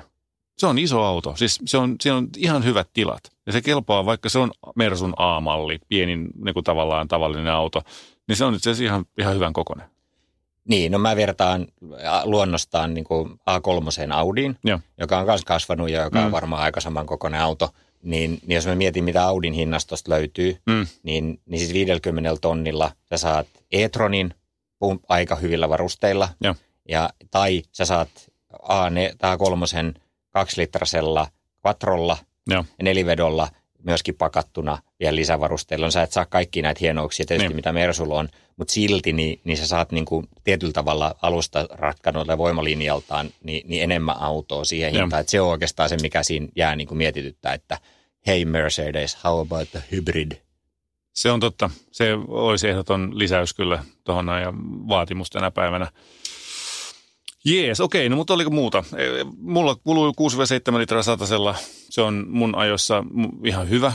Se 0.58 0.66
on 0.66 0.78
iso 0.78 1.02
auto. 1.02 1.36
Siis 1.36 1.60
se 1.66 1.78
on, 1.78 1.96
siinä 2.00 2.16
on 2.16 2.28
ihan 2.36 2.64
hyvät 2.64 2.88
tilat. 2.92 3.20
Ja 3.46 3.52
se 3.52 3.60
kelpaa, 3.60 4.06
vaikka 4.06 4.28
se 4.28 4.38
on 4.38 4.50
Mersun 4.76 5.14
A-malli, 5.16 5.78
pienin 5.88 6.28
niin 6.44 6.54
kuin 6.54 6.64
tavallaan 6.64 7.08
tavallinen 7.08 7.52
auto, 7.52 7.82
niin 8.28 8.36
se 8.36 8.44
on 8.44 8.54
itse 8.54 8.70
asiassa 8.70 8.84
ihan, 8.84 9.04
ihan 9.18 9.34
hyvän 9.34 9.52
kokoinen. 9.52 9.91
Niin, 10.68 10.92
no 10.92 10.98
mä 10.98 11.16
vertaan 11.16 11.66
luonnostaan 12.24 12.94
niin 12.94 13.04
kuin 13.04 13.30
A3 13.30 14.12
Audiin, 14.12 14.58
Joo. 14.64 14.78
joka 14.98 15.18
on 15.18 15.26
myös 15.26 15.44
kasvanut 15.44 15.90
ja 15.90 16.02
joka 16.02 16.18
mm. 16.18 16.26
on 16.26 16.32
varmaan 16.32 16.62
aika 16.62 16.80
saman 16.80 17.06
kokoinen 17.06 17.40
auto. 17.40 17.70
Niin, 18.02 18.38
niin 18.46 18.54
jos 18.54 18.66
mä 18.66 18.74
mietin, 18.74 19.04
mitä 19.04 19.24
Audin 19.24 19.52
hinnastosta 19.52 20.10
löytyy, 20.10 20.58
mm. 20.66 20.86
niin, 21.02 21.40
niin 21.46 21.58
siis 21.58 21.72
50 21.72 22.36
tonnilla 22.40 22.90
sä 23.10 23.16
saat 23.16 23.46
e-tronin 23.72 24.34
aika 25.08 25.36
hyvillä 25.36 25.68
varusteilla. 25.68 26.28
Joo. 26.40 26.54
Ja, 26.88 27.10
tai 27.30 27.62
sä 27.72 27.84
saat 27.84 28.08
A3 28.62 30.00
kaksilitrasella 30.30 31.28
quattrolla 31.66 32.16
ja 32.50 32.64
nelivedolla 32.82 33.48
myöskin 33.84 34.14
pakattuna 34.14 34.78
vielä 35.00 35.16
lisävarusteilla. 35.16 35.90
Sä 35.90 36.02
et 36.02 36.12
saa 36.12 36.26
kaikki 36.26 36.62
näitä 36.62 36.78
hienouksia 36.80 37.26
tietysti, 37.26 37.48
niin. 37.48 37.56
mitä 37.56 37.72
Mersulla 37.72 38.14
on, 38.14 38.28
mutta 38.56 38.72
silti 38.72 39.12
niin, 39.12 39.40
niin 39.44 39.56
sä 39.56 39.66
saat 39.66 39.92
niin 39.92 40.04
kuin 40.04 40.28
tietyllä 40.44 40.72
tavalla 40.72 41.14
alusta 41.22 41.66
ratkanoille 41.70 42.38
voimalinjaltaan 42.38 43.30
niin, 43.44 43.68
niin 43.68 43.82
enemmän 43.82 44.16
autoa 44.18 44.64
siihen 44.64 44.92
hintaan. 44.92 45.20
Että 45.20 45.30
se 45.30 45.40
on 45.40 45.48
oikeastaan 45.48 45.88
se, 45.88 45.96
mikä 46.02 46.22
siinä 46.22 46.48
jää 46.56 46.76
niin 46.76 46.88
kuin 46.88 46.98
mietityttää, 46.98 47.54
että 47.54 47.78
hei 48.26 48.44
Mercedes, 48.44 49.18
how 49.24 49.40
about 49.40 49.70
the 49.70 49.82
hybrid? 49.92 50.32
Se 51.12 51.30
on 51.30 51.40
totta. 51.40 51.70
Se 51.92 52.14
olisi 52.28 52.68
ehdoton 52.68 53.18
lisäys 53.18 53.54
kyllä 53.54 53.84
tuohon 54.04 54.26
ja 54.26 54.52
vaatimus 54.88 55.30
tänä 55.30 55.50
päivänä. 55.50 55.90
Jees, 57.44 57.80
okei, 57.80 58.08
no 58.08 58.16
mutta 58.16 58.34
oliko 58.34 58.50
muuta? 58.50 58.84
Mulla 59.38 59.74
kuluu 59.74 60.12
6-7 60.74 60.78
litraa 60.78 61.02
satasella. 61.02 61.54
Se 61.90 62.02
on 62.02 62.26
mun 62.28 62.54
ajossa 62.54 63.04
ihan 63.44 63.70
hyvä 63.70 63.92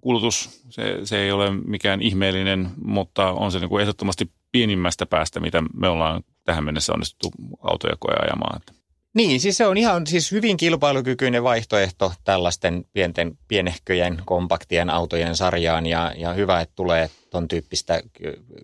kulutus. 0.00 0.62
Se, 0.70 0.98
se 1.04 1.18
ei 1.18 1.32
ole 1.32 1.50
mikään 1.50 2.02
ihmeellinen, 2.02 2.70
mutta 2.84 3.30
on 3.32 3.52
se 3.52 3.58
niin 3.58 3.68
kuin 3.68 3.82
ehdottomasti 3.82 4.30
pienimmästä 4.52 5.06
päästä, 5.06 5.40
mitä 5.40 5.62
me 5.74 5.88
ollaan 5.88 6.22
tähän 6.44 6.64
mennessä 6.64 6.92
onnistuttu 6.92 7.30
autoja 7.60 7.96
koe 7.98 8.14
ajamaan. 8.22 8.60
Niin, 9.14 9.40
siis 9.40 9.56
se 9.56 9.66
on 9.66 9.76
ihan 9.76 10.06
siis 10.06 10.32
hyvin 10.32 10.56
kilpailukykyinen 10.56 11.42
vaihtoehto 11.42 12.12
tällaisten 12.24 12.84
pienten, 12.92 13.38
pienehköjen, 13.48 14.22
kompaktien 14.24 14.90
autojen 14.90 15.36
sarjaan 15.36 15.86
ja, 15.86 16.12
ja 16.16 16.32
hyvä, 16.32 16.60
että 16.60 16.72
tulee 16.76 17.10
ton 17.30 17.48
tyyppistä 17.48 18.02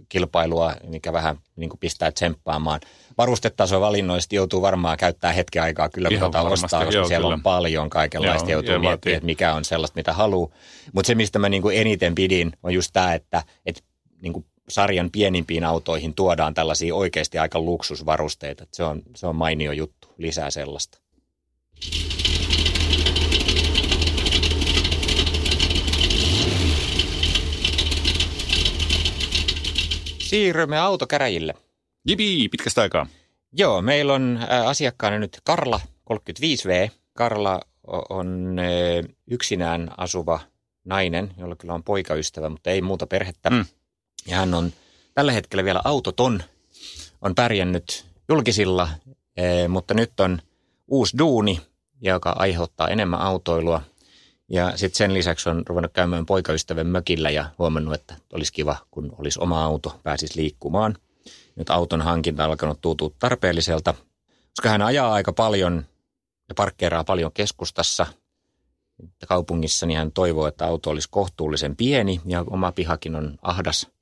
kilpailua, 0.09 0.75
mikä 0.87 1.13
vähän 1.13 1.39
niin 1.57 1.71
kuin 1.71 1.81
pistää 1.81 2.13
tsemppaamaan. 2.13 2.81
Varustetaso 3.19 3.81
valinnoista 3.81 4.35
joutuu 4.35 4.63
varmaan 4.63 4.97
käyttää 4.97 5.33
hetken 5.33 5.63
aikaa 5.63 5.89
kyllä, 5.89 6.09
kun 6.09 6.19
tota 6.19 6.43
ostaa, 6.43 6.85
koska 6.85 6.99
joo, 6.99 7.09
siellä 7.09 7.25
kyllä. 7.25 7.35
on 7.35 7.43
paljon 7.43 7.91
kaikenlaista, 7.91 8.51
joo, 8.51 8.63
joutuu 8.63 8.79
miettimään, 8.79 9.17
että 9.17 9.27
mikä 9.27 9.55
on 9.55 9.65
sellaista, 9.65 9.97
mitä 9.97 10.13
haluaa. 10.13 10.51
Mutta 10.93 11.07
se, 11.07 11.15
mistä 11.15 11.39
mä 11.39 11.49
niin 11.49 11.63
kuin 11.63 11.79
eniten 11.79 12.15
pidin, 12.15 12.53
on 12.63 12.75
just 12.75 12.91
tämä, 12.93 13.15
että, 13.15 13.43
että 13.67 13.83
niin 14.23 14.33
kuin 14.33 14.47
sarjan 14.69 15.11
pienimpiin 15.11 15.65
autoihin 15.65 16.15
tuodaan 16.15 16.55
tällaisia 16.55 16.95
oikeasti 16.95 17.39
aika 17.39 17.61
luksusvarusteita. 17.61 18.67
Se 18.73 18.85
on, 18.85 19.03
se 19.17 19.27
on 19.27 19.37
mainio 19.37 19.73
juttu, 19.73 20.09
lisää 20.19 20.51
sellaista. 20.51 20.99
Siirrymme 30.19 30.79
autokäräjille. 30.79 31.55
Jibi, 32.09 32.49
pitkästä 32.49 32.83
aikaa. 32.83 33.07
Joo, 33.53 33.83
meillä 33.83 34.15
on 34.15 34.39
asiakkaana 34.67 35.19
nyt 35.19 35.41
Karla 35.45 35.81
35V. 36.13 36.91
Karla 37.15 37.61
on 38.09 38.57
yksinään 39.31 39.91
asuva 39.97 40.41
nainen, 40.85 41.35
jolla 41.39 41.57
kyllä 41.57 41.75
on 41.75 41.85
poikaystävä, 41.85 42.49
mutta 42.49 42.71
ei 42.71 42.83
muuta 42.83 43.07
perhettä. 43.07 43.51
Mm. 43.51 43.65
Ja 44.27 44.37
hän 44.37 44.55
on 44.55 44.73
tällä 45.15 45.33
hetkellä 45.33 45.65
vielä 45.65 45.81
autoton, 45.85 46.43
on 47.21 47.35
pärjännyt 47.35 48.05
julkisilla, 48.29 48.89
eh, 49.37 49.69
mutta 49.69 49.95
nyt 49.95 50.21
on 50.21 50.39
uusi 50.89 51.19
duuni, 51.19 51.61
joka 52.01 52.31
aiheuttaa 52.31 52.89
enemmän 52.89 53.21
autoilua. 53.21 53.83
Ja 54.49 54.77
sitten 54.77 54.99
sen 54.99 55.15
lisäksi 55.15 55.49
on 55.49 55.63
ruvennut 55.67 55.93
käymään 55.93 56.27
poikaystävän 56.27 56.87
mökillä 56.87 57.31
ja 57.31 57.51
huomannut, 57.59 57.95
että 57.95 58.15
olisi 58.33 58.53
kiva, 58.53 58.77
kun 58.91 59.15
olisi 59.19 59.39
oma 59.43 59.65
auto, 59.65 60.01
pääsisi 60.03 60.41
liikkumaan. 60.41 60.97
Nyt 61.57 61.71
auton 61.71 62.03
hankinta 62.03 62.45
alkanut 62.45 62.81
tuntua 62.81 63.11
tarpeelliselta, 63.19 63.95
koska 64.51 64.69
hän 64.69 64.83
ajaa 64.83 65.13
aika 65.13 65.33
paljon 65.33 65.85
ja 66.49 66.55
parkkeeraa 66.55 67.05
paljon 67.05 67.33
keskustassa 67.33 68.07
kaupungissa, 69.29 69.87
niin 69.87 69.99
hän 69.99 70.13
toivoo, 70.13 70.47
että 70.47 70.67
auto 70.67 70.91
olisi 70.91 71.09
kohtuullisen 71.11 71.77
pieni 71.77 72.21
ja 72.27 72.45
oma 72.51 72.73
pihakin 72.73 73.15
on 73.15 73.39
ahdas– 73.43 73.87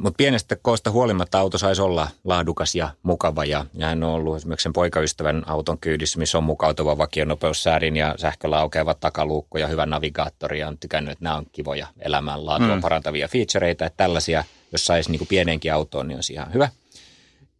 mutta 0.00 0.16
pienestä 0.16 0.56
koosta 0.62 0.90
huolimatta 0.90 1.38
auto 1.38 1.58
saisi 1.58 1.82
olla 1.82 2.08
laadukas 2.24 2.74
ja 2.74 2.90
mukava 3.02 3.44
ja, 3.44 3.66
ja 3.74 3.86
hän 3.86 4.04
on 4.04 4.10
ollut 4.10 4.36
esimerkiksi 4.36 4.62
sen 4.62 4.72
poikaystävän 4.72 5.42
auton 5.46 5.78
kyydissä, 5.78 6.18
missä 6.18 6.38
on 6.38 6.44
mukautuva 6.44 6.98
vakionopeussäädin 6.98 7.96
ja 7.96 8.14
sähköllä 8.18 8.58
aukeava 8.58 8.94
takaluukko 8.94 9.58
ja 9.58 9.66
hyvä 9.66 9.86
navigaattori 9.86 10.60
ja 10.60 10.68
on 10.68 10.78
tykännyt, 10.78 11.12
että 11.12 11.24
nämä 11.24 11.36
on 11.36 11.46
kivoja 11.52 11.86
elämänlaatua 11.98 12.74
mm. 12.74 12.80
parantavia 12.80 13.28
featureita, 13.28 13.86
että 13.86 13.96
tällaisia, 13.96 14.44
jos 14.74 14.86
saisi 14.86 15.10
niin 15.10 15.26
pienenkin 15.26 15.72
autoon, 15.72 16.08
niin 16.08 16.16
olisi 16.16 16.32
ihan 16.32 16.52
hyvä. 16.54 16.68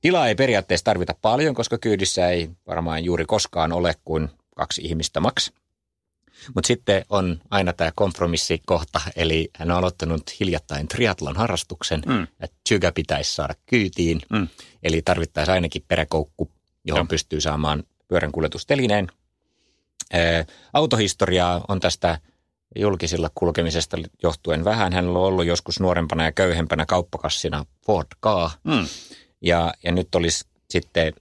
Tilaa 0.00 0.28
ei 0.28 0.34
periaatteessa 0.34 0.84
tarvita 0.84 1.14
paljon, 1.22 1.54
koska 1.54 1.78
kyydissä 1.78 2.28
ei 2.28 2.50
varmaan 2.66 3.04
juuri 3.04 3.24
koskaan 3.24 3.72
ole 3.72 3.94
kuin 4.04 4.28
kaksi 4.56 4.82
ihmistä 4.84 5.20
maks. 5.20 5.52
Mutta 6.54 6.66
sitten 6.66 7.04
on 7.10 7.40
aina 7.50 7.72
tämä 7.72 7.92
kompromissikohta, 7.94 9.00
eli 9.16 9.50
hän 9.56 9.70
on 9.70 9.76
aloittanut 9.76 10.40
hiljattain 10.40 10.88
triatlon 10.88 11.36
harrastuksen, 11.36 12.02
mm. 12.06 12.22
että 12.22 12.56
Tsyga 12.64 12.92
pitäisi 12.92 13.34
saada 13.34 13.54
kyytiin, 13.66 14.20
mm. 14.30 14.48
eli 14.82 15.02
tarvittaisiin 15.02 15.54
ainakin 15.54 15.84
peräkoukku, 15.88 16.50
johon 16.84 17.00
Joo. 17.00 17.06
pystyy 17.06 17.40
saamaan 17.40 17.84
pyörän 18.08 18.32
kuljetustelineen. 18.32 19.08
autohistoriaa 20.72 21.64
on 21.68 21.80
tästä 21.80 22.18
julkisilla 22.76 23.30
kulkemisesta 23.34 23.96
johtuen 24.22 24.64
vähän. 24.64 24.92
Hän 24.92 25.08
on 25.08 25.16
ollut 25.16 25.46
joskus 25.46 25.80
nuorempana 25.80 26.24
ja 26.24 26.32
köyhempänä 26.32 26.86
kauppakassina 26.86 27.66
Ford 27.86 28.08
K. 28.20 28.26
Mm. 28.64 28.86
Ja, 29.40 29.74
ja 29.84 29.92
nyt 29.92 30.14
olisi 30.14 30.44
sitten 30.70 31.12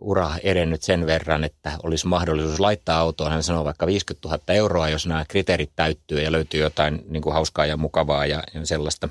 ura 0.00 0.30
edennyt 0.42 0.82
sen 0.82 1.06
verran, 1.06 1.44
että 1.44 1.72
olisi 1.82 2.06
mahdollisuus 2.06 2.60
laittaa 2.60 2.98
autoon. 2.98 3.32
Hän 3.32 3.42
sanoo 3.42 3.64
vaikka 3.64 3.86
50 3.86 4.28
000 4.28 4.40
euroa, 4.48 4.88
jos 4.88 5.06
nämä 5.06 5.24
kriteerit 5.28 5.70
täyttyy 5.76 6.20
ja 6.20 6.32
löytyy 6.32 6.60
jotain 6.60 7.04
niin 7.08 7.22
kuin 7.22 7.32
hauskaa 7.32 7.66
ja 7.66 7.76
mukavaa 7.76 8.26
ja, 8.26 8.42
ja 8.54 8.66
sellaista. 8.66 9.08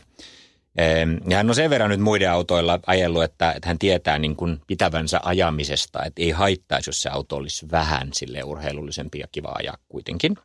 Ja 1.29 1.37
hän 1.37 1.49
on 1.49 1.55
sen 1.55 1.69
verran 1.69 1.89
nyt 1.89 1.99
muiden 1.99 2.31
autoilla 2.31 2.79
ajellut, 2.87 3.23
että, 3.23 3.51
että 3.51 3.67
hän 3.67 3.79
tietää 3.79 4.19
niin 4.19 4.35
kuin 4.35 4.61
pitävänsä 4.67 5.19
ajamisesta, 5.23 6.03
että 6.03 6.21
ei 6.21 6.31
haittaisi, 6.31 6.89
jos 6.89 7.01
se 7.01 7.09
auto 7.09 7.35
olisi 7.35 7.65
vähän 7.71 8.09
sille 8.13 8.43
urheilullisempi 8.43 9.19
ja 9.19 9.27
kiva 9.31 9.51
ajaa 9.55 9.77
kuitenkin 9.89 10.35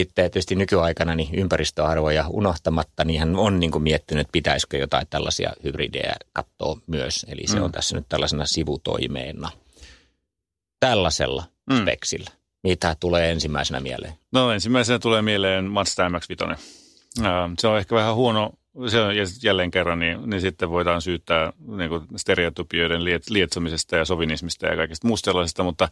sitten 0.00 0.30
tietysti 0.30 0.54
nykyaikana 0.54 1.14
niin 1.14 1.34
ympäristöarvoja 1.34 2.24
unohtamatta, 2.28 3.04
niin 3.04 3.20
hän 3.20 3.36
on 3.36 3.60
niin 3.60 3.70
kuin 3.70 3.82
miettinyt, 3.82 4.20
että 4.20 4.32
pitäisikö 4.32 4.76
jotain 4.76 5.06
tällaisia 5.10 5.52
hybridejä 5.64 6.14
katsoa 6.32 6.78
myös. 6.86 7.26
Eli 7.28 7.46
se 7.46 7.56
mm. 7.56 7.62
on 7.62 7.72
tässä 7.72 7.96
nyt 7.96 8.06
tällaisena 8.08 8.46
sivutoimeena. 8.46 9.50
Tällaisella 10.80 11.44
mm. 11.70 11.82
speksillä. 11.82 12.30
Mitä 12.62 12.96
tulee 13.00 13.30
ensimmäisenä 13.30 13.80
mieleen? 13.80 14.14
No 14.32 14.52
ensimmäisenä 14.52 14.98
tulee 14.98 15.22
mieleen 15.22 15.64
Mazda 15.64 16.08
MX-5. 16.08 16.56
Se 17.58 17.68
on 17.68 17.78
ehkä 17.78 17.94
vähän 17.94 18.14
huono 18.14 18.50
se 18.88 19.00
on 19.00 19.14
jälleen 19.42 19.70
kerran, 19.70 19.98
niin, 19.98 20.30
niin 20.30 20.40
sitten 20.40 20.70
voidaan 20.70 21.02
syyttää 21.02 21.52
niin 21.76 21.88
kuin 21.88 22.02
stereotypioiden 22.16 23.04
lietsomisesta 23.30 23.96
ja 23.96 24.04
sovinismista 24.04 24.66
ja 24.66 24.76
kaikesta 24.76 25.08
muusta 25.08 25.30
sellaisesta, 25.30 25.62
mutta, 25.62 25.88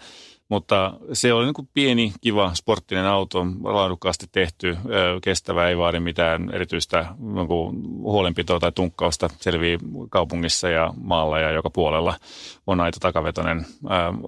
mutta 0.48 0.94
se 1.12 1.32
oli 1.32 1.44
niin 1.44 1.54
kuin 1.54 1.68
pieni, 1.74 2.12
kiva, 2.20 2.54
sporttinen 2.54 3.06
auto, 3.06 3.46
laadukkaasti 3.62 4.26
tehty, 4.32 4.76
kestävä, 5.22 5.68
ei 5.68 5.78
vaadi 5.78 6.00
mitään 6.00 6.50
erityistä 6.52 7.06
niin 7.18 7.48
kuin 7.48 7.82
huolenpitoa 8.02 8.60
tai 8.60 8.72
tunkkausta, 8.72 9.30
selvii 9.40 9.78
kaupungissa 10.10 10.68
ja 10.68 10.94
maalla 10.96 11.38
ja 11.38 11.50
joka 11.50 11.70
puolella. 11.70 12.14
On 12.66 12.80
aito 12.80 12.96
takavetoinen 13.00 13.66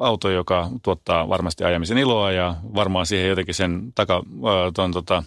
auto, 0.01 0.31
joka 0.31 0.71
tuottaa 0.83 1.29
varmasti 1.29 1.65
ajamisen 1.65 1.99
iloa 1.99 2.33
ja 2.33 2.55
varmaan 2.75 3.07
siihen 3.07 3.29
jotenkin 3.29 3.55
sen 3.55 3.93
taka, 3.95 4.23
ton, 4.75 4.93
tota, 4.93 5.23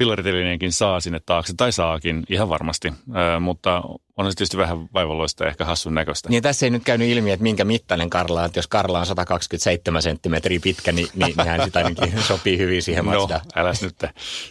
fillaritelineenkin 0.00 0.72
saa 0.72 1.00
sinne 1.00 1.20
taakse, 1.26 1.54
tai 1.56 1.72
saakin 1.72 2.22
ihan 2.28 2.48
varmasti, 2.48 2.88
äh, 2.88 3.40
mutta 3.40 3.82
on 4.16 4.32
se 4.32 4.36
tietysti 4.36 4.56
vähän 4.56 4.88
vaivalloista 4.94 5.44
ja 5.44 5.50
ehkä 5.50 5.64
hassun 5.64 5.94
näköistä. 5.94 6.28
Niin 6.28 6.42
tässä 6.42 6.66
ei 6.66 6.70
nyt 6.70 6.84
käynyt 6.84 7.08
ilmi, 7.08 7.30
että 7.30 7.42
minkä 7.42 7.64
mittainen 7.64 8.10
Karla 8.10 8.40
on. 8.40 8.46
Että 8.46 8.58
jos 8.58 8.66
Karla 8.66 9.00
on 9.00 9.06
127 9.06 10.02
senttimetriä 10.02 10.60
pitkä, 10.62 10.92
niin, 10.92 11.08
niin, 11.14 11.34
niin 11.36 11.46
hän 11.46 11.64
sitä 11.64 11.78
ainakin 11.78 12.22
sopii 12.28 12.58
hyvin 12.58 12.82
siihen 12.82 13.04
No, 13.04 13.28
äläs 13.54 13.82
nyt. 13.82 13.94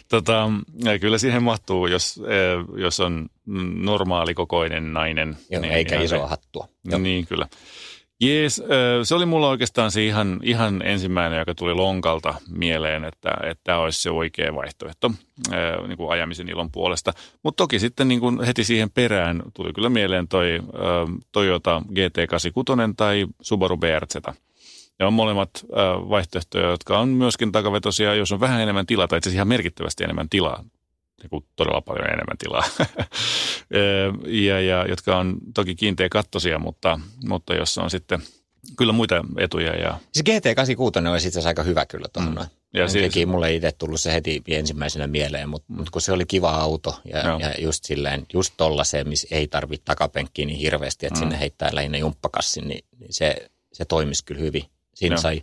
Tota, 0.08 0.50
kyllä 1.00 1.18
siihen 1.18 1.42
mahtuu, 1.42 1.86
jos, 1.86 2.20
jos 2.76 3.00
on 3.00 3.28
normaali 3.74 4.34
kokoinen 4.34 4.92
nainen. 4.92 5.36
Joo, 5.50 5.62
niin, 5.62 5.72
eikä 5.72 6.00
isoa 6.00 6.28
hattua. 6.28 6.68
Joo. 6.84 6.98
Niin, 6.98 7.26
kyllä. 7.26 7.48
Jees, 8.20 8.62
se 9.02 9.14
oli 9.14 9.26
mulla 9.26 9.48
oikeastaan 9.48 9.90
se 9.90 10.06
ihan, 10.06 10.40
ihan 10.42 10.82
ensimmäinen, 10.82 11.38
joka 11.38 11.54
tuli 11.54 11.74
lonkalta 11.74 12.34
mieleen, 12.50 13.04
että, 13.04 13.30
että 13.42 13.64
tämä 13.64 13.78
olisi 13.78 14.00
se 14.00 14.10
oikea 14.10 14.54
vaihtoehto 14.54 15.10
niin 15.86 15.96
kuin 15.96 16.10
ajamisen 16.10 16.48
ilon 16.48 16.70
puolesta. 16.70 17.12
Mutta 17.42 17.62
toki 17.62 17.78
sitten 17.78 18.08
niin 18.08 18.20
kuin 18.20 18.44
heti 18.44 18.64
siihen 18.64 18.90
perään 18.90 19.42
tuli 19.54 19.72
kyllä 19.72 19.88
mieleen 19.88 20.28
toi 20.28 20.60
Toyota 21.32 21.82
GT86 21.88 22.94
tai 22.96 23.26
Subaru 23.42 23.76
BRZ. 23.76 24.14
Ne 24.98 25.06
on 25.06 25.12
molemmat 25.12 25.50
vaihtoehtoja, 26.08 26.70
jotka 26.70 26.98
on 26.98 27.08
myöskin 27.08 27.52
takavetosia, 27.52 28.14
jos 28.14 28.32
on 28.32 28.40
vähän 28.40 28.60
enemmän 28.60 28.86
tilaa, 28.86 29.08
tai 29.08 29.18
itse 29.18 29.28
asiassa 29.28 29.38
ihan 29.38 29.48
merkittävästi 29.48 30.04
enemmän 30.04 30.28
tilaa 30.28 30.64
niin 31.22 31.30
kuin 31.30 31.44
todella 31.56 31.80
paljon 31.80 32.06
enemmän 32.06 32.38
tilaa. 32.38 32.64
ja, 34.46 34.60
ja, 34.60 34.86
jotka 34.88 35.18
on 35.18 35.36
toki 35.54 35.74
kiinteä 35.74 36.08
kattosia, 36.08 36.58
mutta, 36.58 37.00
mutta 37.24 37.54
jos 37.54 37.78
on 37.78 37.90
sitten 37.90 38.22
kyllä 38.76 38.92
muita 38.92 39.24
etuja. 39.38 39.76
Ja... 39.76 39.98
Se 40.12 40.22
GT86 40.30 41.08
on 41.08 41.16
itse 41.16 41.28
asiassa 41.28 41.48
aika 41.48 41.62
hyvä 41.62 41.86
kyllä 41.86 42.06
tuohon. 42.12 42.34
Mm. 42.34 42.46
Ja 42.74 42.88
siis... 42.88 43.04
teki, 43.04 43.26
mulle 43.26 43.48
ei 43.48 43.56
itse 43.56 43.72
tullut 43.72 44.00
se 44.00 44.12
heti 44.12 44.42
ensimmäisenä 44.48 45.06
mieleen, 45.06 45.48
mutta, 45.48 45.72
mm. 45.72 45.76
mutta 45.76 45.90
kun 45.90 46.02
se 46.02 46.12
oli 46.12 46.26
kiva 46.26 46.50
auto 46.50 47.00
ja, 47.04 47.18
ja 47.18 47.54
just 47.58 47.84
silleen, 47.84 48.26
just 48.32 48.54
tollaiseen, 48.56 49.08
missä 49.08 49.28
ei 49.30 49.48
tarvitse 49.48 49.84
takapenkkiä 49.84 50.46
niin 50.46 50.58
hirveästi, 50.58 51.06
että 51.06 51.18
mm. 51.18 51.22
sinne 51.22 51.38
heittää 51.38 51.70
lähinnä 51.72 51.98
jumppakassin, 51.98 52.68
niin, 52.68 52.84
niin 52.98 53.12
se, 53.12 53.50
se 53.72 53.84
toimisi 53.84 54.24
kyllä 54.24 54.40
hyvin. 54.40 54.64
Siinä 54.94 55.14
Joo. 55.14 55.22
sai 55.22 55.42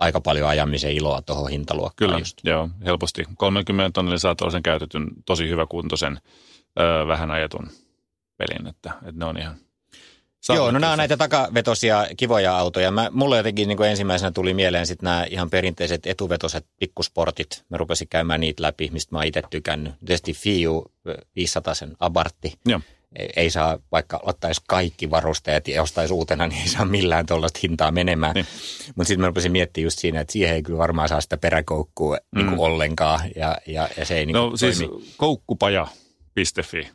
aika 0.00 0.20
paljon 0.20 0.48
ajamisen 0.48 0.92
iloa 0.92 1.22
tuohon 1.22 1.50
hintaluokkaan. 1.50 2.08
Kyllä, 2.08 2.18
just. 2.18 2.38
joo, 2.44 2.68
helposti. 2.84 3.24
30 3.36 3.90
tonnille 3.94 4.18
saa 4.18 4.34
toisen 4.34 4.62
käytetyn 4.62 5.08
tosi 5.26 5.48
hyvä 5.48 5.66
kuntoisen, 5.66 6.20
öö, 6.80 7.06
vähän 7.06 7.30
ajetun 7.30 7.68
pelin, 8.36 8.66
että, 8.66 8.92
että 9.02 9.18
ne 9.18 9.24
on 9.24 9.38
ihan 9.38 9.56
Joo, 10.54 10.70
no 10.70 10.78
nämä 10.78 10.92
on 10.92 10.98
näitä 10.98 11.16
takavetosia 11.16 12.06
kivoja 12.16 12.58
autoja. 12.58 12.90
Mä, 12.90 13.10
mulle 13.12 13.36
jotenkin 13.36 13.68
niin 13.68 13.76
kuin 13.76 13.90
ensimmäisenä 13.90 14.30
tuli 14.30 14.54
mieleen 14.54 14.86
sitten 14.86 15.04
nämä 15.04 15.26
ihan 15.30 15.50
perinteiset 15.50 16.06
etuvetoset 16.06 16.66
pikkusportit. 16.80 17.64
Mä 17.68 17.76
rupesin 17.76 18.08
käymään 18.08 18.40
niitä 18.40 18.62
läpi, 18.62 18.88
mistä 18.92 19.16
mä 19.16 19.24
itse 19.24 19.42
tykännyt. 19.50 19.94
Tietysti 20.06 20.32
Fiu 20.32 20.92
500 21.36 21.74
sen 21.74 21.96
Abartti. 22.00 22.52
Joo. 22.66 22.80
Ei- 23.36 23.50
saa, 23.50 23.78
vaikka 23.92 24.20
ottaisi 24.22 24.60
kaikki 24.68 25.10
varusteet 25.10 25.68
ja 25.68 25.82
ostaisi 25.82 26.14
uutena, 26.14 26.46
niin 26.48 26.62
ei 26.62 26.68
saa 26.68 26.84
millään 26.84 27.26
tuollaista 27.26 27.58
hintaa 27.62 27.90
menemään. 27.90 28.34
Niin. 28.34 28.46
Mutta 28.96 29.08
sitten 29.08 29.20
mä 29.20 29.26
rupesin 29.26 29.52
miettimään 29.52 29.84
just 29.86 29.98
siinä, 29.98 30.20
että 30.20 30.32
siihen 30.32 30.54
ei 30.54 30.62
kyllä 30.62 30.78
varmaan 30.78 31.08
saa 31.08 31.20
sitä 31.20 31.36
peräkoukkua 31.36 32.16
mm. 32.34 32.46
niin 32.46 32.58
ollenkaan 32.58 33.20
ja, 33.36 33.58
ja, 33.66 33.88
ja 33.96 34.04
se 34.04 34.18
ei 34.18 34.26
niin 34.26 34.34
No 34.34 34.48
kuin 34.48 34.58
siis 34.58 34.78
toimi. 34.78 35.04
koukkupaja.fi. 35.16 36.88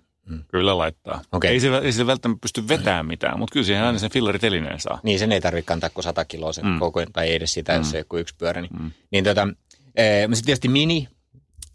Kyllä 0.51 0.77
laittaa. 0.77 1.21
Okei. 1.31 1.51
Ei, 1.51 1.59
se, 1.59 1.77
ei 1.77 1.91
se 1.91 2.07
välttämättä 2.07 2.41
pysty 2.41 2.67
vetämään 2.67 3.05
mitään, 3.05 3.39
mutta 3.39 3.53
kyllä 3.53 3.65
siihen 3.65 3.83
aina 3.83 3.99
sen 3.99 4.11
fillaritelineen 4.11 4.79
saa. 4.79 4.99
Niin, 5.03 5.19
sen 5.19 5.31
ei 5.31 5.41
tarvitse 5.41 5.67
kantaa 5.67 5.89
kuin 5.89 6.03
100 6.03 6.25
kiloa 6.25 6.53
sen 6.53 6.65
mm. 6.65 6.71
Mm. 6.71 6.79
koko 6.79 6.99
ajan, 6.99 7.11
tai 7.13 7.33
edes 7.33 7.53
sitä, 7.53 7.73
jos 7.73 7.91
se 7.91 7.97
joku 7.97 8.17
yksi 8.17 8.35
pyörä. 8.37 8.61
Niin, 8.61 8.71
Mm. 8.79 8.91
niin 9.11 9.23
tota, 9.23 9.47
eh, 9.95 10.21
sitten 10.21 10.45
tietysti 10.45 10.67
mini. 10.67 11.07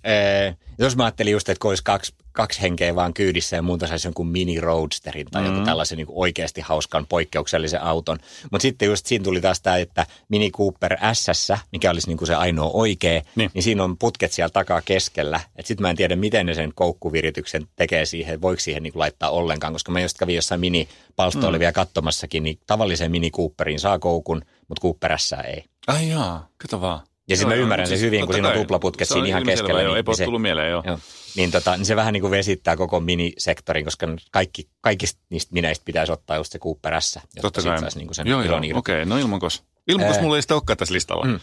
Eh, 0.05 0.57
jos 0.79 0.97
mä 0.97 1.05
ajattelin 1.05 1.33
just, 1.33 1.49
että 1.49 1.63
kun 1.63 1.71
olisi 1.71 1.85
kaksi, 1.85 2.15
kaksi 2.33 2.63
henkeä 2.63 2.95
vaan 2.95 3.15
kyydissä 3.15 3.57
ja 3.57 3.63
muuta 3.63 3.87
saisi 3.87 4.07
jonkun 4.07 4.29
mini 4.29 4.61
roadsterin 4.61 5.27
tai 5.31 5.43
mm. 5.43 5.47
jonkun 5.47 5.65
tällaisen 5.65 5.99
niin 5.99 6.07
oikeasti 6.11 6.61
hauskan 6.61 7.07
poikkeuksellisen 7.07 7.83
auton. 7.83 8.19
Mutta 8.51 8.63
sitten 8.63 8.89
just 8.89 9.07
siinä 9.07 9.23
tuli 9.23 9.41
taas 9.41 9.61
tämä, 9.61 9.77
että 9.77 10.07
Mini 10.29 10.51
Cooper 10.51 10.97
S, 11.13 11.49
mikä 11.73 11.91
olisi 11.91 12.07
niin 12.09 12.19
kuin 12.19 12.27
se 12.27 12.35
ainoa 12.35 12.71
oikea, 12.73 13.11
niin. 13.11 13.25
Niin. 13.37 13.51
niin 13.55 13.63
siinä 13.63 13.85
on 13.85 13.99
putket 13.99 14.33
siellä 14.33 14.51
takaa 14.51 14.81
keskellä. 14.81 15.41
Sitten 15.65 15.83
mä 15.83 15.91
en 15.91 15.97
tiedä, 15.97 16.17
miten 16.17 16.47
ne 16.47 16.55
sen 16.55 16.73
koukkuvirityksen 16.75 17.67
tekee 17.77 18.05
siihen, 18.05 18.43
voiko 18.43 18.61
siihen 18.61 18.83
niin 18.83 18.93
kuin 18.93 19.01
laittaa 19.01 19.31
ollenkaan, 19.31 19.73
koska 19.73 19.93
mä 19.93 20.01
just 20.01 20.19
kävin 20.19 20.37
jossain 20.37 20.61
mini-palstoilla 20.61 21.59
mm. 21.59 21.61
vielä 21.61 21.73
katsomassakin, 21.73 22.43
niin 22.43 22.59
tavalliseen 22.67 23.11
Mini 23.11 23.31
Cooperiin 23.31 23.81
saa 23.81 23.99
koukun, 23.99 24.43
mutta 24.69 24.83
Cooper 24.83 25.19
S 25.19 25.33
ei. 25.33 25.65
Ai 25.87 26.09
jaa, 26.09 26.49
kato 26.59 26.81
vaan. 26.81 27.08
Ja 27.29 27.37
sitten 27.37 27.49
mä 27.49 27.55
Joo, 27.55 27.63
ymmärrän 27.63 27.85
joo, 27.85 27.89
sen 27.89 27.99
siis 27.99 28.07
hyvin, 28.07 28.27
kun 28.27 28.35
siinä 28.35 28.49
on 28.49 28.55
tuplaputket 28.55 29.09
siinä 29.09 29.27
ihan 29.27 29.45
keskellä. 29.45 29.83
Joo, 29.83 29.97
ei 29.97 30.03
niin 30.03 30.17
se, 30.17 30.25
tullut 30.25 30.43
mieleen, 30.43 30.71
joo. 30.71 30.83
joo, 30.87 30.99
niin, 31.37 31.51
tota, 31.51 31.77
niin 31.77 31.87
se 31.87 31.97
vähän 31.97 32.13
niin 32.13 32.21
kuin 32.21 32.31
vesittää 32.31 32.77
koko 32.77 33.01
minisektorin, 33.01 33.85
koska 33.85 34.07
kaikki, 34.31 34.69
kaikista 34.81 35.21
niistä 35.31 35.55
mineistä 35.55 35.85
pitäisi 35.85 36.13
ottaa 36.13 36.37
just 36.37 36.53
se 36.53 36.59
Cooper 36.59 37.01
S, 37.01 37.15
jotta 37.15 37.41
Totta 37.41 37.61
siitä 37.61 37.81
saisi 37.81 37.99
niin 37.99 38.15
sen 38.15 38.27
joo, 38.27 38.43
joo, 38.43 38.49
ilon 38.49 38.59
okei. 38.59 38.69
irti. 38.69 38.79
Okay. 38.79 39.05
No 39.05 39.19
ilmankos. 39.19 39.65
Ilmankos 39.89 40.17
Ää. 40.17 40.23
mulla 40.23 40.37
ei 40.37 40.43
sitä 40.43 40.55
olekaan 40.55 40.77
tässä 40.77 40.95
listalla. 40.95 41.25
Mm. 41.25 41.41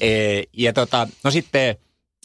E, 0.00 0.42
ja 0.52 0.72
tota, 0.72 1.08
no 1.24 1.30
sitten 1.30 1.76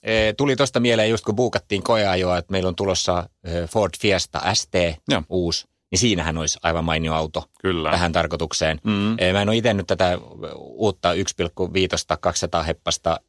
e, 0.03 0.33
tuli 0.33 0.55
tuosta 0.55 0.79
mieleen 0.79 1.09
just 1.09 1.25
kun 1.25 1.35
buukattiin 1.35 1.83
koeajoa, 1.83 2.37
että 2.37 2.51
meillä 2.51 2.67
on 2.67 2.75
tulossa 2.75 3.29
e, 3.43 3.67
Ford 3.67 3.93
Fiesta 3.99 4.41
ST 4.53 4.73
Joo. 5.09 5.23
uusi, 5.29 5.67
niin 5.91 5.99
siinähän 5.99 6.37
olisi 6.37 6.59
aivan 6.63 6.85
mainio 6.85 7.13
auto 7.13 7.49
Kyllä. 7.61 7.91
tähän 7.91 8.11
tarkoitukseen. 8.11 8.79
Mm. 8.83 9.17
Mä 9.33 9.41
en 9.41 9.49
ole 9.49 9.57
itse 9.57 9.73
nyt 9.73 9.87
tätä 9.87 10.17
uutta 10.57 11.13
1,5 11.13 12.17
200 12.21 12.63
heppasta 12.63 13.19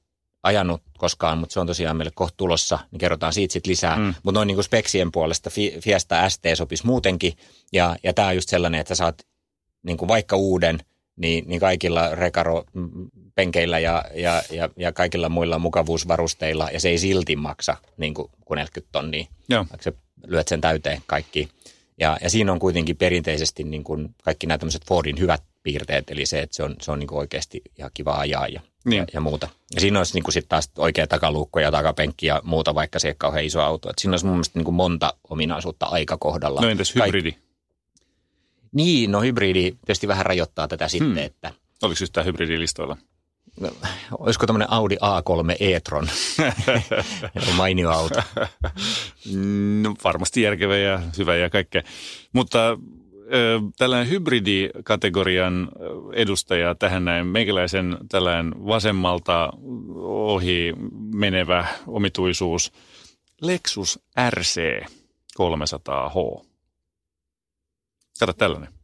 ajanut 0.42 0.82
koskaan, 0.98 1.38
mutta 1.38 1.52
se 1.52 1.60
on 1.60 1.66
tosiaan 1.66 1.96
meille 1.96 2.12
kohta 2.14 2.36
tulossa, 2.36 2.78
niin 2.90 2.98
kerrotaan 2.98 3.32
siitä 3.32 3.52
sitten 3.52 3.70
lisää. 3.70 3.96
Mm. 3.96 4.14
Mutta 4.22 4.38
noin 4.38 4.46
niin 4.46 4.56
kuin 4.56 4.64
speksien 4.64 5.12
puolesta 5.12 5.50
Fi- 5.50 5.76
Fiesta 5.80 6.28
ST 6.28 6.42
sopisi 6.54 6.86
muutenkin, 6.86 7.32
ja, 7.72 7.96
ja 8.02 8.12
tämä 8.14 8.28
on 8.28 8.34
just 8.34 8.48
sellainen, 8.48 8.80
että 8.80 8.94
saat 8.94 9.26
niin 9.82 9.96
kuin 9.96 10.08
vaikka 10.08 10.36
uuden, 10.36 10.78
niin, 11.16 11.44
niin 11.48 11.60
kaikilla 11.60 12.14
rekaro 12.14 12.64
mm, 12.72 12.88
penkeillä 13.34 13.78
ja, 13.78 14.04
ja, 14.14 14.42
ja, 14.50 14.68
ja 14.76 14.92
kaikilla 14.92 15.28
muilla 15.28 15.58
mukavuusvarusteilla, 15.58 16.68
ja 16.72 16.80
se 16.80 16.88
ei 16.88 16.98
silti 16.98 17.36
maksa 17.36 17.76
niin 17.96 18.14
kuin, 18.14 18.30
kuin 18.44 18.56
40 18.56 18.92
tonnia, 18.92 19.26
Joo. 19.48 19.66
vaikka 19.70 19.82
sä 19.82 19.92
lyöt 20.26 20.48
sen 20.48 20.60
täyteen 20.60 21.02
kaikki. 21.06 21.48
Ja, 22.00 22.18
ja 22.22 22.30
siinä 22.30 22.52
on 22.52 22.58
kuitenkin 22.58 22.96
perinteisesti 22.96 23.64
niin 23.64 23.84
kuin 23.84 24.14
kaikki 24.24 24.46
nämä 24.46 24.58
tämmöiset 24.58 24.86
Fordin 24.88 25.18
hyvät 25.18 25.42
piirteet, 25.62 26.10
eli 26.10 26.26
se, 26.26 26.40
että 26.40 26.56
se 26.56 26.62
on, 26.62 26.76
se 26.80 26.92
on 26.92 26.98
niin 26.98 27.06
kuin 27.08 27.18
oikeasti 27.18 27.62
ihan 27.78 27.90
kiva 27.94 28.14
ajaa 28.14 28.48
ja, 28.48 28.60
Niin. 28.84 28.98
ja, 28.98 29.06
ja 29.12 29.20
muuta. 29.20 29.48
Ja 29.74 29.80
siinä 29.80 29.98
olisi 30.00 30.14
niin 30.14 30.22
kuin 30.22 30.32
sitten 30.32 30.48
taas 30.48 30.70
oikea 30.78 31.06
takaluukko 31.06 31.60
ja 31.60 31.70
takapenkki 31.70 32.26
ja 32.26 32.40
muuta, 32.44 32.74
vaikka 32.74 32.98
se 32.98 33.08
ei 33.08 33.10
ole 33.10 33.16
kauhean 33.18 33.44
iso 33.44 33.60
auto. 33.60 33.90
Et 33.90 33.98
siinä 33.98 34.12
olisi 34.12 34.26
mun 34.26 34.34
mielestä 34.34 34.58
niin 34.58 34.64
kuin 34.64 34.74
monta 34.74 35.14
ominaisuutta 35.30 35.86
aika 35.86 36.16
kohdalla. 36.16 36.60
No 36.60 36.68
entäs 36.68 36.92
Kaik- 36.94 37.06
hybridi? 37.06 37.34
Niin, 38.72 39.10
no 39.12 39.20
hybridi 39.20 39.76
tietysti 39.86 40.08
vähän 40.08 40.26
rajoittaa 40.26 40.68
tätä 40.68 40.88
sitten, 40.88 41.08
Hmm. 41.08 41.18
että 41.18 41.52
Oliko 41.82 41.98
yhtään 42.02 42.26
hybridilistoilla? 42.26 42.96
No, 43.60 43.70
olisiko 44.18 44.46
tämmöinen 44.46 44.70
Audi 44.72 44.96
A3 44.96 45.56
e-tron 45.60 46.08
mainio 47.56 47.90
auto. 47.90 48.22
No, 49.82 49.94
varmasti 50.04 50.42
järkevä 50.42 50.76
ja 50.76 51.02
hyvä 51.18 51.36
ja 51.36 51.50
kaikkea. 51.50 51.82
Mutta 52.32 52.78
tällainen 53.78 54.10
hybridikategorian 54.10 55.68
edustaja 56.12 56.74
tähän 56.74 57.04
näin, 57.04 57.26
meikäläisen 57.26 57.98
tällainen 58.08 58.66
vasemmalta 58.66 59.52
ohi 60.04 60.72
menevä 61.14 61.66
omituisuus, 61.86 62.72
Lexus 63.40 64.00
RC 64.30 64.82
300H. 65.38 66.46
Kato 68.20 68.32
tällainen. 68.32 68.81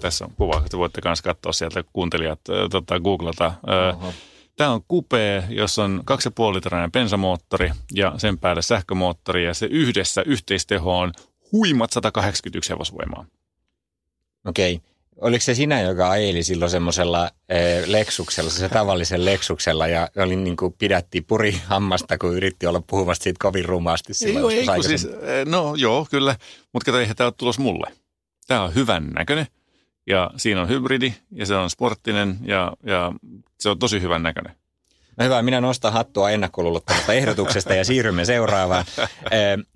Tässä 0.00 0.24
on 0.24 0.30
kuva, 0.36 0.62
te 0.70 0.78
voitte 0.78 1.00
myös 1.04 1.22
katsoa 1.22 1.52
sieltä 1.52 1.84
kuuntelijat 1.92 2.40
tota, 2.70 3.00
googlata. 3.00 3.54
Oho. 3.92 4.12
Tämä 4.56 4.70
on 4.70 4.82
coupe, 4.90 5.44
jossa 5.48 5.84
on 5.84 6.02
2,5-litrainen 6.10 6.92
bensamoottori 6.92 7.70
ja 7.94 8.14
sen 8.16 8.38
päälle 8.38 8.62
sähkömoottori 8.62 9.44
ja 9.44 9.54
se 9.54 9.66
yhdessä 9.66 10.22
yhteisteho 10.26 10.98
on 10.98 11.12
huimat 11.52 11.92
181 11.92 12.70
hevosvoimaa. 12.70 13.26
Okei. 14.46 14.80
Oliko 15.20 15.42
se 15.42 15.54
sinä, 15.54 15.80
joka 15.80 16.10
ajeli 16.10 16.42
silloin 16.42 16.70
semmoisella 16.70 17.30
eh, 17.48 17.86
leksuksella, 17.86 18.50
se 18.50 18.68
tavallisen 18.68 19.24
leksuksella 19.24 19.86
ja 19.86 20.08
oli 20.16 20.36
niin 20.36 20.56
kuin 20.56 20.74
pidätti 20.78 21.20
puri 21.20 21.60
hammasta, 21.66 22.18
kun 22.18 22.36
yritti 22.36 22.66
olla 22.66 22.82
puhuvasti 22.86 23.22
siitä 23.22 23.38
kovin 23.42 23.64
silloin 24.12 24.52
Ei, 24.52 24.58
ei, 24.58 24.66
joskus 24.66 24.74
kun 24.74 24.84
siis, 24.84 25.08
no 25.44 25.74
joo, 25.76 26.06
kyllä, 26.10 26.36
mutta 26.72 26.84
kato, 26.84 27.00
eihän 27.00 27.16
tämä 27.16 27.26
ole 27.26 27.34
tulos 27.36 27.58
mulle. 27.58 27.92
Tämä 28.46 28.62
on 28.62 28.74
hyvän 28.74 29.06
näköinen 29.06 29.46
ja 30.06 30.30
siinä 30.36 30.60
on 30.60 30.68
hybridi 30.68 31.14
ja 31.34 31.46
se 31.46 31.54
on 31.54 31.70
sporttinen 31.70 32.38
ja, 32.44 32.72
ja 32.86 33.12
se 33.60 33.68
on 33.68 33.78
tosi 33.78 34.00
hyvän 34.00 34.22
näköinen. 34.22 34.52
No 35.16 35.24
hyvä, 35.24 35.42
minä 35.42 35.60
nostan 35.60 35.92
hattua 35.92 36.30
ennakkoluulottomasta 36.30 37.12
ehdotuksesta 37.12 37.74
ja 37.74 37.84
siirrymme 37.84 38.24
seuraavaan. 38.24 38.84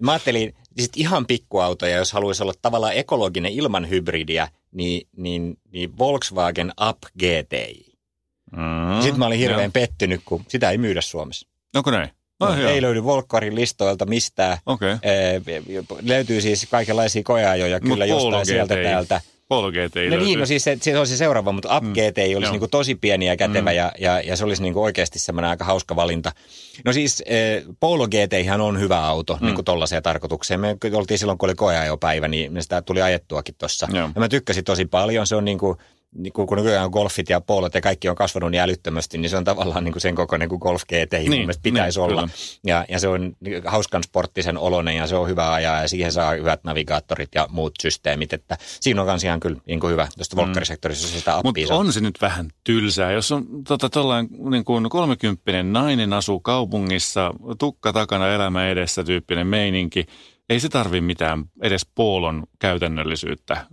Mä 0.03 0.13
ajattelin 0.13 0.55
sit 0.79 0.93
ihan 0.97 1.27
pikkuautoja, 1.27 1.97
jos 1.97 2.13
haluaisi 2.13 2.43
olla 2.43 2.55
tavallaan 2.63 2.95
ekologinen 2.97 3.53
ilman 3.53 3.89
hybridiä, 3.89 4.49
niin, 4.73 5.09
niin, 5.17 5.59
niin 5.73 5.99
Volkswagen 5.99 6.73
Up 6.89 6.99
GTI. 7.19 7.97
Mm, 8.53 9.03
Sitten 9.03 9.19
mä 9.19 9.27
olin 9.27 9.39
hirveän 9.39 9.61
joo. 9.61 9.71
pettynyt, 9.73 10.21
kun 10.25 10.45
sitä 10.49 10.71
ei 10.71 10.79
myydä 10.79 11.01
Suomessa. 11.01 11.49
Onko 11.75 11.91
näin? 11.91 12.11
Oh, 12.41 12.59
ei 12.59 12.83
löydy 12.83 13.05
Volkkarin 13.05 13.55
listoilta 13.55 14.07
mistään. 14.07 14.59
Okei. 14.67 14.93
Okay. 14.93 15.11
Eh, 15.13 15.43
löytyy 16.03 16.41
siis 16.41 16.67
kaikenlaisia 16.71 17.23
koeajoja 17.23 17.81
kyllä 17.81 18.07
Mut 18.07 18.23
jostain 18.23 18.47
sieltä 18.47 18.75
täältä. 18.75 19.21
Polo 19.49 19.71
GTI 19.71 20.11
No 20.11 20.17
niin, 20.17 20.39
no 20.39 20.47
siis 20.47 20.65
se, 20.65 20.79
se 20.81 20.99
on 20.99 21.07
se 21.07 21.17
seuraava, 21.17 21.53
mutta 21.53 21.77
Up 21.77 21.85
Mm, 21.85 21.93
olisi 22.37 22.51
niinku 22.53 22.69
tosi 22.69 22.95
pieni 22.95 23.27
ja 23.27 23.37
kätevä 23.37 23.71
Mm. 23.71 23.77
ja, 23.77 23.93
ja, 23.99 24.21
ja 24.21 24.37
se 24.37 24.45
olisi 24.45 24.63
niinku 24.63 24.83
oikeasti 24.83 25.19
semmoinen 25.19 25.51
aika 25.51 25.65
hauska 25.65 25.97
valinta. 25.97 26.33
No 26.85 26.93
siis 26.93 27.23
eh, 27.27 27.63
Polo 27.81 28.07
GTI 28.09 28.47
on 28.61 28.81
hyvä 28.81 29.05
auto 29.07 29.39
Mm. 29.41 29.47
niinku 29.47 29.63
tollaiseen 29.63 30.03
tarkoitukseen. 30.03 30.61
Me 30.61 30.77
oltiin 30.93 31.19
silloin, 31.19 31.39
kun 31.39 31.49
oli 31.49 31.55
koeajopäivä, 31.55 32.29
niin 32.29 32.53
me 32.53 32.63
sitä 32.63 32.83
tuli 32.83 33.03
ajettuakin 33.03 33.55
tuossa. 33.59 33.89
Ja 34.15 34.21
mä 34.21 34.29
tykkäsin 34.29 34.65
tosi 34.65 34.85
paljon. 34.85 35.27
Se 35.27 35.37
on 35.37 35.45
niinku, 35.45 35.77
niinku 36.15 36.47
kun 36.47 36.59
nykyään 36.59 36.91
golfit 36.91 37.31
ja 37.31 37.41
polot 37.41 37.75
ja 37.75 37.81
kaikki 37.81 38.09
on 38.09 38.17
kasvanut 38.17 38.51
niin 38.51 38.61
älyttömästi, 38.61 39.19
niin 39.19 39.31
se 39.31 39.37
on 39.37 39.45
tavallaan 39.45 39.85
niinku 39.85 40.01
sen 40.01 40.15
kokoinen 40.15 40.49
kuin 40.49 40.59
Golf 40.59 40.83
GTI 40.83 41.19
niin, 41.19 41.23
mun 41.23 41.31
Niin, 41.31 41.41
mielestä 41.41 41.63
pitäisi 41.63 41.99
niin, 42.01 42.05
olla. 42.05 42.21
kyllä. 42.21 42.35
Ja, 42.65 42.85
ja 42.89 42.99
se 43.01 43.09
on 43.09 43.37
hauskan 43.65 44.03
sporttisen 44.03 44.59
oloinen 44.59 44.97
ja 44.97 45.07
se 45.07 45.17
on 45.17 45.29
hyvä 45.29 45.53
ajaa 45.53 45.81
ja 45.83 45.89
siihen 45.89 46.13
saa 46.13 46.33
hyvät 46.33 46.65
navigaattorit 46.65 47.29
ja 47.35 47.47
muut 47.51 47.75
systeemit. 47.83 48.33
Että 48.33 48.57
siinä 48.81 49.01
on 49.01 49.07
kans 49.07 49.25
ihan 49.25 49.41
kyllä 49.41 49.61
niin 49.67 49.81
kuin 49.81 49.93
hyvä. 49.93 50.09
Tuosta 50.17 50.37
Volkkarisektorissa 50.37 51.09
se 51.09 51.19
sitä 51.19 51.41
Mutta 51.45 51.75
on 51.75 51.93
se 51.93 52.01
nyt 52.01 52.19
vähän 52.21 52.51
tylsää, 52.65 53.13
jos 53.13 53.33
on 53.33 53.47
tota, 53.69 53.89
tollain, 53.89 54.29
niin 54.51 54.65
kuin 54.65 54.91
30 54.91 55.63
nainen 55.63 56.13
asuu 56.13 56.41
kaupungissa, 56.41 57.35
tukka 57.59 57.93
takana 57.93 58.29
elämä 58.29 58.69
edessä 58.69 59.05
tyyppinen 59.05 59.47
meininki. 59.47 60.07
Ei 60.51 60.61
se 60.61 60.69
tarvi 60.69 61.01
mitään 61.01 61.45
edes 61.63 61.87
poolon 61.95 62.43
käytännöllisyyttä. 62.59 63.67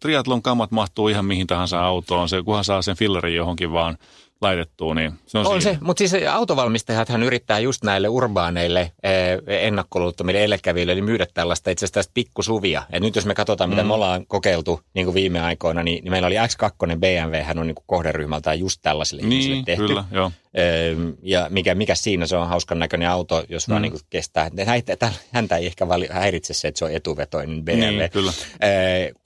Triatlon 0.00 0.42
kamat 0.42 0.70
mahtuu 0.70 1.08
ihan 1.08 1.24
mihin 1.24 1.46
tahansa 1.46 1.80
autoon, 1.86 2.28
se, 2.28 2.42
kunhan 2.42 2.64
saa 2.64 2.82
sen 2.82 2.96
fillerin 2.96 3.34
johonkin 3.34 3.72
vaan 3.72 3.98
laitettua, 4.40 4.94
niin 4.94 5.12
se 5.26 5.38
on, 5.38 5.46
On 5.46 5.62
siinä. 5.62 5.74
se, 5.78 5.84
mutta 5.84 5.98
siis 5.98 6.12
autovalmistajathan 6.32 7.22
yrittää 7.22 7.58
just 7.58 7.84
näille 7.84 8.08
urbaaneille 8.08 8.92
ennakkoluuttomille 9.46 10.38
edelläkävijöille 10.38 10.94
niin 10.94 11.04
myydä 11.04 11.26
tällaista 11.34 11.70
itse 11.70 11.84
asiassa 11.86 12.10
pikkusuvia. 12.14 12.82
Et 12.92 13.02
nyt 13.02 13.16
jos 13.16 13.26
me 13.26 13.34
katsotaan, 13.34 13.70
mitä 13.70 13.82
Mm. 13.82 13.88
me 13.88 13.94
ollaan 13.94 14.26
kokeiltu 14.26 14.80
niin 14.94 15.04
kuin 15.06 15.14
viime 15.14 15.40
aikoina, 15.40 15.82
niin, 15.82 16.04
niin 16.04 16.10
meillä 16.12 16.26
oli 16.26 16.34
X2 16.36 16.96
BMW, 16.98 17.42
hän 17.42 17.58
on 17.58 17.66
niin 17.66 17.74
kuin 17.74 17.84
kohderyhmältään 17.86 18.58
just 18.58 18.80
tällaisille 18.82 19.22
ihmisille 19.22 19.54
Niin, 19.54 19.64
tehty. 19.64 19.86
kyllä, 19.86 20.04
joo. 20.10 20.32
Ja 21.22 21.46
mikä, 21.50 21.74
mikä 21.74 21.94
siinä 21.94 22.26
se 22.26 22.36
on 22.36 22.48
hauskan 22.48 22.78
näköinen 22.78 23.08
auto, 23.08 23.44
jos 23.48 23.68
vaan 23.68 23.82
mm. 23.82 23.90
niin 23.90 24.00
kestää. 24.10 24.50
Häntä 25.32 25.56
ei 25.56 25.66
ehkä 25.66 25.86
häiritse 26.10 26.54
se, 26.54 26.68
että 26.68 26.78
se 26.78 26.84
on 26.84 26.92
etuvetoinen 26.92 27.64
BMW. 27.64 27.80
Niin, 27.80 28.10
kyllä. 28.10 28.32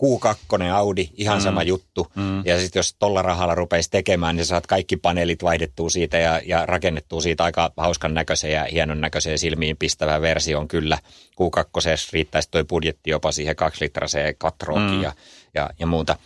Q2 0.02 0.62
Audi, 0.72 1.08
ihan 1.14 1.38
mm. 1.38 1.42
sama 1.42 1.62
juttu. 1.62 2.06
Mm. 2.14 2.42
Ja 2.44 2.60
sitten 2.60 2.78
jos 2.80 2.96
tolla 2.98 3.22
rahalla 3.22 3.54
rupeisi 3.54 3.90
tekemään, 3.90 4.36
niin 4.36 4.46
saat 4.46 4.66
kaikki 4.66 4.96
paneelit 4.96 5.42
vaihdettua 5.42 5.90
siitä 5.90 6.18
ja, 6.18 6.40
ja 6.46 6.66
rakennettua 6.66 7.20
siitä 7.20 7.44
aika 7.44 7.72
hauskan 7.76 8.14
näköisen 8.14 8.52
ja 8.52 8.66
hienon 8.72 9.00
näköiseen 9.00 9.38
silmiin 9.38 9.76
pistävä 9.76 10.20
versioon 10.20 10.68
kyllä. 10.68 10.98
Q2 11.40 12.08
riittäisi 12.12 12.48
tuo 12.50 12.64
budjetti 12.64 13.10
jopa 13.10 13.32
siihen 13.32 13.56
kaksilitraseen 13.56 14.34
katroonkin 14.38 14.96
mm. 14.96 15.02
ja, 15.02 15.12
ja, 15.54 15.70
ja 15.78 15.86
muuta. 15.86 16.16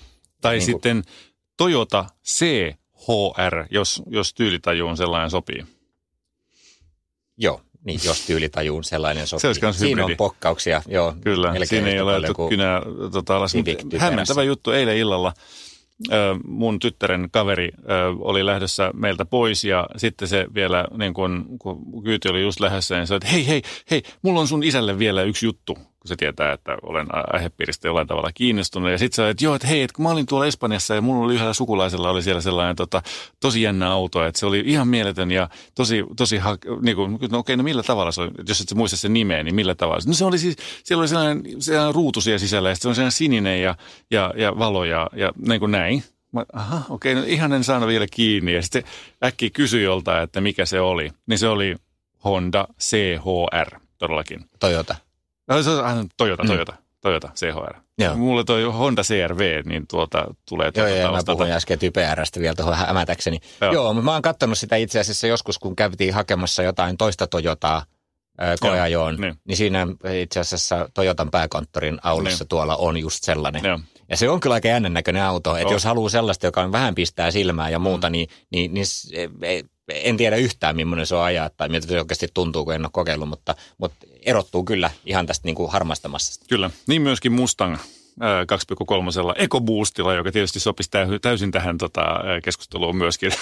Tai 0.40 0.54
niin 0.54 0.66
sitten 0.66 1.02
kuin... 1.02 1.14
Toyota 1.56 2.04
CHR, 3.06 3.66
jos, 3.70 4.02
jos 4.06 4.34
tyylitajuun 4.34 4.96
sellainen 4.96 5.30
sopii. 5.30 5.64
Joo, 7.36 7.60
niin 7.84 8.00
jos 8.04 8.26
tyylitajuun 8.26 8.84
sellainen 8.84 9.26
sopii. 9.26 9.54
Se 9.54 9.72
Siinä 9.72 10.04
on 10.04 10.16
pokkauksia, 10.16 10.82
joo. 10.88 11.14
Kyllä, 11.20 11.54
siinä 11.64 11.88
ei 11.88 12.00
ole 12.00 12.48
kynää 12.48 12.82
tota, 13.12 13.36
alas. 13.36 13.52
Hämmentävä 13.98 14.42
juttu 14.42 14.70
eilen 14.70 14.96
illalla 14.96 15.32
mun 16.44 16.78
tyttären 16.78 17.28
kaveri 17.30 17.70
oli 18.18 18.46
lähdössä 18.46 18.90
meiltä 18.94 19.24
pois 19.24 19.64
ja 19.64 19.86
sitten 19.96 20.28
se 20.28 20.46
vielä, 20.54 20.84
niin 20.98 21.14
kun, 21.14 21.46
kun 21.58 22.02
kyyti 22.04 22.28
oli 22.28 22.42
just 22.42 22.60
lähdössä, 22.60 22.96
niin 22.96 23.06
sanoi, 23.06 23.16
että 23.16 23.28
hei, 23.28 23.46
hei, 23.48 23.62
hei, 23.90 24.02
mulla 24.22 24.40
on 24.40 24.48
sun 24.48 24.62
isälle 24.62 24.98
vielä 24.98 25.22
yksi 25.22 25.46
juttu 25.46 25.78
kun 26.02 26.08
se 26.08 26.16
tietää, 26.16 26.52
että 26.52 26.76
olen 26.82 27.06
aihepiiristä 27.32 27.88
jollain 27.88 28.06
tavalla 28.06 28.30
kiinnostunut. 28.34 28.90
Ja 28.90 28.98
sitten 28.98 29.16
sä 29.16 29.28
että 29.28 29.44
joo, 29.44 29.54
että 29.54 29.68
hei, 29.68 29.82
että 29.82 29.94
kun 29.94 30.02
mä 30.02 30.10
olin 30.10 30.26
tuolla 30.26 30.46
Espanjassa 30.46 30.94
ja 30.94 31.00
mulla 31.00 31.24
oli 31.24 31.34
yhdellä 31.34 31.52
sukulaisella 31.52 32.10
oli 32.10 32.22
siellä 32.22 32.40
sellainen 32.40 32.76
tota, 32.76 33.02
tosi 33.40 33.62
jännä 33.62 33.90
auto, 33.90 34.24
että 34.26 34.40
se 34.40 34.46
oli 34.46 34.62
ihan 34.66 34.88
mieletön 34.88 35.30
ja 35.30 35.48
tosi, 35.74 36.04
tosi 36.16 36.40
niin 36.82 36.96
kuin, 36.96 37.18
no 37.30 37.38
okei, 37.38 37.56
no 37.56 37.62
millä 37.62 37.82
tavalla 37.82 38.12
se 38.12 38.20
oli, 38.20 38.30
jos 38.48 38.60
et 38.60 38.74
muista 38.74 38.96
sen 38.96 39.12
nimeä, 39.12 39.42
niin 39.42 39.54
millä 39.54 39.74
tavalla? 39.74 40.02
No 40.06 40.14
se 40.14 40.24
oli 40.24 40.38
siis, 40.38 40.56
siellä 40.84 41.00
oli 41.00 41.08
sellainen, 41.08 41.42
sellainen 41.58 41.94
ruutu 41.94 42.20
siellä 42.20 42.38
sisällä 42.38 42.68
ja 42.68 42.76
se 42.76 42.88
on 42.88 42.94
sellainen 42.94 43.12
sininen 43.12 43.62
ja, 43.62 43.74
ja, 44.10 44.34
ja 44.36 44.58
valo 44.58 44.84
ja, 44.84 45.10
ja 45.16 45.32
niin 45.48 45.60
kuin 45.60 45.72
näin. 45.72 46.02
Mä, 46.32 46.44
aha, 46.52 46.82
okei, 46.88 47.14
no 47.14 47.22
ihan 47.26 47.52
en 47.52 47.64
saanut 47.64 47.88
vielä 47.88 48.06
kiinni. 48.10 48.54
Ja 48.54 48.62
sitten 48.62 48.84
äkki 49.24 49.50
kysyi 49.50 49.82
jolta, 49.82 50.22
että 50.22 50.40
mikä 50.40 50.66
se 50.66 50.80
oli. 50.80 51.10
Niin 51.26 51.38
se 51.38 51.48
oli 51.48 51.76
Honda 52.24 52.68
CHR 52.80 53.80
todellakin. 53.98 54.44
Toyota. 54.60 54.94
No, 55.56 55.62
se 55.62 55.70
on 55.70 56.08
Toyota, 56.16 56.42
Toyota. 56.46 56.72
Mm. 56.72 56.78
Toyota 57.00 57.30
CHR. 57.34 57.74
Joo. 57.98 58.16
Mulle 58.16 58.44
toi 58.44 58.62
Honda 58.62 59.02
CRV, 59.02 59.62
niin 59.66 59.86
tuota 59.86 60.34
tulee 60.48 60.72
tuota 60.72 60.88
Joo, 60.88 60.98
joo, 60.98 61.12
mä 61.12 61.22
puhuin 61.26 61.52
äsken 61.52 61.78
typerästä 61.78 62.40
vielä 62.40 62.54
tuohon 62.54 62.74
hämätäkseni. 62.74 63.38
Joo. 63.60 63.72
joo, 63.72 63.94
mä 63.94 64.12
oon 64.12 64.22
katsonut 64.22 64.58
sitä 64.58 64.76
itse 64.76 65.00
asiassa 65.00 65.26
joskus, 65.26 65.58
kun 65.58 65.76
käytiin 65.76 66.14
hakemassa 66.14 66.62
jotain 66.62 66.96
toista 66.96 67.26
Toyotaa 67.26 67.84
koeajoon, 68.60 69.16
niin. 69.16 69.34
niin 69.44 69.56
siinä 69.56 69.86
itse 70.22 70.40
asiassa 70.40 70.88
Toyotan 70.94 71.30
pääkonttorin 71.30 71.98
aulissa 72.02 72.44
niin. 72.44 72.48
tuolla 72.48 72.76
on 72.76 72.96
just 72.96 73.24
sellainen. 73.24 73.64
Joo. 73.64 73.80
Ja 74.08 74.16
se 74.16 74.28
on 74.28 74.40
kyllä 74.40 74.54
aika 74.54 74.68
jännän 74.68 74.94
näköinen 74.94 75.22
auto, 75.22 75.56
että 75.56 75.66
oh. 75.66 75.72
jos 75.72 75.84
haluaa 75.84 76.08
sellaista, 76.08 76.46
joka 76.46 76.62
on 76.62 76.72
vähän 76.72 76.94
pistää 76.94 77.30
silmää 77.30 77.70
ja 77.70 77.78
muuta, 77.78 78.08
mm. 78.08 78.12
niin, 78.12 78.28
niin, 78.50 78.74
niin 78.74 78.86
en 79.88 80.16
tiedä 80.16 80.36
yhtään, 80.36 80.76
millainen 80.76 81.06
se 81.06 81.14
on 81.14 81.24
ajaa 81.24 81.50
tai 81.50 81.68
miltä 81.68 81.86
se 81.86 81.98
oikeasti 81.98 82.28
tuntuu, 82.34 82.64
kun 82.64 82.74
en 82.74 82.84
ole 82.84 82.90
kokeillut, 82.92 83.28
mutta, 83.28 83.54
mutta 83.78 84.06
erottuu 84.22 84.64
kyllä 84.64 84.90
ihan 85.06 85.26
tästä 85.26 85.48
niin 85.48 85.54
kuin 85.54 85.72
harmastamassa. 85.72 86.44
Kyllä, 86.48 86.70
niin 86.86 87.02
myöskin 87.02 87.32
Mustang 87.32 87.76
2,3 88.20 89.34
EcoBoostilla, 89.36 90.14
joka 90.14 90.32
tietysti 90.32 90.60
sopisi 90.60 90.90
täysin 91.22 91.50
tähän 91.50 91.78
tota, 91.78 92.02
keskusteluun 92.44 92.96
myöskin. 92.96 93.32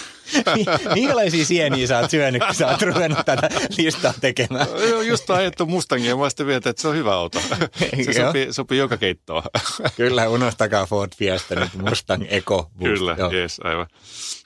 Millaisia 0.94 1.44
sieniä 1.44 1.86
sä 1.86 1.98
oot 1.98 2.10
syönyt, 2.10 2.42
kun 2.46 2.54
sä 2.54 2.68
oot 2.68 2.82
ruvennut 2.82 3.18
tätä 3.26 3.48
listaa 3.78 4.12
tekemään? 4.20 4.66
Just 5.08 5.30
ajettu 5.30 5.66
Mustangia, 5.66 6.16
mä 6.16 6.30
sitten 6.30 6.46
vielä, 6.46 6.56
että 6.56 6.82
se 6.82 6.88
on 6.88 6.96
hyvä 6.96 7.14
auto. 7.14 7.40
Se 8.04 8.12
sopii, 8.12 8.52
sopii 8.52 8.78
joka 8.78 8.96
keittoa. 8.96 9.42
Kyllä, 9.96 10.28
unohtakaa 10.28 10.86
Ford 10.86 11.12
Fiesta 11.16 11.54
nyt 11.54 11.74
Mustang 11.74 12.24
EcoBoost. 12.28 12.98
Kyllä, 12.98 13.16
yes, 13.32 13.60
aivan. 13.64 13.86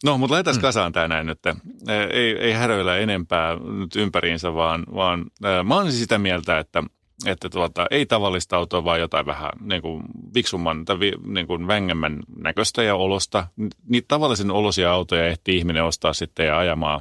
No, 0.04 0.18
mutta 0.18 0.32
lähdetään 0.32 0.56
mm. 0.56 0.62
kasaan 0.62 0.92
tämä 0.92 1.08
näin, 1.08 1.28
että 1.28 1.56
ei, 2.10 2.38
ei 2.38 2.52
häröillä 2.52 2.96
enempää 2.96 3.56
nyt 3.56 3.96
ympäriinsä, 3.96 4.54
vaan, 4.54 4.84
vaan 4.94 5.24
mä 5.64 5.76
olen 5.76 5.92
sitä 5.92 6.18
mieltä, 6.18 6.58
että 6.58 6.82
että 7.26 7.50
tuota, 7.50 7.86
ei 7.90 8.06
tavallista 8.06 8.56
autoa, 8.56 8.84
vaan 8.84 9.00
jotain 9.00 9.26
vähän 9.26 9.50
niin 9.60 9.82
kuin 9.82 10.02
viksumman 10.34 10.84
tai 10.84 11.00
vi, 11.00 11.12
niin 11.26 11.46
kuin 11.46 11.66
vängemmän 11.66 12.22
näköistä 12.38 12.82
ja 12.82 12.94
olosta. 12.94 13.46
Niitä 13.88 14.08
tavallisen 14.08 14.50
olosia 14.50 14.92
autoja 14.92 15.26
ehtii 15.26 15.56
ihminen 15.56 15.84
ostaa 15.84 16.12
sitten 16.12 16.46
ja 16.46 16.58
ajamaan 16.58 17.00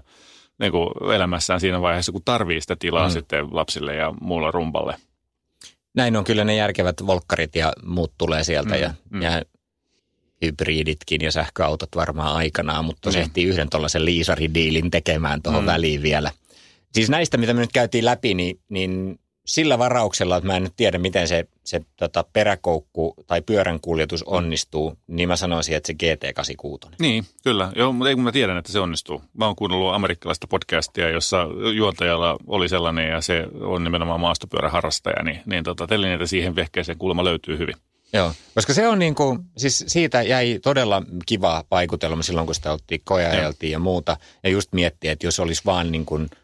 niin 0.59 0.72
kuin 0.72 1.14
elämässään 1.16 1.59
siinä 1.59 1.82
vaiheessa, 1.82 2.11
kun 2.11 2.22
tarvii 2.26 2.61
sitä 2.61 2.76
tilaa 2.76 3.07
mm. 3.07 3.14
sitten 3.14 3.47
lapsille 3.51 3.95
ja 3.95 4.14
muulla 4.22 4.51
rumpalle. 4.51 4.95
Näin 5.95 6.18
on 6.18 6.24
kyllä 6.24 6.43
ne 6.43 6.55
järkevät 6.55 7.07
volkkarit 7.07 7.55
ja 7.55 7.74
muut 7.86 8.14
tulee 8.18 8.43
sieltä 8.43 8.76
mm, 8.76 8.82
ja, 8.82 8.93
mm. 9.09 9.22
ja 9.22 9.41
hybriditkin 10.41 11.22
ja 11.22 11.32
sähköautot 11.32 11.89
varmaan 11.95 12.36
aikanaan, 12.36 12.86
mutta 12.86 13.09
mm. 13.09 13.14
se 13.14 13.20
ehtii 13.20 13.45
yhden 13.45 13.70
tuollaisen 13.70 14.05
liisaridiilin 14.05 14.91
tekemään 14.91 15.41
tuohon 15.41 15.64
mm. 15.64 15.68
väliin 15.68 16.01
vielä. 16.01 16.32
Siis 16.93 17.09
näistä, 17.09 17.38
mitä 17.38 17.53
me 17.53 17.61
nyt 17.61 17.72
käytiin 17.74 18.05
läpi, 18.05 18.34
niin, 18.34 18.59
niin 18.70 19.20
sillä 19.46 19.78
varauksella, 19.78 20.38
että 20.38 20.48
mä 20.48 20.58
en 20.58 20.64
nyt 20.64 20.74
tiedä, 20.76 20.98
miten 20.98 21.28
se, 21.28 21.46
se 21.64 21.82
tota, 21.98 22.26
peräkoukku 22.34 23.14
tai 23.28 23.41
pyörän 23.41 23.80
kuljetus 23.80 24.24
onnistuu, 24.24 24.98
niin 25.08 25.30
mä 25.30 25.36
sanoisin, 25.36 25.76
että 25.76 25.88
se 25.88 25.94
GT86. 25.94 26.89
Niin, 27.00 27.26
kyllä. 27.44 27.72
Joo, 27.76 27.94
mutta 27.94 28.10
ei 28.10 28.16
kun 28.16 28.24
mä 28.24 28.32
tiedän, 28.32 28.58
että 28.58 28.72
se 28.72 28.80
onnistuu. 28.80 29.22
Mä 29.38 29.46
oon 29.46 29.56
kuunnellut 29.56 29.94
amerikkalaista 29.94 30.48
podcastia, 30.48 31.10
jossa 31.10 31.48
juontajalla 31.76 32.38
oli 32.48 32.70
sellainen 32.70 33.10
ja 33.10 33.22
se 33.22 33.48
on 33.62 33.84
nimenomaan 33.84 34.20
maastopyöräharrastaja, 34.20 35.24
niin, 35.24 35.41
niin 35.46 35.64
tota, 35.64 35.88
telineitä 35.88 36.26
siihen 36.26 36.56
vehkeeseen 36.56 36.98
kuulemma 36.98 37.24
löytyy 37.24 37.58
hyvin. 37.58 37.76
Joo, 38.14 38.32
koska 38.56 38.74
se 38.74 38.88
on 38.88 39.00
niin 39.00 39.16
kuin, 39.16 39.39
siis 39.58 39.84
siitä 39.88 40.22
jäi 40.22 40.60
todella 40.64 41.04
kiva 41.26 41.64
vaikutelma 41.72 42.24
silloin, 42.24 42.46
kun 42.46 42.56
sitä 42.56 42.72
oltiin 42.72 43.02
kojailtiin 43.04 43.72
ja 43.72 43.80
muuta. 43.80 44.18
Ja 44.44 44.50
just 44.50 44.74
miettiä, 44.74 45.12
että 45.12 45.28
jos 45.28 45.39
olisi 45.39 45.62
vaan 45.66 45.91
niin 45.91 46.06
kuin– 46.06 46.30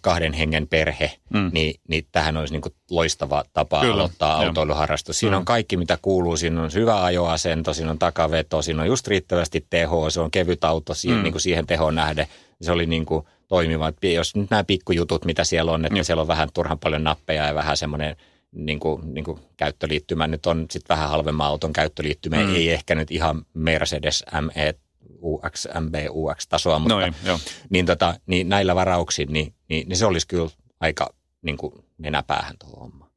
kahden 0.00 0.32
hengen 0.32 0.68
perhe, 0.68 1.12
mm. 1.30 1.50
niin, 1.52 1.80
niin 1.88 2.06
tähän 2.12 2.36
olisi 2.36 2.54
niin 2.54 2.74
loistava 2.90 3.44
tapa 3.52 3.80
Kyllä. 3.80 3.94
aloittaa 3.94 4.36
autoiluharrastus. 4.36 5.18
Siinä 5.18 5.36
mm. 5.36 5.38
on 5.38 5.44
kaikki, 5.44 5.76
mitä 5.76 5.98
kuuluu. 6.02 6.36
Siinä 6.36 6.62
on 6.62 6.70
hyvä 6.74 7.04
ajoasento, 7.04 7.74
siinä 7.74 7.90
on 7.90 7.98
takaveto, 7.98 8.62
siinä 8.62 8.82
on 8.82 8.88
just 8.88 9.08
riittävästi 9.08 9.66
tehoa, 9.70 10.10
se 10.10 10.20
on 10.20 10.30
kevyt 10.30 10.64
auto 10.64 10.94
siihen, 10.94 11.18
mm. 11.18 11.22
niin 11.22 11.32
kuin 11.32 11.42
siihen 11.42 11.66
tehoon 11.66 11.94
nähden. 11.94 12.26
Se 12.62 12.72
oli 12.72 12.86
niin 12.86 13.06
kuin 13.06 13.26
toimiva. 13.48 13.92
Jos 14.14 14.36
nyt 14.36 14.50
nämä 14.50 14.64
pikkujutut, 14.64 15.24
mitä 15.24 15.44
siellä 15.44 15.72
on, 15.72 15.84
että 15.84 15.98
mm. 15.98 16.04
siellä 16.04 16.20
on 16.20 16.28
vähän 16.28 16.48
turhan 16.54 16.78
paljon 16.78 17.04
nappeja 17.04 17.46
ja 17.46 17.54
vähän 17.54 17.76
semmoinen 17.76 18.16
niin 18.52 18.80
kuin, 18.80 19.14
niin 19.14 19.24
kuin 19.24 19.40
käyttöliittymä 19.56 20.26
nyt 20.26 20.46
on 20.46 20.66
sitten 20.70 20.96
vähän 20.96 21.08
halvemman 21.08 21.46
auton 21.46 21.72
käyttöliittymä, 21.72 22.36
mm. 22.36 22.54
ei 22.54 22.70
ehkä 22.70 22.94
nyt 22.94 23.10
ihan 23.10 23.46
Mercedes 23.54 24.24
ME 24.40 24.74
UX, 25.22 25.66
MB, 25.80 25.94
UX-tasoa, 26.10 26.78
mutta 26.78 26.94
Noin, 26.94 27.14
jo. 27.24 27.40
niin, 27.70 27.86
tota, 27.86 28.14
niin 28.26 28.48
näillä 28.48 28.74
varauksin, 28.74 29.32
niin, 29.32 29.54
niin, 29.68 29.88
niin, 29.88 29.96
se 29.96 30.06
olisi 30.06 30.26
kyllä 30.26 30.50
aika 30.80 31.14
niin 31.42 31.56
kuin 31.56 31.72
nenäpäähän 31.98 32.54
tuo 32.58 32.80
homma. 32.80 33.10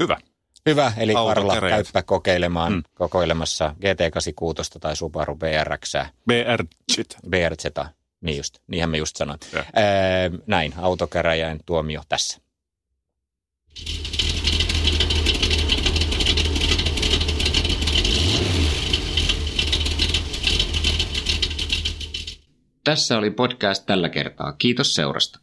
Hyvä. 0.00 0.16
Hyvä, 0.66 0.92
eli 0.96 1.14
Karla, 1.14 1.60
käyppä 1.60 2.02
kokeilemaan, 2.02 2.72
mm. 2.72 2.82
kokeilemassa 2.94 3.74
GT86 3.80 4.78
tai 4.80 4.96
Subaru 4.96 5.36
BRX. 5.36 5.92
BRZ. 6.26 6.98
BRZ, 7.28 7.64
niin 8.20 8.36
just, 8.36 8.58
niinhän 8.66 8.90
me 8.90 8.98
just 8.98 9.16
sanoin. 9.16 9.40
Öö, 9.54 9.62
näin, 10.46 10.74
autokäräjäin 10.76 11.60
tuomio 11.66 12.02
tässä. 12.08 12.38
Tässä 22.86 23.18
oli 23.18 23.30
podcast 23.30 23.86
tällä 23.86 24.08
kertaa. 24.08 24.52
Kiitos 24.52 24.94
seurasta. 24.94 25.40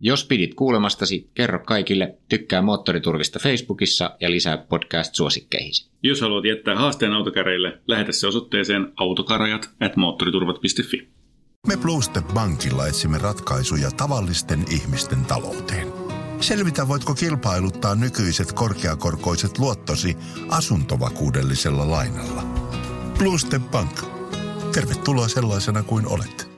Jos 0.00 0.24
pidit 0.24 0.54
kuulemastasi, 0.54 1.30
kerro 1.34 1.58
kaikille, 1.58 2.18
tykkää 2.28 2.62
Moottoriturvista 2.62 3.38
Facebookissa 3.38 4.16
ja 4.20 4.30
lisää 4.30 4.56
podcast-suosikkeihisi. 4.56 5.90
Jos 6.02 6.20
haluat 6.20 6.44
jättää 6.44 6.76
haasteen 6.76 7.12
autokäreille, 7.12 7.80
lähetä 7.86 8.12
se 8.12 8.26
osoitteeseen 8.26 8.92
autokarajat 8.96 9.70
at 9.80 9.96
moottoriturvat.fi. 9.96 11.08
Me 11.66 11.76
Bluestep 11.76 12.26
Bankilla 12.34 12.86
etsimme 12.86 13.18
ratkaisuja 13.18 13.90
tavallisten 13.90 14.64
ihmisten 14.70 15.24
talouteen. 15.24 15.88
Selvitä, 16.40 16.88
voitko 16.88 17.14
kilpailuttaa 17.14 17.94
nykyiset 17.94 18.52
korkeakorkoiset 18.52 19.58
luottosi 19.58 20.16
asuntovakuudellisella 20.48 21.90
lainalla. 21.90 22.42
Bluestep 23.18 23.62
Bank. 23.70 24.00
Tervetuloa 24.74 25.28
sellaisena 25.28 25.82
kuin 25.82 26.06
olet. 26.06 26.51